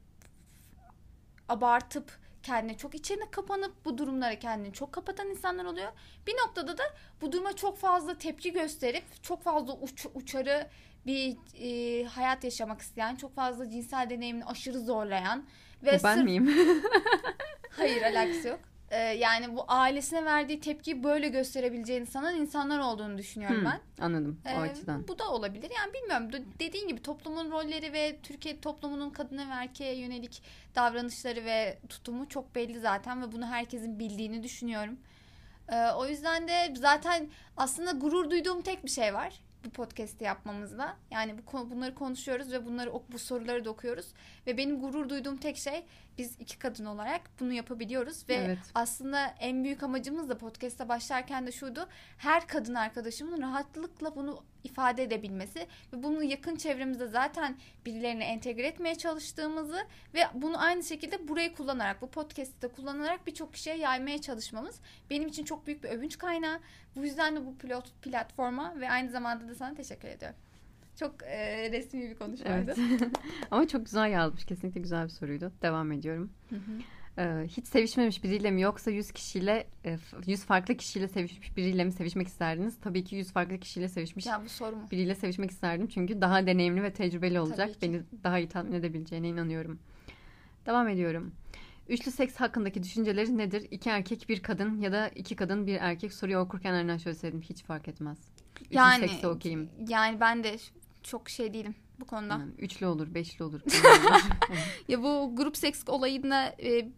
abartıp 1.51 2.19
kendine 2.43 2.77
çok 2.77 2.95
içine 2.95 3.31
kapanıp 3.31 3.85
bu 3.85 3.99
durumlara 3.99 4.39
kendini 4.39 4.73
çok 4.73 4.93
kapatan 4.93 5.29
insanlar 5.31 5.65
oluyor. 5.65 5.93
Bir 6.27 6.33
noktada 6.47 6.79
da 6.79 6.83
bu 7.21 7.33
duruma 7.33 7.57
çok 7.57 7.79
fazla 7.79 8.19
tepki 8.19 8.53
gösterip 8.53 9.23
çok 9.23 9.43
fazla 9.43 9.73
uç, 9.73 10.07
uçarı 10.15 10.69
bir 11.07 11.37
e, 11.61 12.05
hayat 12.05 12.45
yaşamak 12.45 12.81
isteyen, 12.81 13.17
çok 13.17 13.35
fazla 13.35 13.71
cinsel 13.71 14.11
deneyimini 14.11 14.45
aşırı 14.45 14.81
zorlayan 14.81 15.45
ve 15.83 15.93
ben 16.05 16.17
sırf- 16.17 16.25
miyim? 16.25 16.55
Hayır 17.71 18.03
alakası 18.03 18.49
yok. 18.49 18.61
Ee, 18.91 18.99
yani 18.99 19.57
bu 19.57 19.65
ailesine 19.69 20.25
verdiği 20.25 20.61
tepkiyi 20.61 21.05
böyle 21.05 21.29
gösterebileceğini 21.29 22.07
sanan 22.07 22.35
insanlar 22.37 22.79
olduğunu 22.79 23.19
düşünüyorum 23.19 23.57
Hmm, 23.59 23.65
ben. 23.65 24.05
Anladım 24.05 24.41
o 24.47 24.49
Ee, 24.49 24.53
açıdan. 24.71 25.09
Bu 25.09 25.19
da 25.19 25.31
olabilir. 25.31 25.71
Yani 25.79 25.95
bilmiyorum. 25.95 26.33
De- 26.33 26.59
Dediğin 26.61 26.89
gibi 26.89 27.03
toplumun 27.03 27.51
rolleri 27.51 27.93
ve 27.93 28.17
Türkiye 28.23 28.61
toplumunun 28.61 29.11
kadına 29.11 29.49
ve 29.49 29.53
erkeğe 29.53 29.95
yönelik 29.99 30.43
davranışları 30.75 31.45
ve 31.45 31.79
tutumu 31.89 32.29
çok 32.29 32.55
belli 32.55 32.81
zaten 32.81 33.23
ve 33.23 33.33
bunu 33.33 33.47
herkesin 33.47 33.99
bildiğini 33.99 34.43
düşünüyorum. 34.43 34.97
Ee, 35.69 35.91
o 35.97 36.07
yüzden 36.07 36.49
de 36.49 36.75
zaten 36.77 37.29
aslında 37.57 37.91
gurur 37.93 38.31
duyduğum 38.31 38.63
tek 38.63 38.85
bir 38.85 38.91
şey 38.91 39.15
var 39.15 39.41
bu 39.65 39.71
podcast'i 39.71 40.25
yapmamızda. 40.25 40.97
Yani 41.11 41.35
bu 41.39 41.71
bunları 41.71 41.95
konuşuyoruz 41.95 42.53
ve 42.53 42.67
bunları 42.67 42.93
bu 43.13 43.19
soruları 43.19 43.65
da 43.65 43.71
okuyoruz 43.71 44.07
ve 44.47 44.57
benim 44.57 44.81
gurur 44.81 45.09
duyduğum 45.09 45.37
tek 45.37 45.57
şey 45.57 45.85
biz 46.21 46.37
iki 46.41 46.59
kadın 46.59 46.85
olarak 46.85 47.21
bunu 47.41 47.53
yapabiliyoruz 47.53 48.29
ve 48.29 48.35
Evet. 48.35 48.59
aslında 48.75 49.27
en 49.27 49.65
büyük 49.65 49.83
amacımız 49.83 50.29
da 50.29 50.39
podcast'a 50.39 50.89
başlarken 50.89 51.47
de 51.47 51.53
şuydu. 51.53 51.89
Her 52.19 52.47
kadın 52.47 52.75
arkadaşımın 52.75 53.43
rahatlıkla 53.43 54.17
bunu 54.17 54.45
ifade 54.65 55.03
edebilmesi 55.03 55.67
ve 55.93 56.03
bunu 56.03 56.23
yakın 56.23 56.57
çevremizde 56.57 57.07
zaten 57.07 57.57
birilerine 57.87 58.25
entegre 58.25 58.67
etmeye 58.67 58.95
çalıştığımızı 58.95 59.87
ve 60.15 60.21
bunu 60.35 60.63
aynı 60.63 60.83
şekilde 60.83 61.29
burayı 61.29 61.55
kullanarak, 61.55 62.03
bu 62.03 62.11
podcast'i 62.11 62.63
de 62.63 62.69
kullanarak 62.69 63.27
birçok 63.27 63.55
kişiye 63.55 63.77
yaymaya 63.77 64.21
çalışmamız 64.21 64.81
benim 65.11 65.29
için 65.29 65.45
çok 65.45 65.67
büyük 65.67 65.85
bir 65.85 65.89
övünç 65.89 66.19
kaynağı. 66.19 66.61
Bu 66.97 67.05
yüzden 67.05 67.37
de 67.37 67.47
bu 67.47 67.59
pilot 67.59 68.03
platforma 68.03 68.81
ve 68.81 68.91
aynı 68.91 69.11
zamanda 69.11 69.49
da 69.49 69.55
sana 69.55 69.75
teşekkür 69.75 70.09
ediyorum. 70.09 70.37
Çok 71.01 71.23
e, 71.23 71.71
resmi 71.73 72.01
bir 72.11 72.15
konuşmaydı. 72.15 72.75
Evet. 72.91 73.03
Ama 73.51 73.69
çok 73.69 73.85
güzel 73.85 74.11
yazmış. 74.11 74.45
Kesinlikle 74.45 74.81
güzel 74.81 75.05
bir 75.05 75.09
soruydu. 75.11 75.53
Devam 75.63 75.93
ediyorum. 75.93 76.31
Ee, 77.19 77.45
hiç 77.49 77.67
sevişmemiş 77.67 78.25
biriyle 78.25 78.51
mi 78.51 78.61
yoksa 78.63 78.91
100 78.91 79.13
kişiyle 79.13 79.67
e, 79.85 79.97
f- 79.97 80.17
100 80.27 80.45
farklı 80.45 80.77
kişiyle 80.77 81.09
sevişmiş 81.09 81.57
biriyle 81.57 81.85
mi 81.85 81.93
sevişmek 81.93 82.29
isterdiniz? 82.29 82.81
Tabii 82.81 83.05
ki 83.05 83.17
100 83.17 83.33
farklı 83.33 83.59
kişiyle 83.59 83.89
sevişmiş 83.89 84.27
Ya 84.27 84.43
bu 84.45 84.49
soru 84.49 84.77
mu? 84.77 84.89
biriyle 84.91 85.15
sevişmek 85.15 85.51
isterdim. 85.51 85.87
Çünkü 85.89 86.21
daha 86.21 86.47
deneyimli 86.47 86.83
ve 86.83 86.93
tecrübeli 86.93 87.41
olacak. 87.41 87.71
Beni 87.83 88.03
daha 88.25 88.39
iyi 88.39 88.49
tatmin 88.49 88.73
edebileceğine 88.73 89.29
inanıyorum. 89.29 89.79
Devam 90.67 90.89
ediyorum. 90.89 91.33
Üçlü 91.89 92.11
seks 92.11 92.37
hakkındaki 92.37 92.83
düşünceleri 92.83 93.39
nedir? 93.39 93.67
İki 93.71 93.91
erkek 93.91 94.29
bir 94.29 94.43
kadın 94.43 94.81
ya 94.81 94.93
da 94.93 95.09
iki 95.09 95.37
kadın 95.37 95.67
bir 95.67 95.77
erkek 95.81 96.13
soruyu 96.13 96.39
okurken 96.39 96.73
aynen 96.73 96.97
şöyle 96.97 97.19
söyledim. 97.19 97.41
Hiç 97.43 97.63
fark 97.63 97.89
etmez. 97.89 98.19
Yani 98.71 99.09
sekse 99.09 99.29
okeyim. 99.29 99.69
yani 99.89 100.21
ben 100.21 100.45
de 100.45 100.57
çok 101.03 101.29
şey 101.29 101.55
değilim 101.55 101.75
bu 102.01 102.05
konuda. 102.05 102.33
Yani 102.33 102.53
üçlü 102.59 102.87
olur, 102.87 103.15
beşli 103.15 103.45
olur. 103.45 103.61
Ya 104.89 105.03
bu 105.03 105.33
grup 105.37 105.57
seks 105.57 105.83
olayında 105.87 106.47
e, 106.63 106.89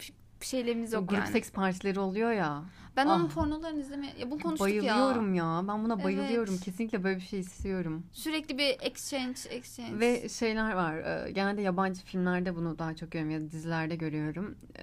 şeylerimiz 0.41 0.93
yok 0.93 1.09
Grup 1.09 1.19
yani. 1.21 1.33
seks 1.33 1.51
partileri 1.51 2.01
oluyor 2.01 2.33
ya. 2.33 2.65
Ben 2.97 3.07
onun 3.07 3.27
Ah. 3.29 3.31
pornolarını 3.35 3.81
izlemeye... 3.81 4.13
Ya 4.19 4.31
bunu 4.31 4.41
konuştuk 4.43 4.69
ya. 4.69 4.75
Bayılıyorum 4.83 5.35
ya. 5.35 5.65
Ben 5.69 5.85
buna 5.85 6.05
bayılıyorum. 6.05 6.55
Evet. 6.55 6.65
Kesinlikle 6.65 7.05
böyle 7.05 7.17
bir 7.17 7.23
şey 7.25 7.41
istiyorum. 7.41 8.03
Sürekli 8.13 8.59
bir 8.59 8.77
exchange, 8.81 9.41
exchange. 9.51 10.01
Ve 10.01 10.29
şeyler 10.29 10.73
var. 10.73 11.27
e, 11.27 11.31
Genelde 11.33 11.63
yabancı 11.63 12.05
filmlerde 12.05 12.57
bunu 12.57 12.79
daha 12.79 12.97
çok 12.97 13.11
görüyorum 13.11 13.35
ya 13.43 13.49
da 13.49 13.51
dizilerde 13.53 13.97
görüyorum. 13.97 14.55
E, 14.79 14.83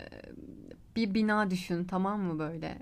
Bir 0.95 1.13
bina 1.13 1.51
düşün 1.51 1.85
tamam 1.85 2.21
mı 2.21 2.39
böyle? 2.39 2.77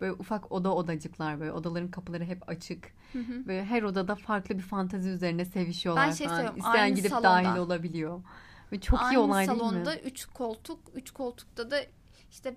Böyle 0.00 0.12
ufak 0.12 0.52
oda 0.52 0.74
odacıklar 0.74 1.40
böyle 1.40 1.52
odaların 1.52 1.90
kapıları 1.90 2.24
hep 2.24 2.48
açık. 2.48 2.92
Hı 3.12 3.18
hı. 3.18 3.46
Böyle 3.46 3.64
her 3.64 3.82
odada 3.82 4.14
farklı 4.14 4.54
bir 4.58 4.62
fantezi 4.62 5.08
üzerine 5.10 5.44
sevişiyorlar 5.44 6.06
Ben 6.06 6.12
şey 6.12 6.26
falan. 6.26 6.36
seviyorum, 6.36 6.58
İsteyen 6.58 6.82
aynı 6.82 6.94
gidip 6.94 7.10
salonda. 7.10 7.28
dahil 7.28 7.58
olabiliyor. 7.58 8.22
Ve 8.72 8.80
çok 8.80 9.00
iyi 9.00 9.04
Aynı 9.04 9.20
olay 9.20 9.46
salonda 9.46 9.86
değil 9.86 10.02
mi? 10.02 10.08
üç 10.10 10.24
koltuk, 10.24 10.80
üç 10.94 11.10
koltukta 11.10 11.70
da 11.70 11.76
işte 12.30 12.56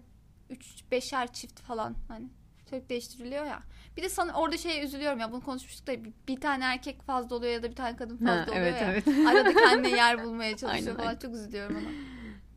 üç 0.50 0.84
beşer 0.92 1.34
çift 1.34 1.60
falan 1.62 1.96
hani 2.08 2.30
sürekli 2.70 2.90
değiştiriliyor 2.90 3.46
ya. 3.46 3.60
Bir 3.98 4.04
de 4.04 4.10
sana 4.10 4.34
orada 4.34 4.58
şey 4.58 4.84
üzülüyorum 4.84 5.20
ya 5.20 5.32
bunu 5.32 5.42
konuşmuştuk 5.42 5.88
da 5.88 6.04
bir, 6.04 6.14
bir 6.28 6.40
tane 6.42 6.64
erkek 6.66 7.02
fazla 7.04 7.36
oluyor 7.36 7.54
ya 7.54 7.64
da 7.64 7.70
bir 7.70 7.76
tane 7.76 7.96
kadın 7.96 8.18
fazla 8.18 8.32
Ha, 8.42 8.44
oluyor 8.52 8.56
evet 8.58 8.82
ya. 8.82 8.92
evet. 8.92 9.08
Arada 9.28 9.54
kendine 9.54 9.90
yer 9.96 10.24
bulmaya 10.24 10.58
çalışıyor 10.58 10.96
Aynen, 11.00 11.10
falan 11.10 11.20
çok 11.20 11.36
üzülüyorum 11.36 11.76
ona. 11.76 11.90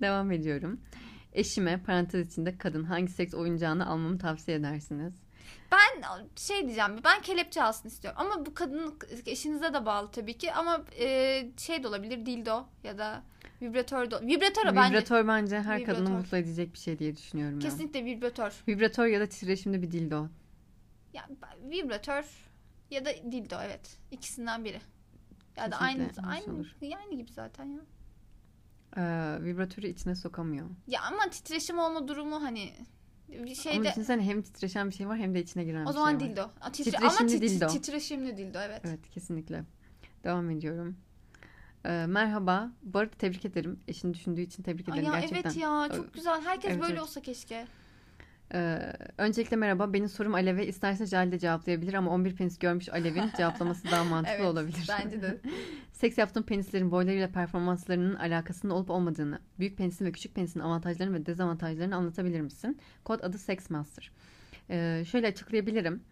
Devam 0.00 0.32
ediyorum. 0.32 0.80
Eşime 1.32 1.82
parantez 1.82 2.32
içinde 2.32 2.58
kadın 2.58 2.84
hangi 2.84 3.12
seks 3.12 3.34
oyuncağını 3.34 3.86
almamı 3.86 4.18
tavsiye 4.18 4.56
edersiniz? 4.56 5.14
Ben 5.72 6.02
şey 6.36 6.64
diyeceğim 6.66 7.00
ben 7.04 7.22
kelepçe 7.22 7.62
alsın 7.62 7.88
istiyorum 7.88 8.20
ama 8.20 8.46
bu 8.46 8.54
kadının 8.54 8.98
eşinize 9.26 9.74
de 9.74 9.86
bağlı 9.86 10.10
tabii 10.10 10.38
ki 10.38 10.52
ama 10.52 10.84
e, 10.98 11.48
şey 11.56 11.82
de 11.82 11.88
olabilir 11.88 12.26
dildo 12.26 12.66
ya 12.84 12.98
da 12.98 13.22
vibratör 13.62 14.10
de 14.10 14.20
vibratör 14.20 14.76
bence 14.76 14.90
Vibratör 14.90 15.28
bence 15.28 15.60
her 15.60 15.84
kadını 15.84 16.02
Vibratör. 16.04 16.18
mutlu 16.18 16.36
edecek 16.36 16.72
bir 16.72 16.78
şey 16.78 16.98
diye 16.98 17.16
düşünüyorum 17.16 17.60
ya. 17.60 17.68
kesinlikle 17.68 18.04
vibratör. 18.04 18.52
Vibratör 18.68 19.06
ya 19.06 19.20
da 19.20 19.26
titreşimli 19.26 19.82
bir 19.82 19.90
dildo. 19.90 20.26
Ya 21.12 21.28
vibratör 21.70 22.24
ya 22.90 23.04
da 23.04 23.10
dildo 23.32 23.56
evet. 23.64 23.98
ikisinden 24.10 24.64
biri. 24.64 24.80
Ya 25.56 25.72
da 25.72 25.76
aynı 25.76 26.08
aynı 26.26 26.54
olur. 26.54 26.66
yani 26.80 27.16
gibi 27.16 27.32
zaten 27.32 27.64
ya. 27.64 27.80
Ee, 28.96 29.44
vibratörü 29.44 29.86
içine 29.86 30.14
sokamıyor. 30.14 30.66
Ya 30.86 31.02
ama 31.02 31.30
titreşim 31.30 31.78
olma 31.78 32.08
durumu 32.08 32.42
hani 32.42 32.72
bir 33.28 33.38
Ama 33.38 33.54
şeyde 33.54 33.88
düşünsene 33.88 34.22
hem 34.22 34.42
titreşen 34.42 34.90
bir 34.90 34.94
şey 34.94 35.08
var 35.08 35.18
hem 35.18 35.34
de 35.34 35.40
içine 35.42 35.64
giren 35.64 35.84
o 35.84 35.88
bir 35.88 35.92
zaman 35.92 36.18
şey 36.18 36.28
var. 36.28 36.30
dildo. 36.36 36.50
A, 36.60 36.68
titre- 36.68 36.72
Titreşimli 36.84 37.06
ama 37.08 37.28
tit- 37.28 37.40
dildo. 37.40 37.66
titreşimli 37.66 38.36
dildo 38.36 38.58
evet. 38.60 38.80
Evet 38.84 39.10
kesinlikle. 39.10 39.64
Devam 40.24 40.50
ediyorum. 40.50 40.96
Ee, 41.84 42.04
merhaba. 42.08 42.70
Bu 42.82 42.98
arada 42.98 43.10
tebrik 43.18 43.44
ederim. 43.44 43.80
Eşini 43.88 44.14
düşündüğü 44.14 44.40
için 44.40 44.62
tebrik 44.62 44.88
Ay 44.88 44.98
ederim 44.98 45.12
ya 45.12 45.20
gerçekten. 45.20 45.50
evet 45.50 45.56
ya 45.56 45.88
çok 45.96 46.14
güzel. 46.14 46.42
Herkes 46.42 46.70
evet, 46.70 46.82
böyle 46.82 46.92
evet. 46.92 47.02
olsa 47.02 47.20
keşke. 47.22 47.66
Ee, 48.54 48.92
öncelikle 49.18 49.56
merhaba. 49.56 49.92
Benim 49.92 50.08
sorum 50.08 50.34
Alev'e. 50.34 50.66
İsterse 50.66 51.06
Jale 51.06 51.32
de 51.32 51.38
cevaplayabilir 51.38 51.94
ama 51.94 52.10
11 52.10 52.36
penis 52.36 52.58
görmüş 52.58 52.88
Alev'in 52.88 53.30
cevaplaması 53.36 53.90
daha 53.90 54.04
mantıklı 54.04 54.36
Evet, 54.36 54.46
olabilir. 54.46 54.88
Bence 54.88 55.22
de. 55.22 55.38
Seks 55.92 56.18
yaptığım 56.18 56.42
penislerin 56.42 56.90
boylarıyla 56.90 57.28
performanslarının 57.28 58.14
alakasının 58.14 58.72
olup 58.72 58.90
olmadığını, 58.90 59.38
büyük 59.58 59.78
penisin 59.78 60.04
ve 60.04 60.12
küçük 60.12 60.34
penisin 60.34 60.60
avantajlarını 60.60 61.14
ve 61.14 61.26
dezavantajlarını 61.26 61.96
anlatabilir 61.96 62.40
misin? 62.40 62.78
Kod 63.04 63.20
adı 63.20 63.38
Sex 63.38 63.70
Master. 63.70 64.10
Ee, 64.70 65.04
şöyle 65.10 65.26
açıklayabilirim. 65.26 66.02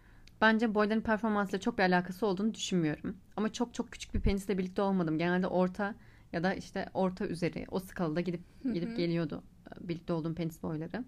Bence 0.41 0.75
boyların 0.75 1.01
performansıyla 1.01 1.61
çok 1.61 1.79
bir 1.79 1.83
alakası 1.83 2.27
olduğunu 2.27 2.55
düşünmüyorum. 2.55 3.17
Ama 3.37 3.53
çok 3.53 3.75
çok 3.75 3.93
küçük 3.93 4.15
bir 4.15 4.21
penisle 4.21 4.59
birlikte 4.59 4.83
olmadım. 4.83 5.19
Genelde 5.19 5.47
orta 5.47 5.95
ya 6.33 6.43
da 6.43 6.55
işte 6.55 6.87
orta 6.95 7.27
üzeri 7.27 7.67
o 7.71 7.79
skalada 7.81 8.21
gidip 8.21 8.41
gidip 8.75 8.97
geliyordu 8.97 9.43
birlikte 9.81 10.13
olduğum 10.13 10.35
penis 10.35 10.63
boyları. 10.63 11.05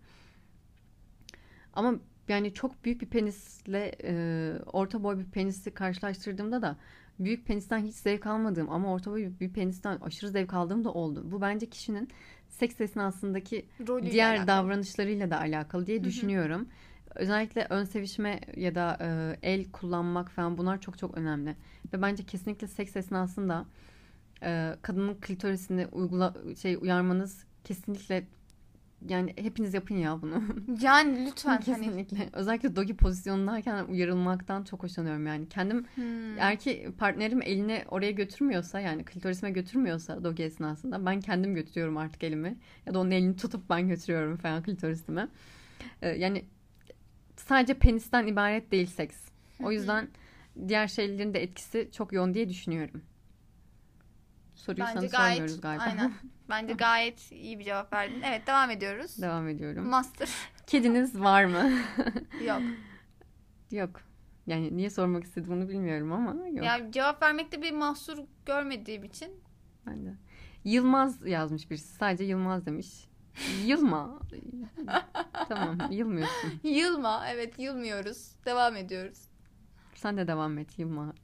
Ama 1.78 1.94
yani 2.28 2.54
çok 2.54 2.84
büyük 2.84 3.00
bir 3.00 3.06
penisle 3.06 3.92
e, 4.04 4.52
orta 4.72 5.02
boy 5.02 5.18
bir 5.18 5.24
penisi 5.24 5.70
karşılaştırdığımda 5.70 6.62
da 6.62 6.76
büyük 7.18 7.46
penisten 7.46 7.78
hiç 7.78 7.96
zevk 7.96 8.26
almadığım 8.26 8.70
ama 8.70 8.92
orta 8.92 9.10
boy 9.10 9.30
bir 9.40 9.52
penisten 9.52 9.98
aşırı 10.00 10.30
zevk 10.30 10.54
aldığım 10.54 10.84
da 10.84 10.92
oldu. 10.92 11.22
Bu 11.24 11.40
bence 11.40 11.70
kişinin 11.70 12.08
seks 12.48 12.80
esnasındaki 12.80 13.66
Rolüyle 13.88 14.10
diğer 14.10 14.30
alakalı. 14.30 14.46
davranışlarıyla 14.46 15.30
da 15.30 15.38
alakalı 15.40 15.86
diye 15.86 16.04
düşünüyorum. 16.04 16.68
Özellikle 17.14 17.66
ön 17.70 17.84
sevişme 17.84 18.40
ya 18.56 18.74
da 18.74 18.98
e, 19.00 19.38
el 19.50 19.70
kullanmak 19.72 20.30
falan 20.30 20.58
bunlar 20.58 20.80
çok 20.80 20.98
çok 20.98 21.18
önemli. 21.18 21.56
Ve 21.92 22.02
bence 22.02 22.22
kesinlikle 22.26 22.66
seks 22.66 22.96
esnasında 22.96 23.66
e, 24.42 24.74
kadının 24.82 25.14
klitorisini 25.14 25.86
uygula 25.86 26.34
şey 26.62 26.76
uyarmanız 26.76 27.44
kesinlikle 27.64 28.26
yani 29.08 29.34
hepiniz 29.36 29.74
yapın 29.74 29.94
ya 29.94 30.22
bunu. 30.22 30.42
Yani 30.82 31.26
lütfen 31.26 31.50
hani. 31.50 31.64
kesinlikle. 31.64 32.28
Özellikle 32.32 32.76
dogi 32.76 32.96
pozisyonundayken 32.96 33.84
uyarılmaktan 33.84 34.64
çok 34.64 34.82
hoşlanıyorum 34.82 35.26
yani. 35.26 35.48
Kendim 35.48 35.86
Hmm. 35.94 36.38
eğer 36.38 36.58
ki 36.58 36.88
partnerim 36.98 37.42
elini 37.42 37.84
oraya 37.88 38.10
götürmüyorsa 38.10 38.80
yani 38.80 39.04
klitorisime 39.04 39.50
götürmüyorsa 39.50 40.24
dogi 40.24 40.42
esnasında 40.42 41.06
ben 41.06 41.20
kendim 41.20 41.54
götürüyorum 41.54 41.96
artık 41.96 42.24
elimi. 42.24 42.56
Ya 42.86 42.94
da 42.94 42.98
onun 42.98 43.10
elini 43.10 43.36
tutup 43.36 43.70
ben 43.70 43.88
götürüyorum 43.88 44.36
falan 44.36 44.62
klitorisime. 44.62 45.28
Ee, 46.02 46.08
yani 46.08 46.44
sadece 47.36 47.74
penisten 47.74 48.26
ibaret 48.26 48.72
değil 48.72 48.86
seks. 48.86 49.16
O 49.62 49.72
yüzden 49.72 50.08
diğer 50.68 50.86
şeylerin 50.88 51.34
de 51.34 51.42
etkisi 51.42 51.88
çok 51.92 52.12
yoğun 52.12 52.34
diye 52.34 52.48
düşünüyorum. 52.48 53.02
Soruyu 54.58 54.86
Bence 54.86 55.08
sana 55.08 55.22
gayet 55.22 55.36
sormuyoruz 55.36 55.60
galiba. 55.60 55.82
aynen. 55.82 56.12
Bence 56.48 56.72
gayet 56.72 57.32
iyi 57.32 57.58
bir 57.58 57.64
cevap 57.64 57.92
verdin. 57.92 58.22
Evet 58.22 58.46
devam 58.46 58.70
ediyoruz. 58.70 59.22
Devam 59.22 59.48
ediyorum. 59.48 59.88
Master. 59.88 60.28
Kediniz 60.66 61.20
var 61.20 61.44
mı? 61.44 61.70
Yok. 62.46 62.60
yok. 63.70 64.00
Yani 64.46 64.76
niye 64.76 64.90
sormak 64.90 65.24
istediğimi 65.24 65.68
bilmiyorum 65.68 66.12
ama 66.12 66.46
yok. 66.48 66.64
Ya 66.64 66.90
cevap 66.92 67.22
vermekte 67.22 67.62
bir 67.62 67.72
mahsur 67.72 68.18
görmediğim 68.46 69.04
için 69.04 69.30
Ben 69.86 70.06
de. 70.06 70.14
Yılmaz 70.64 71.26
yazmış 71.26 71.70
birisi. 71.70 71.94
Sadece 71.94 72.24
Yılmaz 72.24 72.66
demiş. 72.66 73.08
Yılma. 73.64 74.18
tamam 75.48 75.78
yılmıyorsun. 75.90 76.52
yılma. 76.64 77.24
Evet 77.28 77.58
yılmıyoruz. 77.58 78.30
Devam 78.44 78.76
ediyoruz. 78.76 79.18
Sen 79.94 80.16
de 80.16 80.26
devam 80.26 80.58
et 80.58 80.78
yılma. 80.78 81.14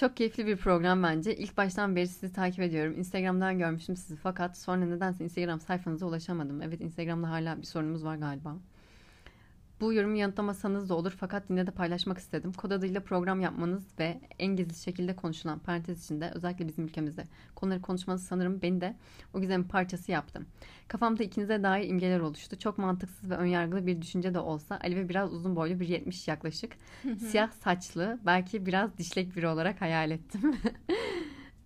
Çok 0.00 0.16
keyifli 0.16 0.46
bir 0.46 0.56
program 0.56 1.02
bence. 1.02 1.36
İlk 1.36 1.56
baştan 1.56 1.96
beri 1.96 2.08
sizi 2.08 2.32
takip 2.32 2.60
ediyorum. 2.60 2.98
Instagram'dan 2.98 3.58
görmüştüm 3.58 3.96
sizi 3.96 4.16
fakat 4.16 4.58
sonra 4.58 4.84
nedense 4.84 5.24
Instagram 5.24 5.60
sayfanıza 5.60 6.06
ulaşamadım. 6.06 6.62
Evet 6.62 6.80
Instagram'da 6.80 7.30
hala 7.30 7.58
bir 7.58 7.66
sorunumuz 7.66 8.04
var 8.04 8.16
galiba. 8.16 8.56
Bu 9.80 9.92
yorumu 9.92 10.16
yanıtlamasanız 10.16 10.88
da 10.88 10.94
olur 10.94 11.14
fakat 11.20 11.50
yine 11.50 11.66
de 11.66 11.70
paylaşmak 11.70 12.18
istedim. 12.18 12.52
Kod 12.52 12.70
adıyla 12.70 13.00
program 13.00 13.40
yapmanız 13.40 13.84
ve 13.98 14.20
en 14.38 14.56
gizli 14.56 14.74
şekilde 14.82 15.16
konuşulan 15.16 15.58
parantez 15.58 16.04
içinde 16.04 16.30
özellikle 16.34 16.68
bizim 16.68 16.84
ülkemizde 16.84 17.24
konuları 17.54 17.82
konuşmanız 17.82 18.24
sanırım 18.24 18.62
beni 18.62 18.80
de 18.80 18.96
o 19.34 19.40
gizlemin 19.40 19.68
parçası 19.68 20.12
yaptım. 20.12 20.46
Kafamda 20.88 21.22
ikinize 21.24 21.62
dair 21.62 21.88
imgeler 21.88 22.20
oluştu. 22.20 22.58
Çok 22.58 22.78
mantıksız 22.78 23.30
ve 23.30 23.36
önyargılı 23.36 23.86
bir 23.86 24.02
düşünce 24.02 24.34
de 24.34 24.38
olsa 24.38 24.78
Ali 24.82 24.96
ve 24.96 25.08
biraz 25.08 25.32
uzun 25.32 25.56
boylu 25.56 25.80
bir 25.80 25.88
70 25.88 26.28
yaklaşık. 26.28 26.72
Siyah 27.18 27.50
saçlı 27.52 28.18
belki 28.26 28.66
biraz 28.66 28.98
dişlek 28.98 29.36
biri 29.36 29.48
olarak 29.48 29.80
hayal 29.80 30.10
ettim. 30.10 30.56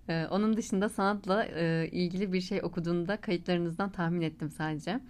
Ee, 0.09 0.27
Onun 0.31 0.57
dışında 0.57 0.89
sanatla 0.89 1.45
e, 1.45 1.89
ilgili 1.93 2.33
bir 2.33 2.41
şey 2.41 2.61
okuduğunda 2.63 3.17
kayıtlarınızdan 3.17 3.93
tahmin 3.93 4.21
ettim 4.21 4.51
sadece. 4.51 5.01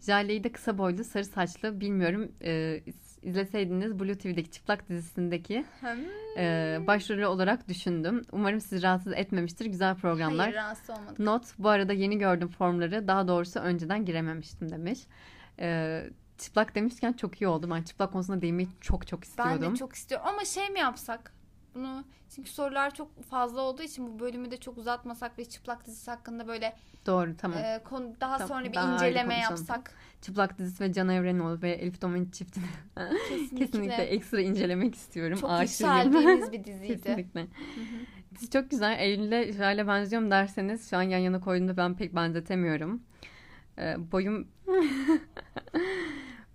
Jale'yi 0.00 0.44
de 0.44 0.52
kısa 0.52 0.78
boylu, 0.78 1.04
sarı 1.04 1.24
saçlı, 1.24 1.80
bilmiyorum 1.80 2.32
e, 2.44 2.80
iz- 2.86 3.18
izleseydiniz 3.22 3.98
Blue 4.00 4.18
TV'deki 4.18 4.50
Çıplak 4.50 4.88
dizisindeki 4.88 5.64
e, 6.36 6.78
başrolü 6.86 7.26
olarak 7.26 7.68
düşündüm. 7.68 8.22
Umarım 8.32 8.60
sizi 8.60 8.82
rahatsız 8.82 9.12
etmemiştir. 9.12 9.66
Güzel 9.66 9.96
programlar. 9.96 10.38
Hayır 10.40 10.54
rahatsız 10.54 10.90
olmadık. 10.90 11.18
Not 11.18 11.42
bu 11.58 11.68
arada 11.68 11.92
yeni 11.92 12.18
gördüm 12.18 12.48
formları. 12.48 13.08
Daha 13.08 13.28
doğrusu 13.28 13.60
önceden 13.60 14.04
girememiştim 14.04 14.70
demiş. 14.70 14.98
Ee, 15.58 16.04
çıplak 16.38 16.74
demişken 16.74 17.12
çok 17.12 17.40
iyi 17.42 17.48
oldu. 17.48 17.70
Ben 17.70 17.82
çıplak 17.82 18.12
konusunda 18.12 18.42
değinmeyi 18.42 18.68
çok 18.80 19.06
çok 19.06 19.24
istiyordum. 19.24 19.62
Ben 19.62 19.72
de 19.72 19.76
çok 19.76 19.92
istiyorum. 19.94 20.26
Ama 20.28 20.44
şey 20.44 20.68
mi 20.68 20.78
yapsak? 20.78 21.32
Bunu 21.74 22.04
çünkü 22.34 22.50
sorular 22.50 22.94
çok 22.94 23.22
fazla 23.22 23.60
olduğu 23.60 23.82
için 23.82 24.06
bu 24.06 24.20
bölümü 24.20 24.50
de 24.50 24.56
çok 24.56 24.78
uzatmasak 24.78 25.38
ve 25.38 25.44
çıplak 25.44 25.86
dizisi 25.86 26.10
hakkında 26.10 26.48
böyle 26.48 26.76
Doğru 27.06 27.36
tamam. 27.36 27.58
e, 27.58 27.80
konu, 27.84 28.12
daha 28.20 28.38
Tamam, 28.38 28.48
sonra 28.48 28.68
bir 28.68 28.74
daha 28.74 28.94
inceleme 28.94 29.34
yapsak. 29.38 29.92
Çıplak 30.22 30.58
dizisi 30.58 30.84
ve 30.84 30.92
Can 30.92 31.08
Evrenoğlu 31.08 31.62
ve 31.62 31.70
Elif 31.70 32.02
Domin 32.02 32.30
çiftini 32.30 32.64
Kesinlikle. 33.28 33.58
kesinlikle 33.66 34.02
ekstra 34.02 34.40
incelemek 34.40 34.94
istiyorum. 34.94 35.38
Çok 35.40 35.60
yükseldiğimiz 35.60 36.52
bir 36.52 36.64
diziydi. 36.64 37.02
Kesinlikle. 37.02 37.46
Dizi 38.34 38.50
çok 38.50 38.70
güzel. 38.70 38.98
Eylül'le 39.00 39.52
şöyle 39.56 39.86
benziyorum 39.86 40.30
derseniz 40.30 40.90
şu 40.90 40.96
an 40.96 41.02
yan 41.02 41.18
yana 41.18 41.40
koyduğumda 41.40 41.76
ben 41.76 41.96
pek 41.96 42.14
benzetemiyorum. 42.14 43.02
Ee, 43.78 43.96
boyum 44.12 44.48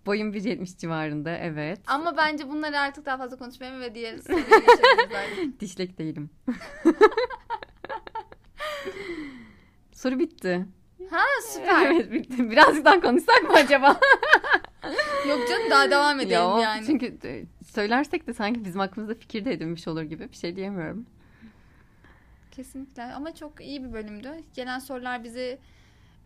Boyum 0.06 0.34
1.70 0.34 0.78
civarında 0.78 1.38
evet. 1.38 1.80
Ama 1.88 2.18
bence 2.18 2.50
bunları 2.50 2.80
artık 2.80 3.06
daha 3.06 3.18
fazla 3.18 3.38
konuşmayalım 3.38 3.82
ve 3.82 3.96
diğer 3.96 4.18
soruya 4.28 4.44
geçelim. 4.44 5.56
Dişlek 5.60 5.98
değilim. 5.98 6.30
Soru 9.92 10.20
bitti. 10.20 10.66
Ha 11.10 11.22
süper. 11.50 11.92
Evet 11.92 12.12
bitti. 12.12 12.52
Birazcık 12.52 12.86
daha 12.86 13.02
konuşsak 13.02 13.44
mı 13.44 13.54
acaba? 13.54 14.00
Yok 15.30 15.50
canım 15.50 15.70
daha 15.72 15.92
devam 15.92 16.20
edelim 16.20 16.32
Ya, 16.32 16.60
yani. 16.60 16.86
Çünkü 16.86 17.18
söylersek 17.74 18.28
de 18.28 18.34
sanki 18.34 18.66
bizim 18.66 18.80
hakkımızda 18.80 19.14
fikir 19.16 19.46
de 19.46 19.54
edinmiş 19.54 19.88
olur 19.88 20.02
gibi 20.02 20.32
bir 20.32 20.36
şey 20.36 20.56
diyemiyorum. 20.56 21.06
Kesinlikle 22.52 23.04
ama 23.04 23.36
çok 23.36 23.62
iyi 23.62 23.84
bir 23.84 23.94
bölümdü. 23.94 24.32
Gelen 24.54 24.80
sorular 24.80 25.24
bizi 25.24 25.60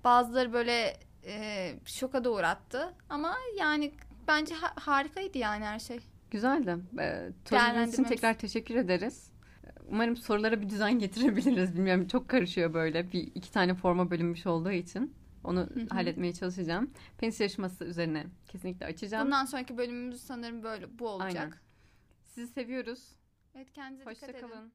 bazıları 0.03 0.53
böyle 0.53 0.97
e, 1.25 1.75
şoka 1.85 2.23
da 2.23 2.31
uğrattı. 2.31 2.93
Ama 3.09 3.35
yani 3.59 3.91
bence 4.27 4.55
ha- 4.55 4.73
harikaydı 4.75 5.37
yani 5.37 5.65
her 5.65 5.79
şey. 5.79 5.99
Güzeldi. 6.31 6.77
Ee, 6.99 7.31
için 7.41 7.55
Değerlendirmemiz. 7.55 8.09
tekrar 8.09 8.33
teşekkür 8.37 8.75
ederiz. 8.75 9.31
Umarım 9.87 10.17
sorulara 10.17 10.61
bir 10.61 10.69
düzen 10.69 10.99
getirebiliriz. 10.99 11.75
Bilmiyorum 11.75 12.07
çok 12.07 12.29
karışıyor 12.29 12.73
böyle. 12.73 13.11
Bir 13.11 13.31
iki 13.35 13.51
tane 13.51 13.75
forma 13.75 14.11
bölünmüş 14.11 14.45
olduğu 14.47 14.71
için. 14.71 15.13
Onu 15.43 15.59
hı. 15.59 15.87
halletmeye 15.89 16.33
çalışacağım. 16.33 16.91
Penis 17.17 17.39
yarışması 17.39 17.85
üzerine 17.85 18.25
kesinlikle 18.47 18.85
açacağım. 18.85 19.25
Bundan 19.25 19.45
sonraki 19.45 19.77
bölümümüz 19.77 20.21
sanırım 20.21 20.63
böyle 20.63 20.99
bu 20.99 21.07
olacak. 21.07 21.43
Aynen. 21.43 21.53
Sizi 22.25 22.53
seviyoruz. 22.53 23.15
Evet 23.55 23.73
kendinize 23.73 24.09
dikkat 24.09 24.29
edin. 24.29 24.33
Hoşçakalın. 24.33 24.71